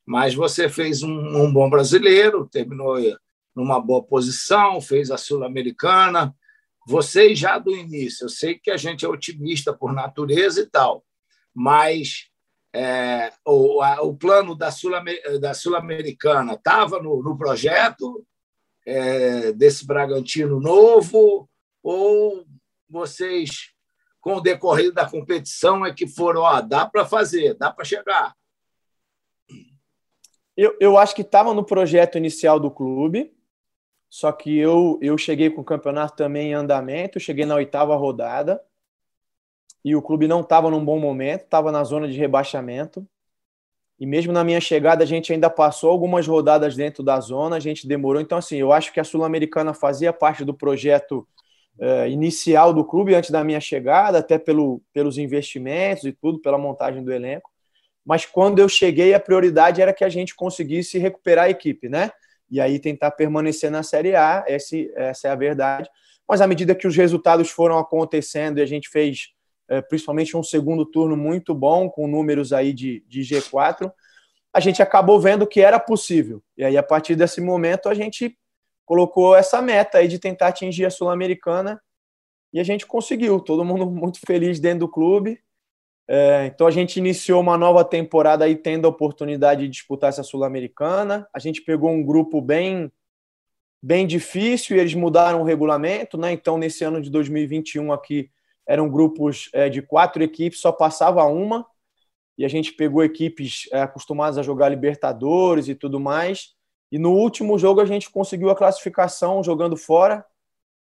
mas 0.06 0.34
você 0.34 0.68
fez 0.68 1.02
um, 1.02 1.44
um 1.44 1.52
bom 1.52 1.68
brasileiro, 1.70 2.48
terminou 2.48 2.96
numa 3.54 3.80
boa 3.80 4.02
posição, 4.02 4.80
fez 4.80 5.10
a 5.10 5.16
Sul-Americana. 5.16 6.34
Você 6.86 7.34
já 7.34 7.58
do 7.58 7.74
início, 7.74 8.24
eu 8.24 8.28
sei 8.28 8.58
que 8.58 8.70
a 8.70 8.76
gente 8.76 9.04
é 9.04 9.08
otimista 9.08 9.72
por 9.72 9.92
natureza 9.92 10.60
e 10.60 10.66
tal, 10.66 11.04
mas 11.54 12.28
é, 12.74 13.32
o, 13.46 13.80
a, 13.80 14.02
o 14.02 14.14
plano 14.16 14.54
da 14.54 14.70
Sul-Americana 14.70 15.54
Sul 15.54 16.58
estava 16.58 17.00
no, 17.00 17.22
no 17.22 17.38
projeto 17.38 18.26
é, 18.86 19.52
desse 19.52 19.86
Bragantino 19.86 20.60
novo 20.60 21.48
ou 21.82 22.44
vocês, 22.88 23.70
com 24.20 24.36
o 24.36 24.40
decorrer 24.40 24.92
da 24.92 25.08
competição, 25.08 25.86
é 25.86 25.92
que 25.92 26.06
foram, 26.06 26.42
ó, 26.42 26.60
dá 26.60 26.84
para 26.86 27.06
fazer, 27.06 27.54
dá 27.54 27.70
para 27.70 27.84
chegar? 27.84 28.34
Eu, 30.56 30.76
eu 30.80 30.96
acho 30.98 31.14
que 31.14 31.22
estava 31.22 31.52
no 31.52 31.64
projeto 31.64 32.16
inicial 32.16 32.60
do 32.60 32.70
clube, 32.70 33.34
só 34.08 34.30
que 34.30 34.56
eu, 34.56 34.98
eu 35.02 35.18
cheguei 35.18 35.50
com 35.50 35.60
o 35.60 35.64
campeonato 35.64 36.14
também 36.16 36.50
em 36.50 36.54
andamento, 36.54 37.18
cheguei 37.18 37.44
na 37.44 37.56
oitava 37.56 37.96
rodada 37.96 38.60
e 39.84 39.94
o 39.94 40.02
clube 40.02 40.26
não 40.28 40.40
estava 40.40 40.70
num 40.70 40.84
bom 40.84 40.98
momento, 40.98 41.42
estava 41.42 41.70
na 41.70 41.84
zona 41.84 42.08
de 42.08 42.16
rebaixamento. 42.16 43.06
E 43.98 44.06
mesmo 44.06 44.32
na 44.32 44.42
minha 44.42 44.60
chegada, 44.60 45.04
a 45.04 45.06
gente 45.06 45.32
ainda 45.32 45.48
passou 45.50 45.90
algumas 45.90 46.26
rodadas 46.26 46.74
dentro 46.74 47.02
da 47.02 47.20
zona, 47.20 47.56
a 47.56 47.60
gente 47.60 47.86
demorou. 47.86 48.20
Então, 48.20 48.38
assim, 48.38 48.56
eu 48.56 48.72
acho 48.72 48.92
que 48.92 48.98
a 49.00 49.04
Sul-Americana 49.04 49.72
fazia 49.74 50.12
parte 50.12 50.44
do 50.44 50.54
projeto 50.54 51.26
eh, 51.78 52.08
inicial 52.10 52.72
do 52.72 52.84
clube 52.84 53.14
antes 53.14 53.30
da 53.30 53.44
minha 53.44 53.60
chegada, 53.60 54.18
até 54.18 54.38
pelo, 54.38 54.82
pelos 54.92 55.18
investimentos 55.18 56.04
e 56.04 56.12
tudo, 56.12 56.40
pela 56.40 56.58
montagem 56.58 57.04
do 57.04 57.12
elenco. 57.12 57.53
Mas 58.04 58.26
quando 58.26 58.58
eu 58.58 58.68
cheguei, 58.68 59.14
a 59.14 59.20
prioridade 59.20 59.80
era 59.80 59.92
que 59.92 60.04
a 60.04 60.08
gente 60.08 60.34
conseguisse 60.34 60.98
recuperar 60.98 61.46
a 61.46 61.50
equipe, 61.50 61.88
né? 61.88 62.10
E 62.50 62.60
aí 62.60 62.78
tentar 62.78 63.10
permanecer 63.12 63.70
na 63.70 63.82
Série 63.82 64.14
A, 64.14 64.44
esse, 64.46 64.92
essa 64.94 65.28
é 65.28 65.30
a 65.30 65.34
verdade. 65.34 65.88
Mas 66.28 66.40
à 66.40 66.46
medida 66.46 66.74
que 66.74 66.86
os 66.86 66.96
resultados 66.96 67.50
foram 67.50 67.78
acontecendo 67.78 68.58
e 68.58 68.62
a 68.62 68.66
gente 68.66 68.88
fez 68.88 69.34
é, 69.68 69.80
principalmente 69.80 70.36
um 70.36 70.42
segundo 70.42 70.84
turno 70.84 71.16
muito 71.16 71.54
bom, 71.54 71.88
com 71.88 72.06
números 72.06 72.52
aí 72.52 72.72
de, 72.72 73.02
de 73.08 73.22
G4, 73.22 73.90
a 74.52 74.60
gente 74.60 74.82
acabou 74.82 75.18
vendo 75.20 75.46
que 75.46 75.60
era 75.60 75.80
possível. 75.80 76.42
E 76.56 76.64
aí, 76.64 76.76
a 76.76 76.82
partir 76.82 77.16
desse 77.16 77.40
momento, 77.40 77.88
a 77.88 77.94
gente 77.94 78.38
colocou 78.84 79.34
essa 79.34 79.60
meta 79.60 79.98
aí 79.98 80.08
de 80.08 80.18
tentar 80.18 80.48
atingir 80.48 80.84
a 80.84 80.90
Sul-Americana 80.90 81.80
e 82.52 82.60
a 82.60 82.64
gente 82.64 82.86
conseguiu. 82.86 83.40
Todo 83.40 83.64
mundo 83.64 83.86
muito 83.90 84.20
feliz 84.24 84.60
dentro 84.60 84.80
do 84.80 84.88
clube. 84.88 85.40
É, 86.06 86.46
então, 86.46 86.66
a 86.66 86.70
gente 86.70 86.98
iniciou 86.98 87.40
uma 87.40 87.56
nova 87.56 87.84
temporada 87.84 88.44
aí 88.44 88.56
tendo 88.56 88.86
a 88.86 88.90
oportunidade 88.90 89.62
de 89.62 89.68
disputar 89.68 90.10
essa 90.10 90.22
Sul-Americana. 90.22 91.26
A 91.32 91.38
gente 91.38 91.62
pegou 91.62 91.90
um 91.90 92.04
grupo 92.04 92.40
bem 92.40 92.90
bem 93.82 94.06
difícil 94.06 94.76
e 94.76 94.80
eles 94.80 94.94
mudaram 94.94 95.42
o 95.42 95.44
regulamento, 95.44 96.16
né? 96.16 96.32
Então, 96.32 96.56
nesse 96.56 96.82
ano 96.84 97.02
de 97.02 97.10
2021 97.10 97.92
aqui, 97.92 98.30
eram 98.66 98.88
grupos 98.88 99.50
é, 99.52 99.68
de 99.68 99.82
quatro 99.82 100.22
equipes, 100.22 100.60
só 100.60 100.72
passava 100.72 101.22
uma, 101.24 101.66
e 102.38 102.46
a 102.46 102.48
gente 102.48 102.72
pegou 102.72 103.04
equipes 103.04 103.68
é, 103.72 103.82
acostumadas 103.82 104.38
a 104.38 104.42
jogar 104.42 104.70
Libertadores 104.70 105.68
e 105.68 105.74
tudo 105.74 106.00
mais. 106.00 106.54
E 106.90 106.98
no 106.98 107.12
último 107.12 107.58
jogo 107.58 107.80
a 107.80 107.84
gente 107.84 108.10
conseguiu 108.10 108.48
a 108.48 108.56
classificação 108.56 109.44
jogando 109.44 109.76
fora, 109.76 110.24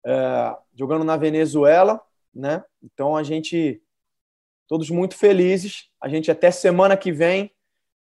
é, 0.04 0.56
jogando 0.74 1.04
na 1.04 1.18
Venezuela, 1.18 2.00
né? 2.34 2.64
Então 2.82 3.14
a 3.14 3.22
gente 3.22 3.82
todos 4.66 4.90
muito 4.90 5.16
felizes. 5.16 5.88
A 6.00 6.08
gente 6.08 6.30
até 6.30 6.50
semana 6.50 6.96
que 6.96 7.12
vem 7.12 7.50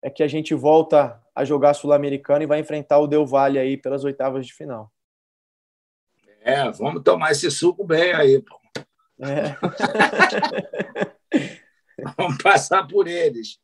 é 0.02 0.10
que 0.10 0.22
a 0.22 0.28
gente 0.28 0.54
volta 0.54 1.20
a 1.34 1.44
jogar 1.44 1.74
Sul-Americana 1.74 2.44
e 2.44 2.46
vai 2.46 2.60
enfrentar 2.60 2.98
o 2.98 3.06
Del 3.06 3.26
Valle 3.26 3.58
aí 3.58 3.76
pelas 3.76 4.04
oitavas 4.04 4.46
de 4.46 4.54
final. 4.54 4.92
É, 6.40 6.70
vamos 6.70 7.02
tomar 7.02 7.32
esse 7.32 7.50
suco 7.50 7.84
bem 7.84 8.12
aí, 8.12 8.40
pô. 8.40 8.60
É. 9.18 9.56
Vamos 12.16 12.42
passar 12.42 12.86
por 12.86 13.08
eles. 13.08 13.58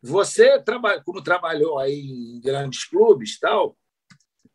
Você, 0.00 0.62
como 1.04 1.22
trabalhou 1.22 1.78
aí 1.78 2.00
em 2.00 2.40
grandes 2.40 2.84
clubes 2.84 3.38
tal, 3.38 3.76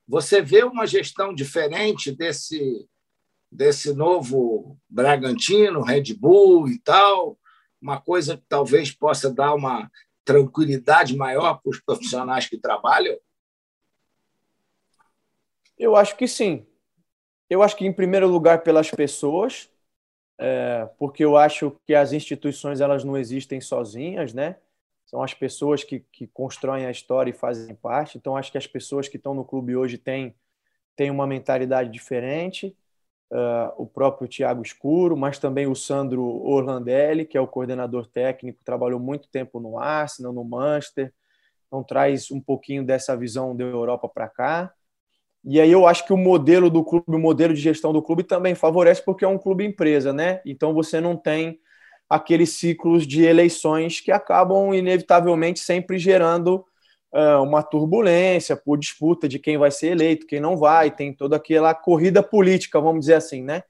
você 0.08 0.42
vê 0.42 0.64
uma 0.64 0.88
gestão 0.88 1.34
diferente 1.34 2.12
desse, 2.12 2.88
desse 3.52 3.94
novo 3.94 4.78
Bragantino, 4.90 5.82
Red 5.82 6.14
Bull 6.14 6.70
e 6.70 6.80
tal, 6.80 7.38
uma 7.84 8.00
coisa 8.00 8.38
que 8.38 8.44
talvez 8.48 8.92
possa 8.92 9.30
dar 9.30 9.54
uma 9.54 9.92
tranquilidade 10.24 11.18
maior 11.18 11.60
para 11.62 11.70
os 11.70 11.82
profissionais 11.82 12.48
que 12.48 12.58
trabalham? 12.58 13.18
Eu 15.78 15.98
acho 15.98 16.16
que 16.16 16.26
sim. 16.26 16.66
Eu 17.50 17.62
acho 17.62 17.76
que, 17.76 17.86
em 17.86 17.92
primeiro 17.92 18.28
lugar, 18.28 18.64
pelas 18.64 18.90
pessoas, 18.90 19.70
é, 20.40 20.90
porque 20.98 21.26
eu 21.26 21.36
acho 21.36 21.78
que 21.86 21.94
as 21.94 22.14
instituições 22.14 22.80
elas 22.80 23.04
não 23.04 23.18
existem 23.18 23.60
sozinhas, 23.60 24.34
né? 24.34 24.56
São 25.06 25.22
as 25.22 25.34
pessoas 25.34 25.84
que, 25.84 26.00
que 26.12 26.26
constroem 26.26 26.86
a 26.86 26.92
história 26.92 27.32
e 27.32 27.34
fazem 27.34 27.76
parte. 27.76 28.18
Então, 28.18 28.38
acho 28.38 28.50
que 28.50 28.58
as 28.58 28.66
pessoas 28.66 29.10
que 29.10 29.18
estão 29.18 29.34
no 29.34 29.44
clube 29.44 29.76
hoje 29.76 29.98
têm, 29.98 30.34
têm 30.96 31.12
uma 31.12 31.28
mentalidade 31.28 31.92
diferente. 31.92 32.76
Uh, 33.32 33.74
o 33.78 33.88
próprio 33.88 34.28
Tiago 34.28 34.62
Escuro, 34.62 35.18
mas 35.18 35.40
também 35.40 35.66
o 35.66 35.74
Sandro 35.74 36.24
Orlandelli, 36.24 37.26
que 37.26 37.36
é 37.36 37.42
o 37.42 37.48
coordenador 37.48 38.06
técnico, 38.06 38.64
trabalhou 38.64 39.00
muito 39.00 39.28
tempo 39.28 39.60
no 39.60 39.80
Arsenal, 39.80 40.32
no 40.32 40.44
Manchester, 40.44 41.12
então 41.66 41.84
traz 41.84 42.30
um 42.30 42.40
pouquinho 42.40 42.86
dessa 42.86 43.18
visão 43.18 43.56
da 43.56 43.64
Europa 43.64 44.08
para 44.08 44.30
cá. 44.30 44.72
E 45.44 45.60
aí 45.60 45.72
eu 45.72 45.88
acho 45.88 46.06
que 46.06 46.14
o 46.14 46.18
modelo 46.18 46.70
do 46.70 46.84
clube, 46.84 47.06
o 47.08 47.20
modelo 47.20 47.54
de 47.54 47.60
gestão 47.60 47.92
do 47.92 48.04
clube 48.04 48.24
também 48.24 48.54
favorece 48.54 49.04
porque 49.04 49.26
é 49.26 49.28
um 49.28 49.38
clube 49.38 49.66
empresa, 49.66 50.14
né? 50.14 50.40
Então 50.46 50.74
você 50.74 51.02
não 51.02 51.18
tem 51.18 51.60
aqueles 52.08 52.52
ciclos 52.52 53.08
de 53.08 53.24
eleições 53.24 54.00
que 54.00 54.12
acabam 54.12 54.74
inevitavelmente 54.74 55.60
sempre 55.60 55.98
gerando 55.98 56.64
uma 57.42 57.62
turbulência 57.62 58.56
por 58.56 58.78
disputa 58.78 59.28
de 59.28 59.38
quem 59.38 59.58
vai 59.58 59.70
ser 59.70 59.90
eleito, 59.90 60.26
quem 60.26 60.40
não 60.40 60.58
vai, 60.58 60.90
tem 60.90 61.14
toda 61.14 61.36
aquela 61.36 61.74
corrida 61.74 62.24
política, 62.24 62.82
vamos 62.82 63.02
dizer 63.02 63.16
assim, 63.16 63.44
né? 63.44 63.64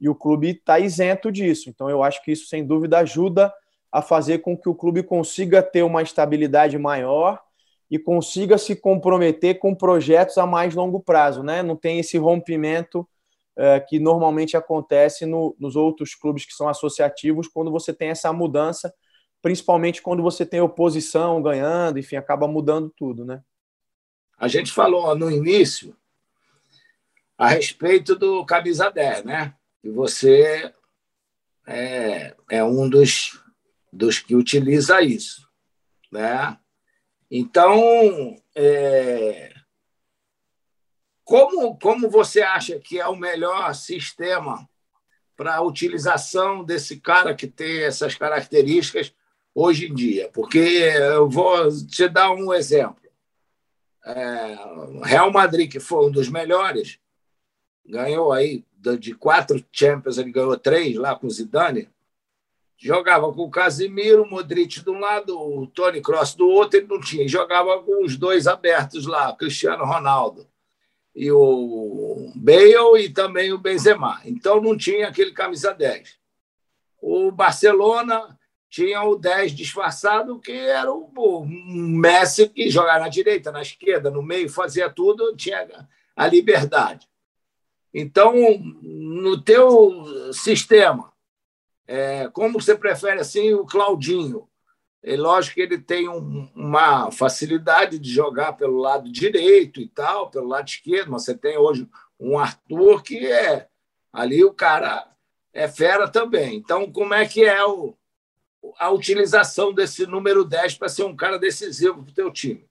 E 0.00 0.08
o 0.08 0.14
clube 0.14 0.50
está 0.50 0.78
isento 0.78 1.32
disso. 1.32 1.70
Então 1.70 1.88
eu 1.88 2.02
acho 2.02 2.22
que 2.22 2.32
isso 2.32 2.46
sem 2.46 2.66
dúvida 2.66 2.98
ajuda 2.98 3.52
a 3.90 4.02
fazer 4.02 4.38
com 4.38 4.56
que 4.56 4.68
o 4.68 4.74
clube 4.74 5.02
consiga 5.02 5.62
ter 5.62 5.82
uma 5.82 6.02
estabilidade 6.02 6.78
maior 6.78 7.40
e 7.90 7.98
consiga 7.98 8.56
se 8.56 8.74
comprometer 8.74 9.58
com 9.58 9.74
projetos 9.74 10.38
a 10.38 10.46
mais 10.46 10.74
longo 10.74 11.00
prazo, 11.00 11.42
né? 11.42 11.62
Não 11.62 11.76
tem 11.76 11.98
esse 11.98 12.16
rompimento 12.16 13.06
é, 13.56 13.80
que 13.80 13.98
normalmente 13.98 14.56
acontece 14.56 15.26
no, 15.26 15.54
nos 15.58 15.76
outros 15.76 16.14
clubes 16.14 16.46
que 16.46 16.54
são 16.54 16.68
associativos 16.68 17.48
quando 17.48 17.70
você 17.70 17.92
tem 17.92 18.08
essa 18.08 18.32
mudança, 18.32 18.92
principalmente 19.42 20.00
quando 20.00 20.22
você 20.22 20.46
tem 20.46 20.60
oposição 20.60 21.42
ganhando, 21.42 21.98
enfim, 21.98 22.16
acaba 22.16 22.46
mudando 22.46 22.88
tudo, 22.96 23.24
né? 23.24 23.42
A 24.38 24.48
gente 24.48 24.72
falou 24.72 25.14
no 25.16 25.30
início 25.30 25.96
a 27.36 27.48
respeito 27.48 28.14
do 28.14 28.46
camisa 28.46 28.88
10, 28.88 29.24
né? 29.24 29.54
E 29.82 29.90
você 29.90 30.72
é, 31.66 32.34
é 32.48 32.64
um 32.64 32.88
dos, 32.88 33.40
dos 33.92 34.20
que 34.20 34.36
utiliza 34.36 35.02
isso. 35.02 35.48
Né? 36.10 36.56
Então, 37.30 38.40
é, 38.54 39.52
como, 41.24 41.76
como 41.78 42.08
você 42.08 42.42
acha 42.42 42.78
que 42.78 43.00
é 43.00 43.08
o 43.08 43.16
melhor 43.16 43.74
sistema 43.74 44.68
para 45.34 45.56
a 45.56 45.62
utilização 45.62 46.62
desse 46.62 47.00
cara 47.00 47.34
que 47.34 47.46
tem 47.46 47.82
essas 47.82 48.14
características 48.14 49.12
hoje 49.54 49.86
em 49.86 49.94
dia? 49.94 50.30
Porque 50.32 50.58
eu 50.58 51.28
vou 51.28 51.68
te 51.86 52.08
dar 52.08 52.32
um 52.32 52.52
exemplo. 52.52 53.02
É, 54.04 54.58
Real 55.04 55.30
Madrid, 55.30 55.70
que 55.70 55.78
foi 55.78 56.06
um 56.06 56.10
dos 56.10 56.28
melhores, 56.28 56.98
ganhou 57.86 58.32
aí 58.32 58.64
de 58.98 59.14
quatro 59.14 59.64
Champions, 59.70 60.18
ele 60.18 60.32
ganhou 60.32 60.56
três 60.58 60.96
lá 60.96 61.14
com 61.14 61.26
o 61.26 61.30
Zidane. 61.30 61.88
Jogava 62.76 63.32
com 63.32 63.42
o 63.42 63.50
Casimiro, 63.50 64.24
o 64.24 64.28
Modric 64.28 64.80
de 64.80 64.90
um 64.90 64.98
lado, 64.98 65.38
o 65.38 65.68
Tony 65.68 66.02
Cross 66.02 66.34
do 66.34 66.48
outro, 66.48 66.80
ele 66.80 66.88
não 66.88 67.00
tinha. 67.00 67.28
Jogava 67.28 67.80
com 67.80 68.04
os 68.04 68.16
dois 68.16 68.48
abertos 68.48 69.06
lá, 69.06 69.32
Cristiano 69.36 69.84
Ronaldo 69.84 70.48
e 71.14 71.30
o 71.30 72.32
Bale 72.34 73.04
e 73.04 73.10
também 73.10 73.52
o 73.52 73.58
Benzema. 73.58 74.20
Então 74.24 74.60
não 74.60 74.76
tinha 74.76 75.08
aquele 75.08 75.32
camisa 75.32 75.72
10. 75.72 76.18
O 77.00 77.30
Barcelona 77.30 78.38
tinha 78.72 79.02
o 79.02 79.16
10 79.16 79.52
disfarçado, 79.52 80.38
que 80.38 80.50
era 80.50 80.90
o 80.90 81.44
Messi 81.44 82.48
que 82.48 82.70
jogava 82.70 83.00
na 83.00 83.08
direita, 83.10 83.52
na 83.52 83.60
esquerda, 83.60 84.10
no 84.10 84.22
meio, 84.22 84.48
fazia 84.48 84.88
tudo, 84.88 85.36
tinha 85.36 85.86
a 86.16 86.26
liberdade. 86.26 87.06
Então, 87.92 88.32
no 88.80 89.38
teu 89.42 90.32
sistema, 90.32 91.12
é, 91.86 92.30
como 92.32 92.58
você 92.58 92.74
prefere 92.74 93.20
assim 93.20 93.52
o 93.52 93.66
Claudinho? 93.66 94.48
É 95.02 95.16
lógico 95.16 95.56
que 95.56 95.60
ele 95.60 95.76
tem 95.76 96.08
um, 96.08 96.48
uma 96.54 97.10
facilidade 97.10 97.98
de 97.98 98.10
jogar 98.10 98.54
pelo 98.54 98.78
lado 98.78 99.12
direito 99.12 99.82
e 99.82 99.88
tal, 99.88 100.30
pelo 100.30 100.48
lado 100.48 100.66
esquerdo, 100.66 101.10
mas 101.10 101.24
você 101.24 101.36
tem 101.36 101.58
hoje 101.58 101.86
um 102.18 102.38
Arthur 102.38 103.02
que 103.02 103.18
é 103.18 103.68
ali 104.10 104.42
o 104.42 104.54
cara 104.54 105.12
é 105.52 105.68
fera 105.68 106.08
também. 106.08 106.56
Então, 106.56 106.90
como 106.90 107.12
é 107.12 107.26
que 107.26 107.44
é 107.44 107.62
o, 107.66 107.94
a 108.78 108.90
utilização 108.90 109.72
desse 109.72 110.06
número 110.06 110.44
10 110.44 110.74
para 110.74 110.88
ser 110.88 111.04
um 111.04 111.16
cara 111.16 111.38
decisivo 111.38 112.02
para 112.02 112.10
o 112.10 112.14
teu 112.14 112.32
time? 112.32 112.66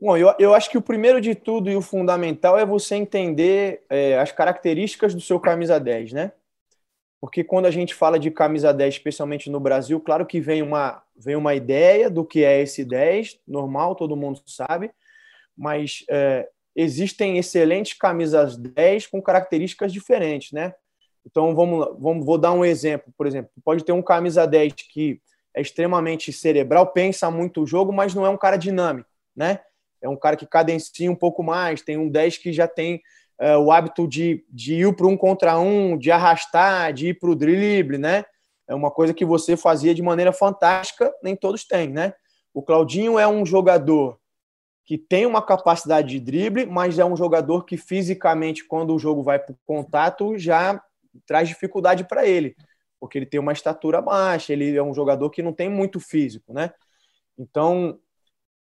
Bom, 0.00 0.16
eu, 0.16 0.34
eu 0.38 0.54
acho 0.54 0.68
que 0.68 0.76
o 0.76 0.82
primeiro 0.82 1.20
de 1.20 1.34
tudo 1.34 1.70
e 1.70 1.76
o 1.76 1.80
fundamental 1.80 2.58
é 2.58 2.66
você 2.66 2.94
entender 2.94 3.84
é, 3.88 4.18
as 4.18 4.30
características 4.32 5.14
do 5.14 5.20
seu 5.20 5.40
camisa 5.40 5.80
10, 5.80 6.12
né? 6.12 6.32
Porque 7.20 7.42
quando 7.42 7.64
a 7.64 7.70
gente 7.70 7.94
fala 7.94 8.18
de 8.18 8.30
camisa 8.30 8.70
10, 8.70 8.96
especialmente 8.96 9.48
no 9.48 9.58
Brasil, 9.58 9.98
claro 9.98 10.26
que 10.26 10.42
vem 10.42 10.60
uma, 10.60 11.02
vem 11.16 11.36
uma 11.36 11.54
ideia 11.54 12.10
do 12.10 12.22
que 12.22 12.44
é 12.44 12.60
esse 12.60 12.84
10, 12.84 13.40
normal, 13.48 13.94
todo 13.94 14.14
mundo 14.14 14.42
sabe, 14.46 14.90
mas 15.56 16.04
é, 16.10 16.46
existem 16.76 17.38
excelentes 17.38 17.94
camisas 17.94 18.58
10 18.58 19.06
com 19.06 19.22
características 19.22 19.90
diferentes, 19.90 20.52
né? 20.52 20.74
Então, 21.26 21.54
vamos, 21.54 21.96
vamos, 21.98 22.24
vou 22.24 22.38
dar 22.38 22.52
um 22.52 22.64
exemplo. 22.64 23.12
Por 23.16 23.26
exemplo, 23.26 23.50
pode 23.64 23.84
ter 23.84 23.92
um 23.92 24.02
camisa 24.02 24.46
10 24.46 24.72
que 24.72 25.20
é 25.54 25.60
extremamente 25.60 26.32
cerebral, 26.32 26.88
pensa 26.88 27.30
muito 27.30 27.62
o 27.62 27.66
jogo, 27.66 27.92
mas 27.92 28.14
não 28.14 28.26
é 28.26 28.28
um 28.28 28.36
cara 28.36 28.56
dinâmico, 28.56 29.08
né? 29.34 29.60
É 30.02 30.08
um 30.08 30.16
cara 30.16 30.36
que 30.36 30.46
cadencia 30.46 31.10
um 31.10 31.14
pouco 31.14 31.42
mais, 31.42 31.80
tem 31.80 31.96
um 31.96 32.08
10 32.08 32.38
que 32.38 32.52
já 32.52 32.66
tem 32.66 33.00
é, 33.38 33.56
o 33.56 33.70
hábito 33.70 34.06
de, 34.06 34.44
de 34.50 34.74
ir 34.74 34.94
para 34.94 35.06
um 35.06 35.16
contra 35.16 35.58
um, 35.58 35.96
de 35.96 36.10
arrastar, 36.10 36.92
de 36.92 37.08
ir 37.08 37.18
para 37.18 37.30
o 37.30 37.34
drible, 37.34 37.98
né? 37.98 38.24
É 38.66 38.74
uma 38.74 38.90
coisa 38.90 39.14
que 39.14 39.24
você 39.24 39.56
fazia 39.56 39.94
de 39.94 40.02
maneira 40.02 40.32
fantástica, 40.32 41.12
nem 41.22 41.36
todos 41.36 41.64
têm, 41.64 41.88
né? 41.88 42.14
O 42.52 42.62
Claudinho 42.62 43.18
é 43.18 43.26
um 43.26 43.46
jogador 43.46 44.18
que 44.84 44.98
tem 44.98 45.24
uma 45.24 45.40
capacidade 45.40 46.08
de 46.08 46.20
drible, 46.20 46.66
mas 46.66 46.98
é 46.98 47.04
um 47.04 47.16
jogador 47.16 47.64
que 47.64 47.76
fisicamente, 47.76 48.64
quando 48.64 48.94
o 48.94 48.98
jogo 48.98 49.22
vai 49.22 49.38
para 49.38 49.52
o 49.52 49.58
contato, 49.66 50.36
já 50.38 50.82
traz 51.26 51.48
dificuldade 51.48 52.04
para 52.04 52.26
ele, 52.26 52.56
porque 53.00 53.18
ele 53.18 53.26
tem 53.26 53.40
uma 53.40 53.52
estatura 53.52 54.00
baixa, 54.00 54.52
ele 54.52 54.76
é 54.76 54.82
um 54.82 54.94
jogador 54.94 55.30
que 55.30 55.42
não 55.42 55.52
tem 55.52 55.68
muito 55.68 56.00
físico, 56.00 56.52
né? 56.52 56.72
Então, 57.38 57.98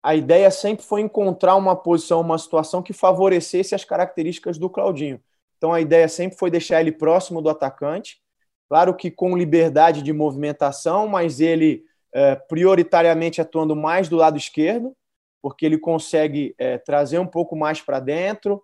a 0.03 0.15
ideia 0.15 0.49
sempre 0.51 0.85
foi 0.85 1.01
encontrar 1.01 1.55
uma 1.55 1.75
posição, 1.75 2.21
uma 2.21 2.37
situação 2.37 2.81
que 2.81 2.93
favorecesse 2.93 3.75
as 3.75 3.83
características 3.83 4.57
do 4.57 4.69
Claudinho. 4.69 5.21
Então, 5.57 5.73
a 5.73 5.81
ideia 5.81 6.07
sempre 6.07 6.37
foi 6.37 6.51
deixar 6.51 6.79
ele 6.79 6.91
próximo 6.91 7.41
do 7.41 7.49
atacante, 7.49 8.21
claro 8.69 8.95
que 8.95 9.09
com 9.09 9.35
liberdade 9.35 10.01
de 10.01 10.13
movimentação, 10.13 11.07
mas 11.07 11.39
ele 11.39 11.83
é, 12.13 12.35
prioritariamente 12.35 13.41
atuando 13.41 13.75
mais 13.75 14.07
do 14.07 14.15
lado 14.15 14.37
esquerdo, 14.37 14.95
porque 15.41 15.65
ele 15.65 15.77
consegue 15.77 16.55
é, 16.57 16.77
trazer 16.77 17.19
um 17.19 17.27
pouco 17.27 17.55
mais 17.55 17.81
para 17.81 17.99
dentro, 17.99 18.63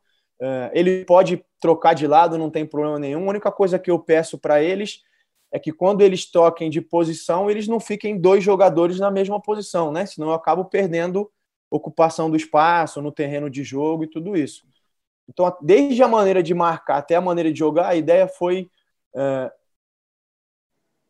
ele 0.73 1.05
pode 1.05 1.43
trocar 1.59 1.93
de 1.93 2.05
lado, 2.05 2.37
não 2.37 2.49
tem 2.49 2.65
problema 2.65 2.99
nenhum. 2.99 3.25
A 3.25 3.29
única 3.29 3.51
coisa 3.51 3.79
que 3.79 3.89
eu 3.89 3.97
peço 3.99 4.37
para 4.37 4.61
eles 4.61 5.01
é 5.51 5.59
que 5.59 5.71
quando 5.71 6.01
eles 6.01 6.29
toquem 6.29 6.69
de 6.69 6.81
posição, 6.81 7.49
eles 7.49 7.67
não 7.67 7.79
fiquem 7.79 8.19
dois 8.19 8.43
jogadores 8.43 8.99
na 8.99 9.11
mesma 9.11 9.39
posição, 9.39 9.91
né? 9.91 10.05
Senão 10.05 10.29
eu 10.29 10.33
acabo 10.33 10.65
perdendo 10.65 11.31
ocupação 11.69 12.29
do 12.29 12.35
espaço 12.35 13.01
no 13.01 13.11
terreno 13.11 13.49
de 13.49 13.63
jogo 13.63 14.03
e 14.03 14.07
tudo 14.07 14.35
isso. 14.35 14.65
Então, 15.29 15.55
desde 15.61 16.01
a 16.03 16.07
maneira 16.07 16.43
de 16.43 16.53
marcar 16.53 16.97
até 16.97 17.15
a 17.15 17.21
maneira 17.21 17.51
de 17.51 17.59
jogar, 17.59 17.87
a 17.87 17.95
ideia 17.95 18.27
foi 18.27 18.69
é, 19.15 19.51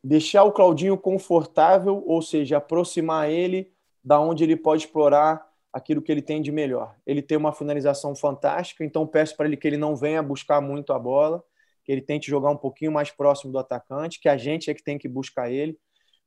deixar 0.03 0.43
o 0.43 0.51
Claudinho 0.51 0.97
confortável, 0.97 2.03
ou 2.05 2.21
seja, 2.21 2.57
aproximar 2.57 3.29
ele 3.29 3.71
da 4.03 4.19
onde 4.19 4.43
ele 4.43 4.57
pode 4.57 4.83
explorar 4.83 5.52
aquilo 5.73 6.01
que 6.01 6.11
ele 6.11 6.21
tem 6.21 6.41
de 6.41 6.51
melhor. 6.51 6.95
Ele 7.05 7.21
tem 7.21 7.35
uma 7.35 7.51
finalização 7.51 8.15
fantástica, 8.15 8.85
então 8.85 9.07
peço 9.07 9.35
para 9.35 9.47
ele 9.47 9.57
que 9.57 9.67
ele 9.67 9.77
não 9.77 9.95
venha 9.95 10.21
buscar 10.21 10.61
muito 10.61 10.93
a 10.93 10.99
bola, 10.99 11.43
que 11.83 11.91
ele 11.91 12.01
tente 12.01 12.29
jogar 12.29 12.51
um 12.51 12.57
pouquinho 12.57 12.91
mais 12.91 13.09
próximo 13.09 13.51
do 13.51 13.57
atacante, 13.57 14.19
que 14.19 14.29
a 14.29 14.37
gente 14.37 14.69
é 14.69 14.73
que 14.73 14.83
tem 14.83 14.99
que 14.99 15.07
buscar 15.07 15.51
ele. 15.51 15.77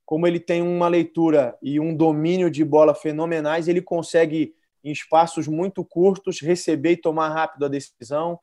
Como 0.04 0.26
ele 0.26 0.40
tem 0.40 0.60
uma 0.60 0.88
leitura 0.88 1.56
e 1.62 1.78
um 1.78 1.94
domínio 1.94 2.50
de 2.50 2.64
bola 2.64 2.94
fenomenais, 2.94 3.68
ele 3.68 3.80
consegue, 3.80 4.54
em 4.82 4.90
espaços 4.90 5.46
muito 5.46 5.84
curtos, 5.84 6.40
receber 6.40 6.92
e 6.92 6.96
tomar 7.00 7.28
rápido 7.28 7.64
a 7.64 7.68
decisão, 7.68 8.38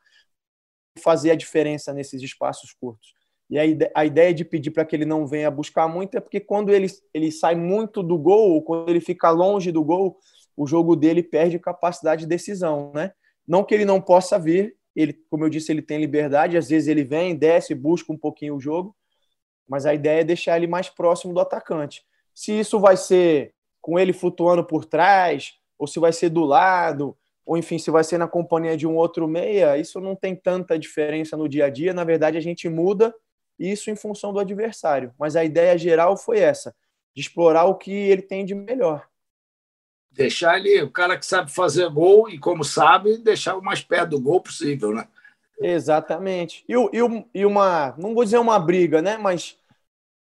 fazer 0.99 1.31
a 1.31 1.35
diferença 1.35 1.93
nesses 1.93 2.21
espaços 2.21 2.73
curtos. 2.73 3.13
E 3.49 3.59
a 3.93 4.05
ideia 4.05 4.33
de 4.33 4.43
pedir 4.43 4.71
para 4.71 4.85
que 4.85 4.95
ele 4.95 5.05
não 5.05 5.27
venha 5.27 5.51
buscar 5.51 5.87
muito 5.87 6.17
é 6.17 6.21
porque 6.21 6.39
quando 6.39 6.73
ele, 6.73 6.87
ele 7.13 7.31
sai 7.31 7.55
muito 7.55 8.01
do 8.01 8.17
gol, 8.17 8.63
quando 8.63 8.89
ele 8.89 9.01
fica 9.01 9.29
longe 9.29 9.71
do 9.71 9.83
gol, 9.83 10.17
o 10.55 10.67
jogo 10.67 10.95
dele 10.95 11.23
perde 11.23 11.59
capacidade 11.59 12.21
de 12.21 12.27
decisão, 12.27 12.91
né? 12.93 13.11
Não 13.47 13.63
que 13.63 13.73
ele 13.73 13.85
não 13.85 13.99
possa 13.99 14.39
vir, 14.39 14.75
ele, 14.95 15.13
como 15.29 15.43
eu 15.43 15.49
disse, 15.49 15.71
ele 15.71 15.81
tem 15.81 15.99
liberdade, 15.99 16.57
às 16.57 16.69
vezes 16.69 16.87
ele 16.87 17.03
vem, 17.03 17.35
desce, 17.35 17.73
busca 17.73 18.11
um 18.13 18.17
pouquinho 18.17 18.55
o 18.55 18.59
jogo, 18.59 18.95
mas 19.67 19.85
a 19.85 19.93
ideia 19.93 20.21
é 20.21 20.23
deixar 20.23 20.57
ele 20.57 20.67
mais 20.67 20.89
próximo 20.89 21.33
do 21.33 21.39
atacante. 21.39 22.03
Se 22.33 22.57
isso 22.57 22.79
vai 22.79 22.95
ser 22.95 23.53
com 23.81 23.97
ele 23.97 24.13
flutuando 24.13 24.63
por 24.63 24.85
trás, 24.85 25.53
ou 25.77 25.87
se 25.87 25.99
vai 25.99 26.13
ser 26.13 26.29
do 26.29 26.45
lado, 26.45 27.17
ou 27.45 27.57
enfim, 27.57 27.77
se 27.77 27.91
vai 27.91 28.03
ser 28.03 28.17
na 28.17 28.27
companhia 28.27 28.77
de 28.77 28.87
um 28.87 28.95
outro 28.95 29.27
meia, 29.27 29.77
isso 29.77 29.99
não 29.99 30.15
tem 30.15 30.35
tanta 30.35 30.77
diferença 30.79 31.35
no 31.35 31.49
dia 31.49 31.65
a 31.65 31.69
dia. 31.69 31.93
Na 31.93 32.03
verdade, 32.03 32.37
a 32.37 32.41
gente 32.41 32.69
muda 32.69 33.13
isso 33.59 33.89
em 33.89 33.95
função 33.95 34.31
do 34.31 34.39
adversário. 34.39 35.13
Mas 35.19 35.35
a 35.35 35.43
ideia 35.43 35.77
geral 35.77 36.15
foi 36.15 36.39
essa, 36.39 36.73
de 37.13 37.21
explorar 37.21 37.65
o 37.65 37.75
que 37.75 37.91
ele 37.91 38.21
tem 38.21 38.45
de 38.45 38.55
melhor 38.55 39.05
deixar 40.13 40.57
ele, 40.57 40.81
o 40.81 40.89
cara 40.89 41.17
que 41.17 41.25
sabe 41.25 41.51
fazer 41.51 41.89
gol 41.89 42.29
e 42.29 42.37
como 42.37 42.63
sabe, 42.63 43.17
deixar 43.17 43.55
o 43.55 43.63
mais 43.63 43.81
perto 43.81 44.11
do 44.11 44.21
gol 44.21 44.39
possível, 44.39 44.93
né? 44.93 45.07
Exatamente. 45.59 46.63
E, 46.67 46.73
e, 46.73 47.25
e 47.33 47.45
uma, 47.45 47.95
não 47.97 48.13
vou 48.13 48.23
dizer 48.23 48.37
uma 48.37 48.59
briga, 48.59 49.01
né? 49.01 49.17
Mas 49.17 49.57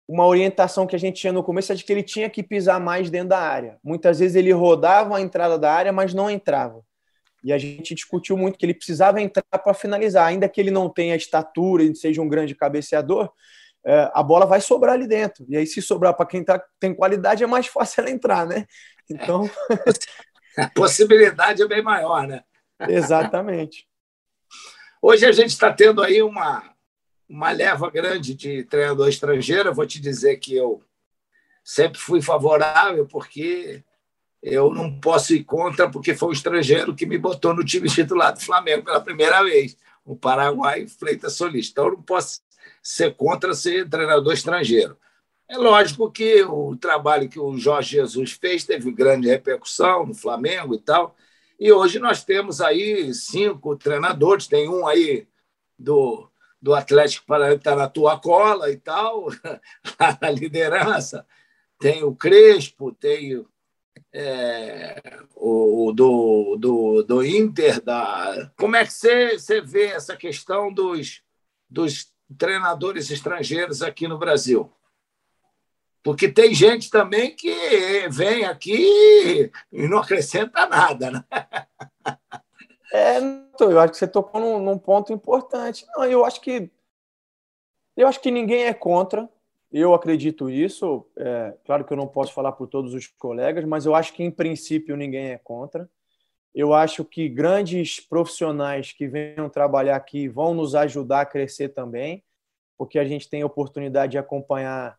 uma 0.09 0.26
orientação 0.26 0.86
que 0.86 0.97
a 0.97 0.99
gente 0.99 1.20
tinha 1.20 1.32
no 1.32 1.43
começo 1.43 1.72
é 1.72 1.74
de 1.74 1.84
que 1.84 1.93
ele 1.93 2.03
tinha 2.03 2.28
que 2.28 2.43
pisar 2.43 2.80
mais 2.80 3.11
dentro 3.11 3.28
da 3.28 3.38
área. 3.38 3.78
Muitas 3.82 4.18
vezes 4.18 4.36
ele 4.36 4.53
rodava 4.53 5.16
a 5.16 5.20
entrada 5.20 5.59
da 5.59 5.72
área, 5.72 5.93
mas 5.93 6.12
não 6.12 6.30
entrava. 6.30 6.82
E 7.43 7.53
a 7.53 7.59
gente 7.59 7.95
discutiu 7.95 8.36
muito 8.36 8.59
que 8.59 8.66
ele 8.66 8.74
precisava 8.74 9.20
entrar 9.20 9.45
para 9.62 9.72
finalizar, 9.72 10.26
ainda 10.26 10.49
que 10.49 10.61
ele 10.61 10.70
não 10.70 10.88
tenha 10.88 11.16
estatura 11.16 11.82
e 11.82 11.95
seja 11.95 12.20
um 12.20 12.28
grande 12.28 12.55
cabeceador, 12.55 13.30
é, 13.84 14.11
a 14.12 14.22
bola 14.22 14.45
vai 14.45 14.61
sobrar 14.61 14.95
ali 14.95 15.07
dentro. 15.07 15.47
E 15.49 15.57
aí, 15.57 15.66
se 15.66 15.80
sobrar 15.80 16.14
para 16.14 16.26
quem 16.26 16.45
tá, 16.45 16.62
tem 16.78 16.95
qualidade, 16.95 17.43
é 17.43 17.47
mais 17.47 17.66
fácil 17.66 18.03
ela 18.03 18.11
entrar, 18.11 18.47
né? 18.47 18.66
Então. 19.11 19.51
A 20.57 20.69
possibilidade 20.75 21.63
é 21.63 21.69
bem 21.69 21.83
maior, 21.83 22.27
né? 22.27 22.45
Exatamente. 22.89 23.87
Hoje 25.03 25.27
a 25.27 25.33
gente 25.33 25.51
está 25.51 25.73
tendo 25.73 26.03
aí 26.03 26.23
uma, 26.23 26.75
uma 27.29 27.51
leva 27.51 27.91
grande 27.91 28.35
de 28.35 28.65
treinador 28.65 29.09
estrangeiro. 29.09 29.71
Eu 29.71 29.75
vou 29.75 29.87
te 29.87 30.01
dizer 30.01 30.37
que 30.37 30.55
eu 30.55 30.83
sempre 31.65 31.99
fui 31.99 32.23
favorável, 32.23 33.07
porque 33.07 33.83
eu 34.43 34.73
não 34.73 34.99
posso 34.99 35.35
ir 35.35 35.45
contra, 35.45 35.91
porque 35.91 36.15
foi 36.15 36.31
o 36.31 36.33
estrangeiro 36.33 36.95
que 36.95 37.07
me 37.07 37.19
botou 37.19 37.55
no 37.55 37.65
time 37.65 37.89
titular 37.89 38.33
do 38.33 38.41
Flamengo 38.41 38.85
pela 38.85 39.01
primeira 39.01 39.43
vez. 39.43 39.77
o 40.05 40.17
Paraguai 40.17 40.87
Freitas 40.87 41.35
Solista. 41.35 41.73
Então, 41.73 41.87
eu 41.87 41.97
não 41.97 42.03
posso 42.03 42.41
ser 42.83 43.15
contra 43.15 43.55
ser 43.55 43.89
treinador 43.89 44.33
estrangeiro. 44.33 44.99
É 45.51 45.57
lógico 45.57 46.09
que 46.09 46.44
o 46.44 46.76
trabalho 46.76 47.28
que 47.28 47.40
o 47.40 47.59
Jorge 47.59 47.96
Jesus 47.96 48.30
fez 48.30 48.62
teve 48.62 48.92
grande 48.92 49.26
repercussão 49.26 50.07
no 50.07 50.14
Flamengo 50.14 50.76
e 50.76 50.78
tal. 50.78 51.16
E 51.59 51.72
hoje 51.72 51.98
nós 51.98 52.22
temos 52.22 52.61
aí 52.61 53.12
cinco 53.12 53.74
treinadores, 53.76 54.46
tem 54.46 54.68
um 54.68 54.86
aí 54.86 55.26
do, 55.76 56.30
do 56.62 56.72
Atlético 56.72 57.26
Paranaense 57.26 57.59
está 57.59 57.74
na 57.74 57.88
tua 57.88 58.16
cola 58.16 58.70
e 58.70 58.76
tal, 58.76 59.26
a 59.98 60.30
liderança. 60.30 61.26
Tem 61.80 62.05
o 62.05 62.14
Crespo, 62.14 62.92
tem 62.92 63.44
é, 64.12 65.18
o 65.34 65.90
do, 65.92 66.57
do, 66.61 67.03
do 67.03 67.26
Inter. 67.26 67.82
Da... 67.82 68.53
Como 68.57 68.76
é 68.76 68.86
que 68.86 68.92
você, 68.92 69.36
você 69.36 69.61
vê 69.61 69.86
essa 69.86 70.16
questão 70.16 70.72
dos, 70.72 71.24
dos 71.68 72.12
treinadores 72.38 73.11
estrangeiros 73.11 73.82
aqui 73.82 74.07
no 74.07 74.16
Brasil? 74.16 74.72
Porque 76.03 76.28
tem 76.28 76.55
gente 76.55 76.90
também 76.90 77.34
que 77.34 78.09
vem 78.11 78.44
aqui 78.44 79.51
e 79.70 79.88
não 79.88 79.98
acrescenta 79.98 80.66
nada, 80.66 81.11
né? 81.11 81.24
É, 82.92 83.18
eu 83.61 83.78
acho 83.78 83.92
que 83.92 83.98
você 83.98 84.09
tocou 84.09 84.40
num, 84.40 84.59
num, 84.59 84.76
ponto 84.76 85.12
importante. 85.12 85.86
Não, 85.94 86.05
eu 86.05 86.24
acho 86.24 86.40
que 86.40 86.68
eu 87.96 88.09
acho 88.09 88.20
que 88.20 88.32
ninguém 88.32 88.64
é 88.64 88.74
contra. 88.74 89.28
Eu 89.70 89.94
acredito 89.94 90.51
isso. 90.51 91.07
É, 91.16 91.55
claro 91.64 91.84
que 91.84 91.92
eu 91.92 91.96
não 91.96 92.09
posso 92.09 92.32
falar 92.32 92.51
por 92.51 92.66
todos 92.66 92.92
os 92.92 93.07
colegas, 93.07 93.64
mas 93.64 93.86
eu 93.86 93.94
acho 93.94 94.12
que 94.12 94.24
em 94.24 94.30
princípio 94.30 94.96
ninguém 94.96 95.30
é 95.30 95.38
contra. 95.38 95.88
Eu 96.55 96.74
acho 96.74 97.05
que 97.05 97.28
grandes 97.28 98.01
profissionais 98.01 98.92
que 98.92 99.07
venham 99.07 99.48
trabalhar 99.48 99.94
aqui 99.94 100.26
vão 100.28 100.53
nos 100.53 100.74
ajudar 100.74 101.20
a 101.20 101.26
crescer 101.26 101.68
também, 101.68 102.24
porque 102.76 102.98
a 102.98 103.05
gente 103.05 103.28
tem 103.28 103.42
a 103.42 103.46
oportunidade 103.46 104.12
de 104.12 104.18
acompanhar 104.18 104.98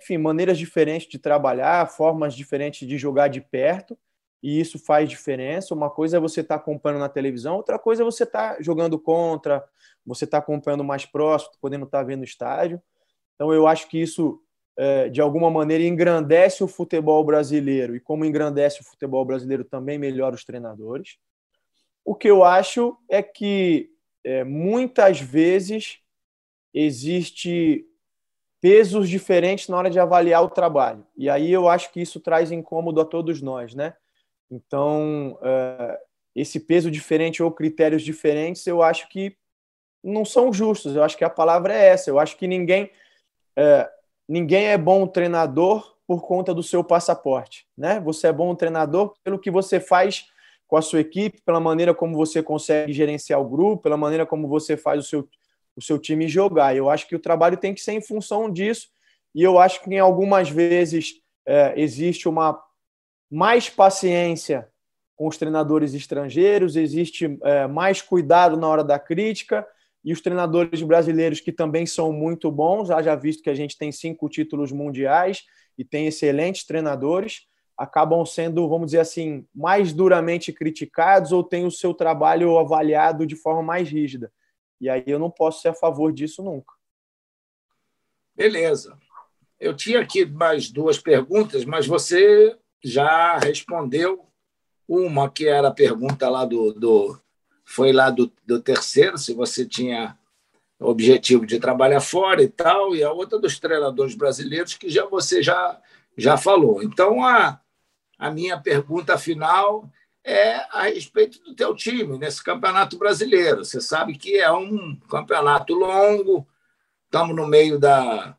enfim, 0.00 0.18
maneiras 0.18 0.58
diferentes 0.58 1.08
de 1.08 1.18
trabalhar, 1.18 1.88
formas 1.88 2.34
diferentes 2.34 2.88
de 2.88 2.96
jogar 2.96 3.28
de 3.28 3.40
perto, 3.40 3.96
e 4.42 4.58
isso 4.58 4.78
faz 4.78 5.08
diferença. 5.08 5.74
Uma 5.74 5.90
coisa 5.90 6.16
é 6.16 6.20
você 6.20 6.40
estar 6.40 6.56
tá 6.56 6.62
acompanhando 6.62 7.00
na 7.00 7.08
televisão, 7.08 7.56
outra 7.56 7.78
coisa 7.78 8.02
é 8.02 8.04
você 8.04 8.24
estar 8.24 8.56
tá 8.56 8.62
jogando 8.62 8.98
contra, 8.98 9.64
você 10.04 10.24
estar 10.24 10.38
tá 10.38 10.42
acompanhando 10.42 10.82
mais 10.82 11.04
próximo, 11.04 11.52
podendo 11.60 11.84
estar 11.84 11.98
tá 11.98 12.04
vendo 12.04 12.22
o 12.22 12.24
estádio. 12.24 12.80
Então, 13.34 13.52
eu 13.52 13.66
acho 13.66 13.88
que 13.88 14.00
isso, 14.00 14.40
é, 14.76 15.08
de 15.08 15.20
alguma 15.20 15.50
maneira, 15.50 15.84
engrandece 15.84 16.64
o 16.64 16.68
futebol 16.68 17.22
brasileiro, 17.24 17.94
e 17.94 18.00
como 18.00 18.24
engrandece 18.24 18.80
o 18.80 18.84
futebol 18.84 19.24
brasileiro, 19.24 19.64
também 19.64 19.98
melhora 19.98 20.34
os 20.34 20.44
treinadores. 20.44 21.18
O 22.04 22.14
que 22.14 22.28
eu 22.28 22.42
acho 22.42 22.96
é 23.08 23.22
que 23.22 23.90
é, 24.24 24.44
muitas 24.44 25.20
vezes 25.20 25.98
existe 26.72 27.86
pesos 28.60 29.08
diferentes 29.08 29.68
na 29.68 29.76
hora 29.76 29.90
de 29.90 29.98
avaliar 29.98 30.42
o 30.44 30.50
trabalho. 30.50 31.06
E 31.16 31.30
aí 31.30 31.50
eu 31.50 31.68
acho 31.68 31.92
que 31.92 32.00
isso 32.00 32.20
traz 32.20 32.52
incômodo 32.52 33.00
a 33.00 33.04
todos 33.04 33.40
nós, 33.40 33.74
né? 33.74 33.94
Então, 34.50 35.38
é, 35.42 35.98
esse 36.34 36.60
peso 36.60 36.90
diferente 36.90 37.42
ou 37.42 37.50
critérios 37.50 38.02
diferentes, 38.02 38.66
eu 38.66 38.82
acho 38.82 39.08
que 39.08 39.36
não 40.02 40.24
são 40.24 40.52
justos. 40.52 40.94
Eu 40.94 41.02
acho 41.02 41.16
que 41.16 41.24
a 41.24 41.30
palavra 41.30 41.72
é 41.74 41.88
essa. 41.88 42.10
Eu 42.10 42.18
acho 42.18 42.36
que 42.36 42.46
ninguém 42.46 42.90
é, 43.56 43.90
ninguém 44.28 44.66
é 44.66 44.78
bom 44.78 45.06
treinador 45.06 45.96
por 46.06 46.22
conta 46.22 46.54
do 46.54 46.62
seu 46.62 46.82
passaporte, 46.82 47.66
né? 47.76 48.00
Você 48.00 48.26
é 48.28 48.32
bom 48.32 48.54
treinador 48.54 49.14
pelo 49.22 49.38
que 49.38 49.50
você 49.50 49.78
faz 49.78 50.26
com 50.66 50.76
a 50.76 50.82
sua 50.82 51.00
equipe, 51.00 51.42
pela 51.42 51.60
maneira 51.60 51.94
como 51.94 52.16
você 52.16 52.42
consegue 52.42 52.92
gerenciar 52.92 53.40
o 53.40 53.48
grupo, 53.48 53.82
pela 53.82 53.96
maneira 53.96 54.24
como 54.24 54.48
você 54.48 54.76
faz 54.76 55.04
o 55.04 55.08
seu 55.08 55.28
o 55.80 55.82
seu 55.82 55.98
time 55.98 56.28
jogar. 56.28 56.76
Eu 56.76 56.90
acho 56.90 57.08
que 57.08 57.16
o 57.16 57.20
trabalho 57.20 57.56
tem 57.56 57.74
que 57.74 57.80
ser 57.80 57.92
em 57.92 58.02
função 58.02 58.50
disso, 58.50 58.88
e 59.34 59.42
eu 59.42 59.58
acho 59.58 59.82
que 59.82 59.90
em 59.90 59.98
algumas 59.98 60.50
vezes 60.50 61.14
é, 61.46 61.74
existe 61.76 62.28
uma 62.28 62.60
mais 63.30 63.68
paciência 63.68 64.68
com 65.16 65.26
os 65.26 65.36
treinadores 65.36 65.94
estrangeiros, 65.94 66.76
existe 66.76 67.38
é, 67.42 67.66
mais 67.66 68.02
cuidado 68.02 68.56
na 68.56 68.68
hora 68.68 68.84
da 68.84 68.98
crítica, 68.98 69.66
e 70.04 70.12
os 70.12 70.20
treinadores 70.20 70.82
brasileiros 70.82 71.40
que 71.40 71.52
também 71.52 71.86
são 71.86 72.12
muito 72.12 72.50
bons, 72.50 72.90
haja 72.90 73.14
visto 73.14 73.42
que 73.42 73.50
a 73.50 73.54
gente 73.54 73.76
tem 73.76 73.92
cinco 73.92 74.28
títulos 74.28 74.72
mundiais 74.72 75.44
e 75.76 75.84
tem 75.84 76.06
excelentes 76.06 76.64
treinadores, 76.64 77.42
acabam 77.76 78.24
sendo, 78.26 78.68
vamos 78.68 78.88
dizer 78.88 79.00
assim, 79.00 79.46
mais 79.54 79.92
duramente 79.92 80.52
criticados 80.52 81.32
ou 81.32 81.42
têm 81.42 81.64
o 81.64 81.70
seu 81.70 81.94
trabalho 81.94 82.58
avaliado 82.58 83.26
de 83.26 83.36
forma 83.36 83.62
mais 83.62 83.88
rígida. 83.88 84.30
E 84.80 84.88
aí 84.88 85.04
eu 85.06 85.18
não 85.18 85.30
posso 85.30 85.60
ser 85.60 85.68
a 85.68 85.74
favor 85.74 86.12
disso 86.12 86.42
nunca. 86.42 86.74
Beleza. 88.34 88.96
Eu 89.58 89.76
tinha 89.76 90.00
aqui 90.00 90.24
mais 90.24 90.70
duas 90.70 90.98
perguntas, 90.98 91.64
mas 91.64 91.86
você 91.86 92.56
já 92.82 93.36
respondeu 93.38 94.26
uma 94.88 95.30
que 95.30 95.46
era 95.46 95.68
a 95.68 95.74
pergunta 95.74 96.28
lá 96.28 96.44
do, 96.44 96.72
do 96.72 97.20
foi 97.64 97.92
lá 97.92 98.10
do, 98.10 98.32
do 98.44 98.60
terceiro, 98.60 99.16
se 99.18 99.34
você 99.34 99.64
tinha 99.64 100.18
objetivo 100.80 101.44
de 101.44 101.60
trabalhar 101.60 102.00
fora 102.00 102.42
e 102.42 102.48
tal, 102.48 102.96
e 102.96 103.04
a 103.04 103.12
outra 103.12 103.38
dos 103.38 103.60
treinadores 103.60 104.14
brasileiros 104.14 104.74
que 104.74 104.88
já 104.88 105.04
você 105.04 105.42
já 105.42 105.80
já 106.16 106.36
falou. 106.36 106.82
Então 106.82 107.22
a 107.22 107.60
a 108.18 108.30
minha 108.30 108.58
pergunta 108.60 109.16
final 109.16 109.88
é 110.24 110.66
a 110.70 110.82
respeito 110.84 111.42
do 111.42 111.54
teu 111.54 111.74
time 111.74 112.18
nesse 112.18 112.42
campeonato 112.42 112.98
brasileiro. 112.98 113.64
Você 113.64 113.80
sabe 113.80 114.16
que 114.16 114.36
é 114.36 114.50
um 114.52 114.96
campeonato 115.08 115.74
longo, 115.74 116.46
estamos 117.06 117.34
no 117.34 117.46
meio 117.46 117.78
da, 117.78 118.36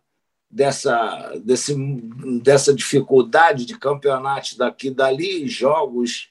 dessa, 0.49 1.33
desse, 1.43 1.75
dessa 2.41 2.73
dificuldade 2.73 3.65
de 3.65 3.77
campeonatos 3.77 4.55
daqui 4.55 4.87
e 4.87 4.93
dali, 4.93 5.47
jogos 5.47 6.29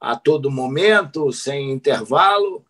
a 0.00 0.16
todo 0.16 0.50
momento, 0.50 1.32
sem 1.32 1.70
intervalo. 1.70 2.64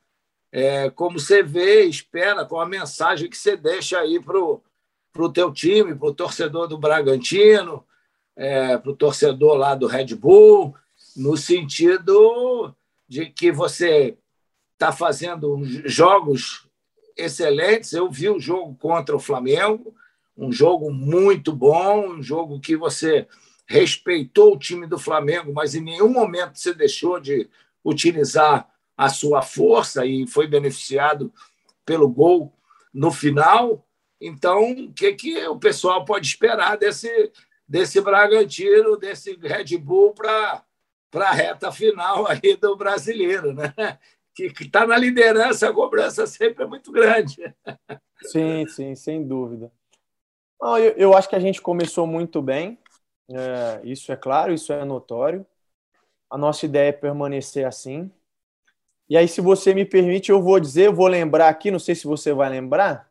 É, 0.50 0.90
como 0.90 1.20
você 1.20 1.42
vê, 1.42 1.84
espera 1.84 2.44
com 2.44 2.58
a 2.58 2.66
mensagem 2.66 3.28
que 3.28 3.36
você 3.36 3.56
deixa 3.56 3.98
aí 3.98 4.18
para 4.18 4.38
o 4.38 5.32
teu 5.32 5.52
time, 5.52 5.94
para 5.94 6.08
o 6.08 6.14
torcedor 6.14 6.66
do 6.66 6.78
Bragantino, 6.78 7.84
é, 8.34 8.78
para 8.78 8.90
o 8.90 8.96
torcedor 8.96 9.56
lá 9.56 9.74
do 9.74 9.86
Red 9.86 10.14
Bull, 10.14 10.74
no 11.18 11.36
sentido 11.36 12.74
de 13.08 13.26
que 13.26 13.50
você 13.50 14.16
está 14.74 14.92
fazendo 14.92 15.60
jogos 15.84 16.68
excelentes. 17.16 17.92
Eu 17.92 18.08
vi 18.08 18.28
o 18.28 18.38
jogo 18.38 18.76
contra 18.76 19.16
o 19.16 19.20
Flamengo, 19.20 19.94
um 20.36 20.52
jogo 20.52 20.92
muito 20.92 21.52
bom, 21.52 22.10
um 22.10 22.22
jogo 22.22 22.60
que 22.60 22.76
você 22.76 23.26
respeitou 23.66 24.54
o 24.54 24.58
time 24.58 24.86
do 24.86 24.98
Flamengo, 24.98 25.52
mas 25.52 25.74
em 25.74 25.80
nenhum 25.80 26.08
momento 26.08 26.56
você 26.56 26.72
deixou 26.72 27.18
de 27.18 27.50
utilizar 27.84 28.68
a 28.96 29.08
sua 29.08 29.42
força 29.42 30.06
e 30.06 30.26
foi 30.26 30.46
beneficiado 30.46 31.32
pelo 31.84 32.08
gol 32.08 32.52
no 32.94 33.10
final. 33.10 33.84
Então, 34.20 34.72
o 34.72 34.92
que, 34.92 35.12
que 35.14 35.46
o 35.48 35.58
pessoal 35.58 36.04
pode 36.04 36.28
esperar 36.28 36.76
desse, 36.76 37.32
desse 37.66 38.00
Bragantino, 38.00 38.96
desse 38.96 39.36
Red 39.36 39.76
Bull 39.78 40.12
para 40.12 40.64
para 41.10 41.28
a 41.28 41.32
reta 41.32 41.72
final 41.72 42.26
aí 42.26 42.56
do 42.56 42.76
brasileiro, 42.76 43.52
né? 43.52 43.72
que 44.34 44.64
está 44.64 44.86
na 44.86 44.96
liderança, 44.96 45.68
a 45.68 45.72
cobrança 45.72 46.26
sempre 46.26 46.64
é 46.64 46.66
muito 46.66 46.92
grande. 46.92 47.42
Sim, 48.22 48.66
sim, 48.68 48.94
sem 48.94 49.26
dúvida. 49.26 49.72
Não, 50.60 50.78
eu, 50.78 50.92
eu 50.92 51.16
acho 51.16 51.28
que 51.28 51.36
a 51.36 51.40
gente 51.40 51.60
começou 51.60 52.06
muito 52.06 52.40
bem, 52.42 52.78
é, 53.30 53.80
isso 53.84 54.10
é 54.12 54.16
claro, 54.16 54.52
isso 54.52 54.72
é 54.72 54.84
notório. 54.84 55.46
A 56.30 56.36
nossa 56.36 56.66
ideia 56.66 56.90
é 56.90 56.92
permanecer 56.92 57.66
assim. 57.66 58.10
E 59.08 59.16
aí, 59.16 59.26
se 59.26 59.40
você 59.40 59.72
me 59.72 59.84
permite, 59.84 60.30
eu 60.30 60.42
vou 60.42 60.60
dizer, 60.60 60.86
eu 60.86 60.92
vou 60.92 61.06
lembrar 61.06 61.48
aqui, 61.48 61.70
não 61.70 61.78
sei 61.78 61.94
se 61.94 62.06
você 62.06 62.32
vai 62.32 62.50
lembrar, 62.50 63.10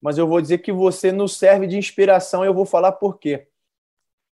mas 0.00 0.18
eu 0.18 0.26
vou 0.26 0.40
dizer 0.40 0.58
que 0.58 0.72
você 0.72 1.12
nos 1.12 1.36
serve 1.36 1.66
de 1.66 1.76
inspiração 1.76 2.44
e 2.44 2.48
eu 2.48 2.54
vou 2.54 2.64
falar 2.64 2.92
por 2.92 3.18
quê. 3.18 3.46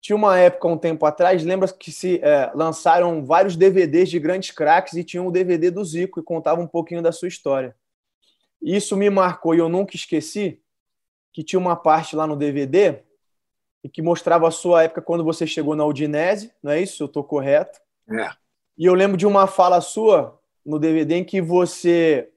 Tinha 0.01 0.16
uma 0.16 0.38
época, 0.38 0.66
um 0.66 0.78
tempo 0.78 1.05
atrás, 1.05 1.44
lembra 1.44 1.68
que 1.68 1.92
se 1.92 2.20
é, 2.22 2.51
lançaram 2.55 3.24
vários 3.24 3.55
DVDs 3.55 4.09
de 4.09 4.18
grandes 4.18 4.51
craques 4.51 4.94
e 4.94 5.05
tinha 5.05 5.22
um 5.22 5.30
DVD 5.30 5.70
do 5.70 5.84
Zico 5.84 6.18
e 6.18 6.22
contava 6.22 6.61
um 6.61 6.66
pouquinho 6.66 7.03
da 7.03 7.12
sua 7.12 7.28
história. 7.28 7.76
Isso 8.62 8.96
me 8.96 9.11
marcou 9.11 9.55
e 9.55 9.59
eu 9.59 9.68
nunca 9.68 9.94
esqueci 9.94 10.61
que 11.32 11.44
tinha 11.44 11.61
uma 11.61 11.76
parte 11.76 12.16
lá 12.16 12.26
no 12.26 12.34
DVD 12.34 13.03
e 13.84 13.88
que 13.88 14.01
mostrava 14.01 14.48
a 14.48 14.51
sua 14.51 14.84
época 14.84 15.03
quando 15.03 15.22
você 15.22 15.46
chegou 15.46 15.76
na 15.76 15.84
Udinese, 15.84 16.53
não 16.62 16.72
é 16.72 16.80
isso? 16.80 17.03
Eu 17.03 17.07
estou 17.07 17.22
correto? 17.22 17.78
É. 18.11 18.30
E 18.76 18.86
eu 18.86 18.94
lembro 18.94 19.16
de 19.16 19.26
uma 19.26 19.46
fala 19.46 19.80
sua 19.82 20.40
no 20.64 20.78
DVD 20.78 21.16
em 21.16 21.24
que 21.24 21.40
você 21.40 22.30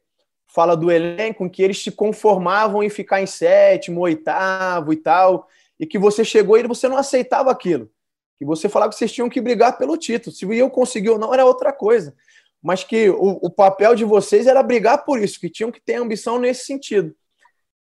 fala 0.48 0.76
do 0.76 0.92
elenco 0.92 1.46
em 1.46 1.50
que 1.50 1.64
eles 1.64 1.82
se 1.82 1.92
conformavam 1.92 2.84
em 2.84 2.90
ficar 2.90 3.22
em 3.22 3.26
sétimo, 3.26 4.02
oitavo 4.02 4.92
e 4.92 4.98
tal 4.98 5.48
e 5.80 5.86
que 5.86 5.98
você 5.98 6.24
chegou 6.24 6.58
e 6.58 6.68
você 6.68 6.88
não 6.88 6.98
aceitava 6.98 7.52
aquilo. 7.52 7.90
Que 8.38 8.46
você 8.46 8.68
falava 8.70 8.92
que 8.92 8.98
vocês 8.98 9.12
tinham 9.12 9.30
que 9.30 9.42
brigar 9.42 9.78
pelo 9.78 9.98
título. 9.98 10.36
Se 10.36 10.46
eu 10.46 10.70
conseguir 10.70 11.10
ou 11.10 11.20
não, 11.20 11.34
era 11.34 11.46
outra 11.46 11.72
coisa. 11.72 12.16
mas 12.62 12.84
que 12.84 13.10
o, 13.10 13.40
o 13.42 13.50
papel 13.50 13.94
de 13.94 14.06
vocês 14.06 14.48
era 14.48 14.64
brigar 14.64 15.04
por 15.04 15.20
isso, 15.20 15.40
que 15.40 15.50
tinham 15.50 15.72
que 15.72 15.82
ter 15.82 15.96
ambição 15.96 16.40
nesse 16.40 16.66
sentido. 16.66 17.14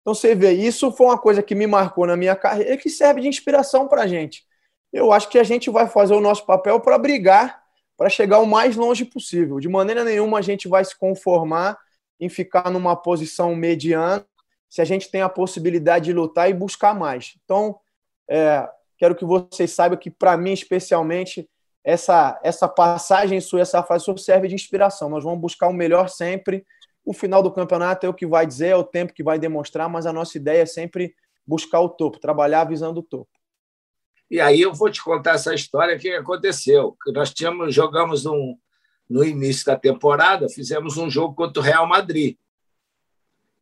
Então 0.02 0.14
você 0.14 0.34
vê, 0.34 0.54
isso 0.54 0.92
foi 0.94 1.08
uma 1.08 1.18
coisa 1.18 1.44
que 1.44 1.54
me 1.54 1.68
marcou 1.68 2.08
na 2.08 2.16
minha 2.16 2.36
carreira 2.36 2.74
e 2.74 2.78
que 2.78 2.90
serve 2.90 3.22
de 3.22 3.28
inspiração 3.28 3.88
para 3.88 4.04
a 4.04 4.08
gente. 4.08 4.46
Eu 4.92 5.12
acho 5.12 5.30
que 5.30 5.38
a 5.38 5.44
gente 5.44 5.70
vai 5.70 5.88
fazer 5.88 6.14
o 6.14 6.22
nosso 6.22 6.46
papel 6.46 6.80
para 6.80 6.98
brigar, 6.98 7.62
para 7.98 8.10
chegar 8.10 8.40
o 8.40 8.46
mais 8.46 8.76
longe 8.78 9.04
possível. 9.04 9.60
De 9.60 9.68
maneira 9.68 10.04
nenhuma 10.04 10.40
a 10.40 10.42
gente 10.42 10.68
vai 10.68 10.84
se 10.86 10.98
conformar 10.98 11.78
em 12.20 12.30
ficar 12.30 12.72
numa 12.72 12.96
posição 12.96 13.54
mediana 13.56 14.26
se 14.70 14.82
a 14.82 14.86
gente 14.86 15.10
tem 15.10 15.22
a 15.22 15.30
possibilidade 15.30 16.06
de 16.06 16.14
lutar 16.14 16.50
e 16.50 16.54
buscar 16.54 16.94
mais. 16.94 17.34
Então, 17.44 17.80
é, 18.30 18.70
quero 18.98 19.16
que 19.16 19.26
vocês 19.26 19.72
saibam 19.72 19.98
que, 19.98 20.12
para 20.12 20.38
mim, 20.38 20.54
especialmente, 20.54 21.50
essa, 21.84 22.40
essa 22.44 22.68
passagem 22.68 23.42
sua, 23.42 23.62
essa 23.62 23.82
fase 23.82 24.06
sua 24.06 24.18
serve 24.18 24.48
de 24.48 24.56
inspiração. 24.56 25.10
Nós 25.10 25.24
vamos 25.24 25.40
buscar 25.40 25.68
o 25.68 25.74
melhor 25.74 26.08
sempre. 26.08 26.66
O 27.04 27.14
final 27.14 27.42
do 27.42 27.52
campeonato 27.52 28.06
é 28.06 28.10
o 28.10 28.14
que 28.14 28.28
vai 28.28 28.46
dizer, 28.46 28.68
é 28.68 28.76
o 28.76 28.84
tempo 28.84 29.14
que 29.14 29.24
vai 29.24 29.40
demonstrar, 29.40 29.90
mas 29.90 30.06
a 30.06 30.14
nossa 30.14 30.38
ideia 30.38 30.62
é 30.62 30.66
sempre 30.66 31.16
buscar 31.48 31.80
o 31.80 31.90
topo, 31.90 32.20
trabalhar 32.20 32.66
visando 32.66 33.00
o 33.00 33.04
topo. 33.04 33.32
E 34.30 34.40
aí 34.40 34.62
eu 34.62 34.72
vou 34.74 34.92
te 34.92 35.04
contar 35.04 35.34
essa 35.34 35.56
história 35.56 35.98
que 35.98 36.12
aconteceu. 36.12 36.96
Nós 37.08 37.34
tínhamos, 37.34 37.74
jogamos 37.74 38.28
um, 38.28 38.56
no 39.10 39.24
início 39.24 39.66
da 39.66 39.76
temporada, 39.76 40.48
fizemos 40.48 40.98
um 40.98 41.10
jogo 41.10 41.34
contra 41.34 41.60
o 41.60 41.66
Real 41.66 41.88
Madrid. 41.88 42.38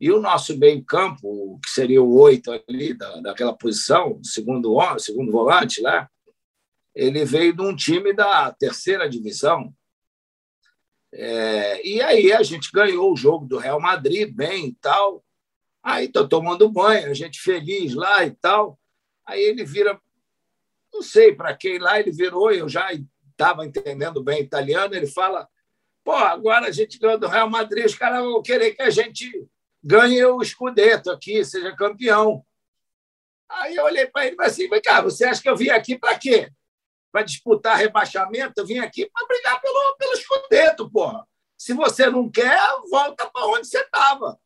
E 0.00 0.12
o 0.12 0.20
nosso 0.20 0.56
meio-campo, 0.56 1.58
que 1.64 1.70
seria 1.70 2.00
o 2.02 2.14
oito 2.20 2.52
ali, 2.52 2.94
da, 2.94 3.20
daquela 3.20 3.52
posição, 3.52 4.20
segundo, 4.22 4.78
segundo 4.98 5.32
volante 5.32 5.80
lá, 5.80 6.08
ele 6.94 7.24
veio 7.24 7.54
de 7.54 7.62
um 7.62 7.74
time 7.74 8.12
da 8.12 8.52
terceira 8.52 9.08
divisão. 9.08 9.74
É, 11.12 11.86
e 11.86 12.00
aí 12.00 12.32
a 12.32 12.42
gente 12.42 12.70
ganhou 12.72 13.12
o 13.12 13.16
jogo 13.16 13.46
do 13.46 13.58
Real 13.58 13.80
Madrid 13.80 14.32
bem 14.32 14.66
e 14.66 14.74
tal. 14.74 15.24
Aí 15.82 16.06
estou 16.06 16.28
tomando 16.28 16.70
banho, 16.70 17.10
a 17.10 17.14
gente 17.14 17.40
feliz 17.40 17.94
lá 17.94 18.24
e 18.24 18.30
tal. 18.30 18.78
Aí 19.26 19.42
ele 19.42 19.64
vira, 19.64 20.00
não 20.92 21.02
sei 21.02 21.34
para 21.34 21.56
quem 21.56 21.78
lá, 21.78 21.98
ele 21.98 22.12
virou, 22.12 22.50
eu 22.50 22.68
já 22.68 22.88
estava 23.30 23.64
entendendo 23.64 24.22
bem 24.22 24.40
italiano, 24.42 24.94
ele 24.94 25.06
fala: 25.06 25.48
pô, 26.04 26.12
agora 26.12 26.66
a 26.66 26.72
gente 26.72 26.98
ganhou 26.98 27.18
do 27.18 27.28
Real 27.28 27.48
Madrid, 27.48 27.86
os 27.86 27.94
caras 27.94 28.22
vão 28.22 28.42
querer 28.42 28.74
que 28.74 28.82
a 28.82 28.90
gente 28.90 29.48
ganhe 29.88 30.22
o 30.26 30.42
escudeto 30.42 31.10
aqui, 31.10 31.42
seja 31.42 31.74
campeão. 31.74 32.44
Aí 33.48 33.74
eu 33.74 33.84
olhei 33.84 34.06
para 34.06 34.26
ele 34.26 34.34
e 34.34 34.36
falei 34.36 34.50
assim: 34.50 34.68
vem 34.68 34.82
cá, 34.82 35.00
você 35.00 35.24
acha 35.24 35.40
que 35.40 35.48
eu 35.48 35.56
vim 35.56 35.70
aqui 35.70 35.98
para 35.98 36.18
quê? 36.18 36.52
Para 37.10 37.22
disputar 37.22 37.78
rebaixamento? 37.78 38.52
Eu 38.58 38.66
vim 38.66 38.78
aqui 38.78 39.08
para 39.10 39.26
brigar 39.26 39.58
pelo, 39.62 39.96
pelo 39.96 40.12
escudeto, 40.12 40.90
porra. 40.90 41.26
Se 41.56 41.72
você 41.72 42.10
não 42.10 42.30
quer, 42.30 42.60
volta 42.90 43.28
para 43.30 43.46
onde 43.46 43.66
você 43.66 43.80
estava. 43.80 44.38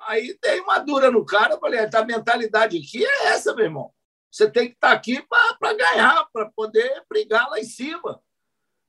Aí 0.00 0.36
dei 0.42 0.60
uma 0.60 0.80
dura 0.80 1.12
no 1.12 1.24
cara, 1.24 1.58
falei: 1.58 1.78
a 1.78 2.04
mentalidade 2.04 2.76
aqui 2.76 3.06
é 3.06 3.26
essa, 3.28 3.54
meu 3.54 3.66
irmão. 3.66 3.94
Você 4.32 4.50
tem 4.50 4.66
que 4.66 4.74
estar 4.74 4.88
tá 4.88 4.94
aqui 4.94 5.24
para 5.60 5.74
ganhar, 5.74 6.26
para 6.32 6.50
poder 6.50 7.04
brigar 7.08 7.48
lá 7.48 7.60
em 7.60 7.64
cima. 7.64 8.20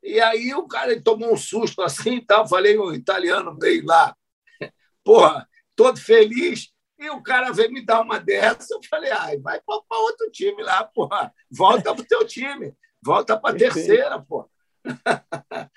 E 0.01 0.19
aí 0.19 0.53
o 0.55 0.67
cara 0.67 0.99
tomou 1.01 1.31
um 1.33 1.37
susto 1.37 1.83
assim 1.83 2.15
e 2.15 2.25
tal. 2.25 2.47
Falei, 2.47 2.77
o 2.79 2.93
italiano 2.93 3.55
veio 3.57 3.85
lá. 3.85 4.15
Porra, 5.05 5.47
todo 5.77 5.97
feliz. 5.99 6.73
E 6.99 7.09
o 7.11 7.21
cara 7.21 7.53
veio 7.53 7.71
me 7.71 7.85
dar 7.85 8.01
uma 8.01 8.19
dessa. 8.19 8.73
Eu 8.73 8.81
falei, 8.89 9.11
ai, 9.11 9.37
vai 9.37 9.61
para 9.61 9.99
outro 9.99 10.29
time 10.31 10.63
lá, 10.63 10.83
porra. 10.83 11.31
Volta 11.49 11.93
para 11.93 12.01
o 12.01 12.07
teu 12.07 12.25
time. 12.25 12.75
Volta 13.01 13.39
para 13.39 13.55
a 13.55 13.57
terceira, 13.57 14.19
porra. 14.19 14.47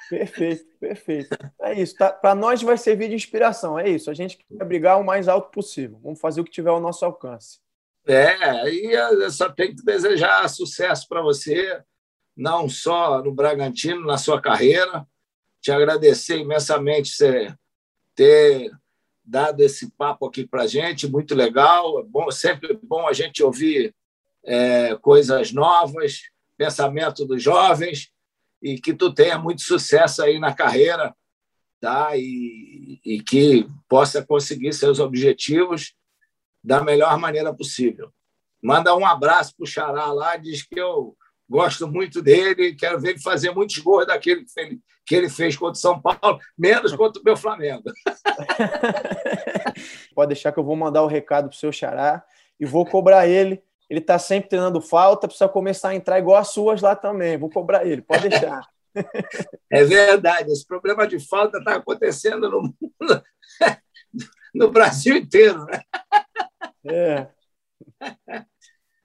Perfeito, 0.08 0.64
perfeito. 0.78 1.36
É 1.60 1.74
isso. 1.74 1.94
Tá? 1.96 2.10
Para 2.10 2.34
nós 2.34 2.62
vai 2.62 2.78
servir 2.78 3.10
de 3.10 3.14
inspiração. 3.14 3.78
É 3.78 3.88
isso. 3.88 4.10
A 4.10 4.14
gente 4.14 4.38
quer 4.38 4.64
brigar 4.64 4.98
o 4.98 5.04
mais 5.04 5.28
alto 5.28 5.50
possível. 5.50 6.00
Vamos 6.02 6.20
fazer 6.20 6.40
o 6.40 6.44
que 6.44 6.50
tiver 6.50 6.70
ao 6.70 6.80
nosso 6.80 7.04
alcance. 7.04 7.58
É, 8.06 8.68
e 8.70 8.92
eu 8.92 9.30
só 9.30 9.50
tenho 9.50 9.76
que 9.76 9.84
desejar 9.84 10.48
sucesso 10.48 11.06
para 11.06 11.20
você, 11.20 11.82
não 12.34 12.66
só 12.66 13.22
no 13.22 13.30
Bragantino, 13.30 14.06
na 14.06 14.16
sua 14.16 14.40
carreira. 14.40 15.06
Te 15.60 15.70
agradecer 15.70 16.38
imensamente 16.38 17.10
você 17.10 17.54
ter 18.14 18.70
dado 19.24 19.60
esse 19.60 19.90
papo 19.92 20.26
aqui 20.26 20.46
para 20.46 20.62
a 20.62 20.66
gente, 20.66 21.08
muito 21.08 21.34
legal. 21.34 22.00
É 22.00 22.02
bom, 22.02 22.30
sempre 22.30 22.78
bom 22.82 23.06
a 23.06 23.12
gente 23.12 23.42
ouvir 23.42 23.94
é, 24.44 24.96
coisas 24.96 25.52
novas, 25.52 26.22
pensamento 26.56 27.24
dos 27.24 27.42
jovens, 27.42 28.10
e 28.62 28.80
que 28.80 28.92
tu 28.92 29.12
tenha 29.12 29.38
muito 29.38 29.62
sucesso 29.62 30.22
aí 30.22 30.38
na 30.38 30.54
carreira, 30.54 31.14
tá? 31.80 32.16
E, 32.16 33.00
e 33.04 33.22
que 33.22 33.66
possa 33.88 34.24
conseguir 34.24 34.72
seus 34.72 34.98
objetivos 34.98 35.94
da 36.62 36.82
melhor 36.82 37.18
maneira 37.18 37.54
possível. 37.54 38.12
Manda 38.62 38.94
um 38.94 39.06
abraço 39.06 39.54
para 39.56 39.64
o 39.64 39.66
Xará 39.66 40.12
lá, 40.12 40.36
diz 40.36 40.62
que 40.62 40.78
eu 40.78 41.16
gosto 41.50 41.88
muito 41.88 42.22
dele, 42.22 42.76
quero 42.76 43.00
ver 43.00 43.10
ele 43.10 43.20
fazer 43.20 43.50
muitos 43.50 43.76
gols 43.78 44.06
daquele 44.06 44.46
que 45.04 45.16
ele 45.16 45.28
fez 45.28 45.56
contra 45.56 45.72
o 45.72 45.74
São 45.74 46.00
Paulo, 46.00 46.38
menos 46.56 46.94
contra 46.94 47.20
o 47.20 47.24
meu 47.24 47.36
Flamengo. 47.36 47.90
Pode 50.14 50.28
deixar 50.28 50.52
que 50.52 50.60
eu 50.60 50.64
vou 50.64 50.76
mandar 50.76 51.02
o 51.02 51.08
recado 51.08 51.48
para 51.48 51.56
o 51.56 51.58
seu 51.58 51.72
Xará 51.72 52.24
e 52.58 52.64
vou 52.64 52.86
cobrar 52.86 53.26
ele. 53.26 53.60
Ele 53.88 53.98
está 53.98 54.20
sempre 54.20 54.50
treinando 54.50 54.80
falta, 54.80 55.26
precisa 55.26 55.48
começar 55.48 55.88
a 55.88 55.94
entrar 55.96 56.20
igual 56.20 56.36
as 56.36 56.48
suas 56.48 56.80
lá 56.80 56.94
também. 56.94 57.36
Vou 57.36 57.50
cobrar 57.50 57.84
ele, 57.84 58.00
pode 58.00 58.28
deixar. 58.28 58.64
É 59.70 59.84
verdade, 59.84 60.50
esse 60.50 60.66
problema 60.66 61.06
de 61.06 61.20
falta 61.20 61.58
está 61.58 61.76
acontecendo 61.76 62.50
no, 62.50 62.62
mundo, 62.62 63.22
no 64.52 64.68
Brasil 64.68 65.16
inteiro. 65.16 65.64
Né? 65.64 65.84
É. 66.84 67.28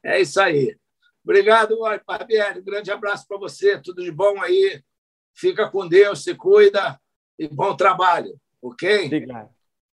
É 0.03 0.19
isso 0.19 0.41
aí. 0.41 0.75
Obrigado. 1.25 1.75
Um 1.75 2.63
grande 2.63 2.91
abraço 2.91 3.27
para 3.27 3.37
você. 3.37 3.81
Tudo 3.81 4.03
de 4.03 4.11
bom 4.11 4.41
aí. 4.41 4.81
Fica 5.33 5.69
com 5.69 5.87
Deus, 5.87 6.23
se 6.23 6.35
cuida 6.35 7.01
e 7.37 7.47
bom 7.47 7.75
trabalho. 7.75 8.39
Ok? 8.61 9.07
Obrigado. 9.07 9.54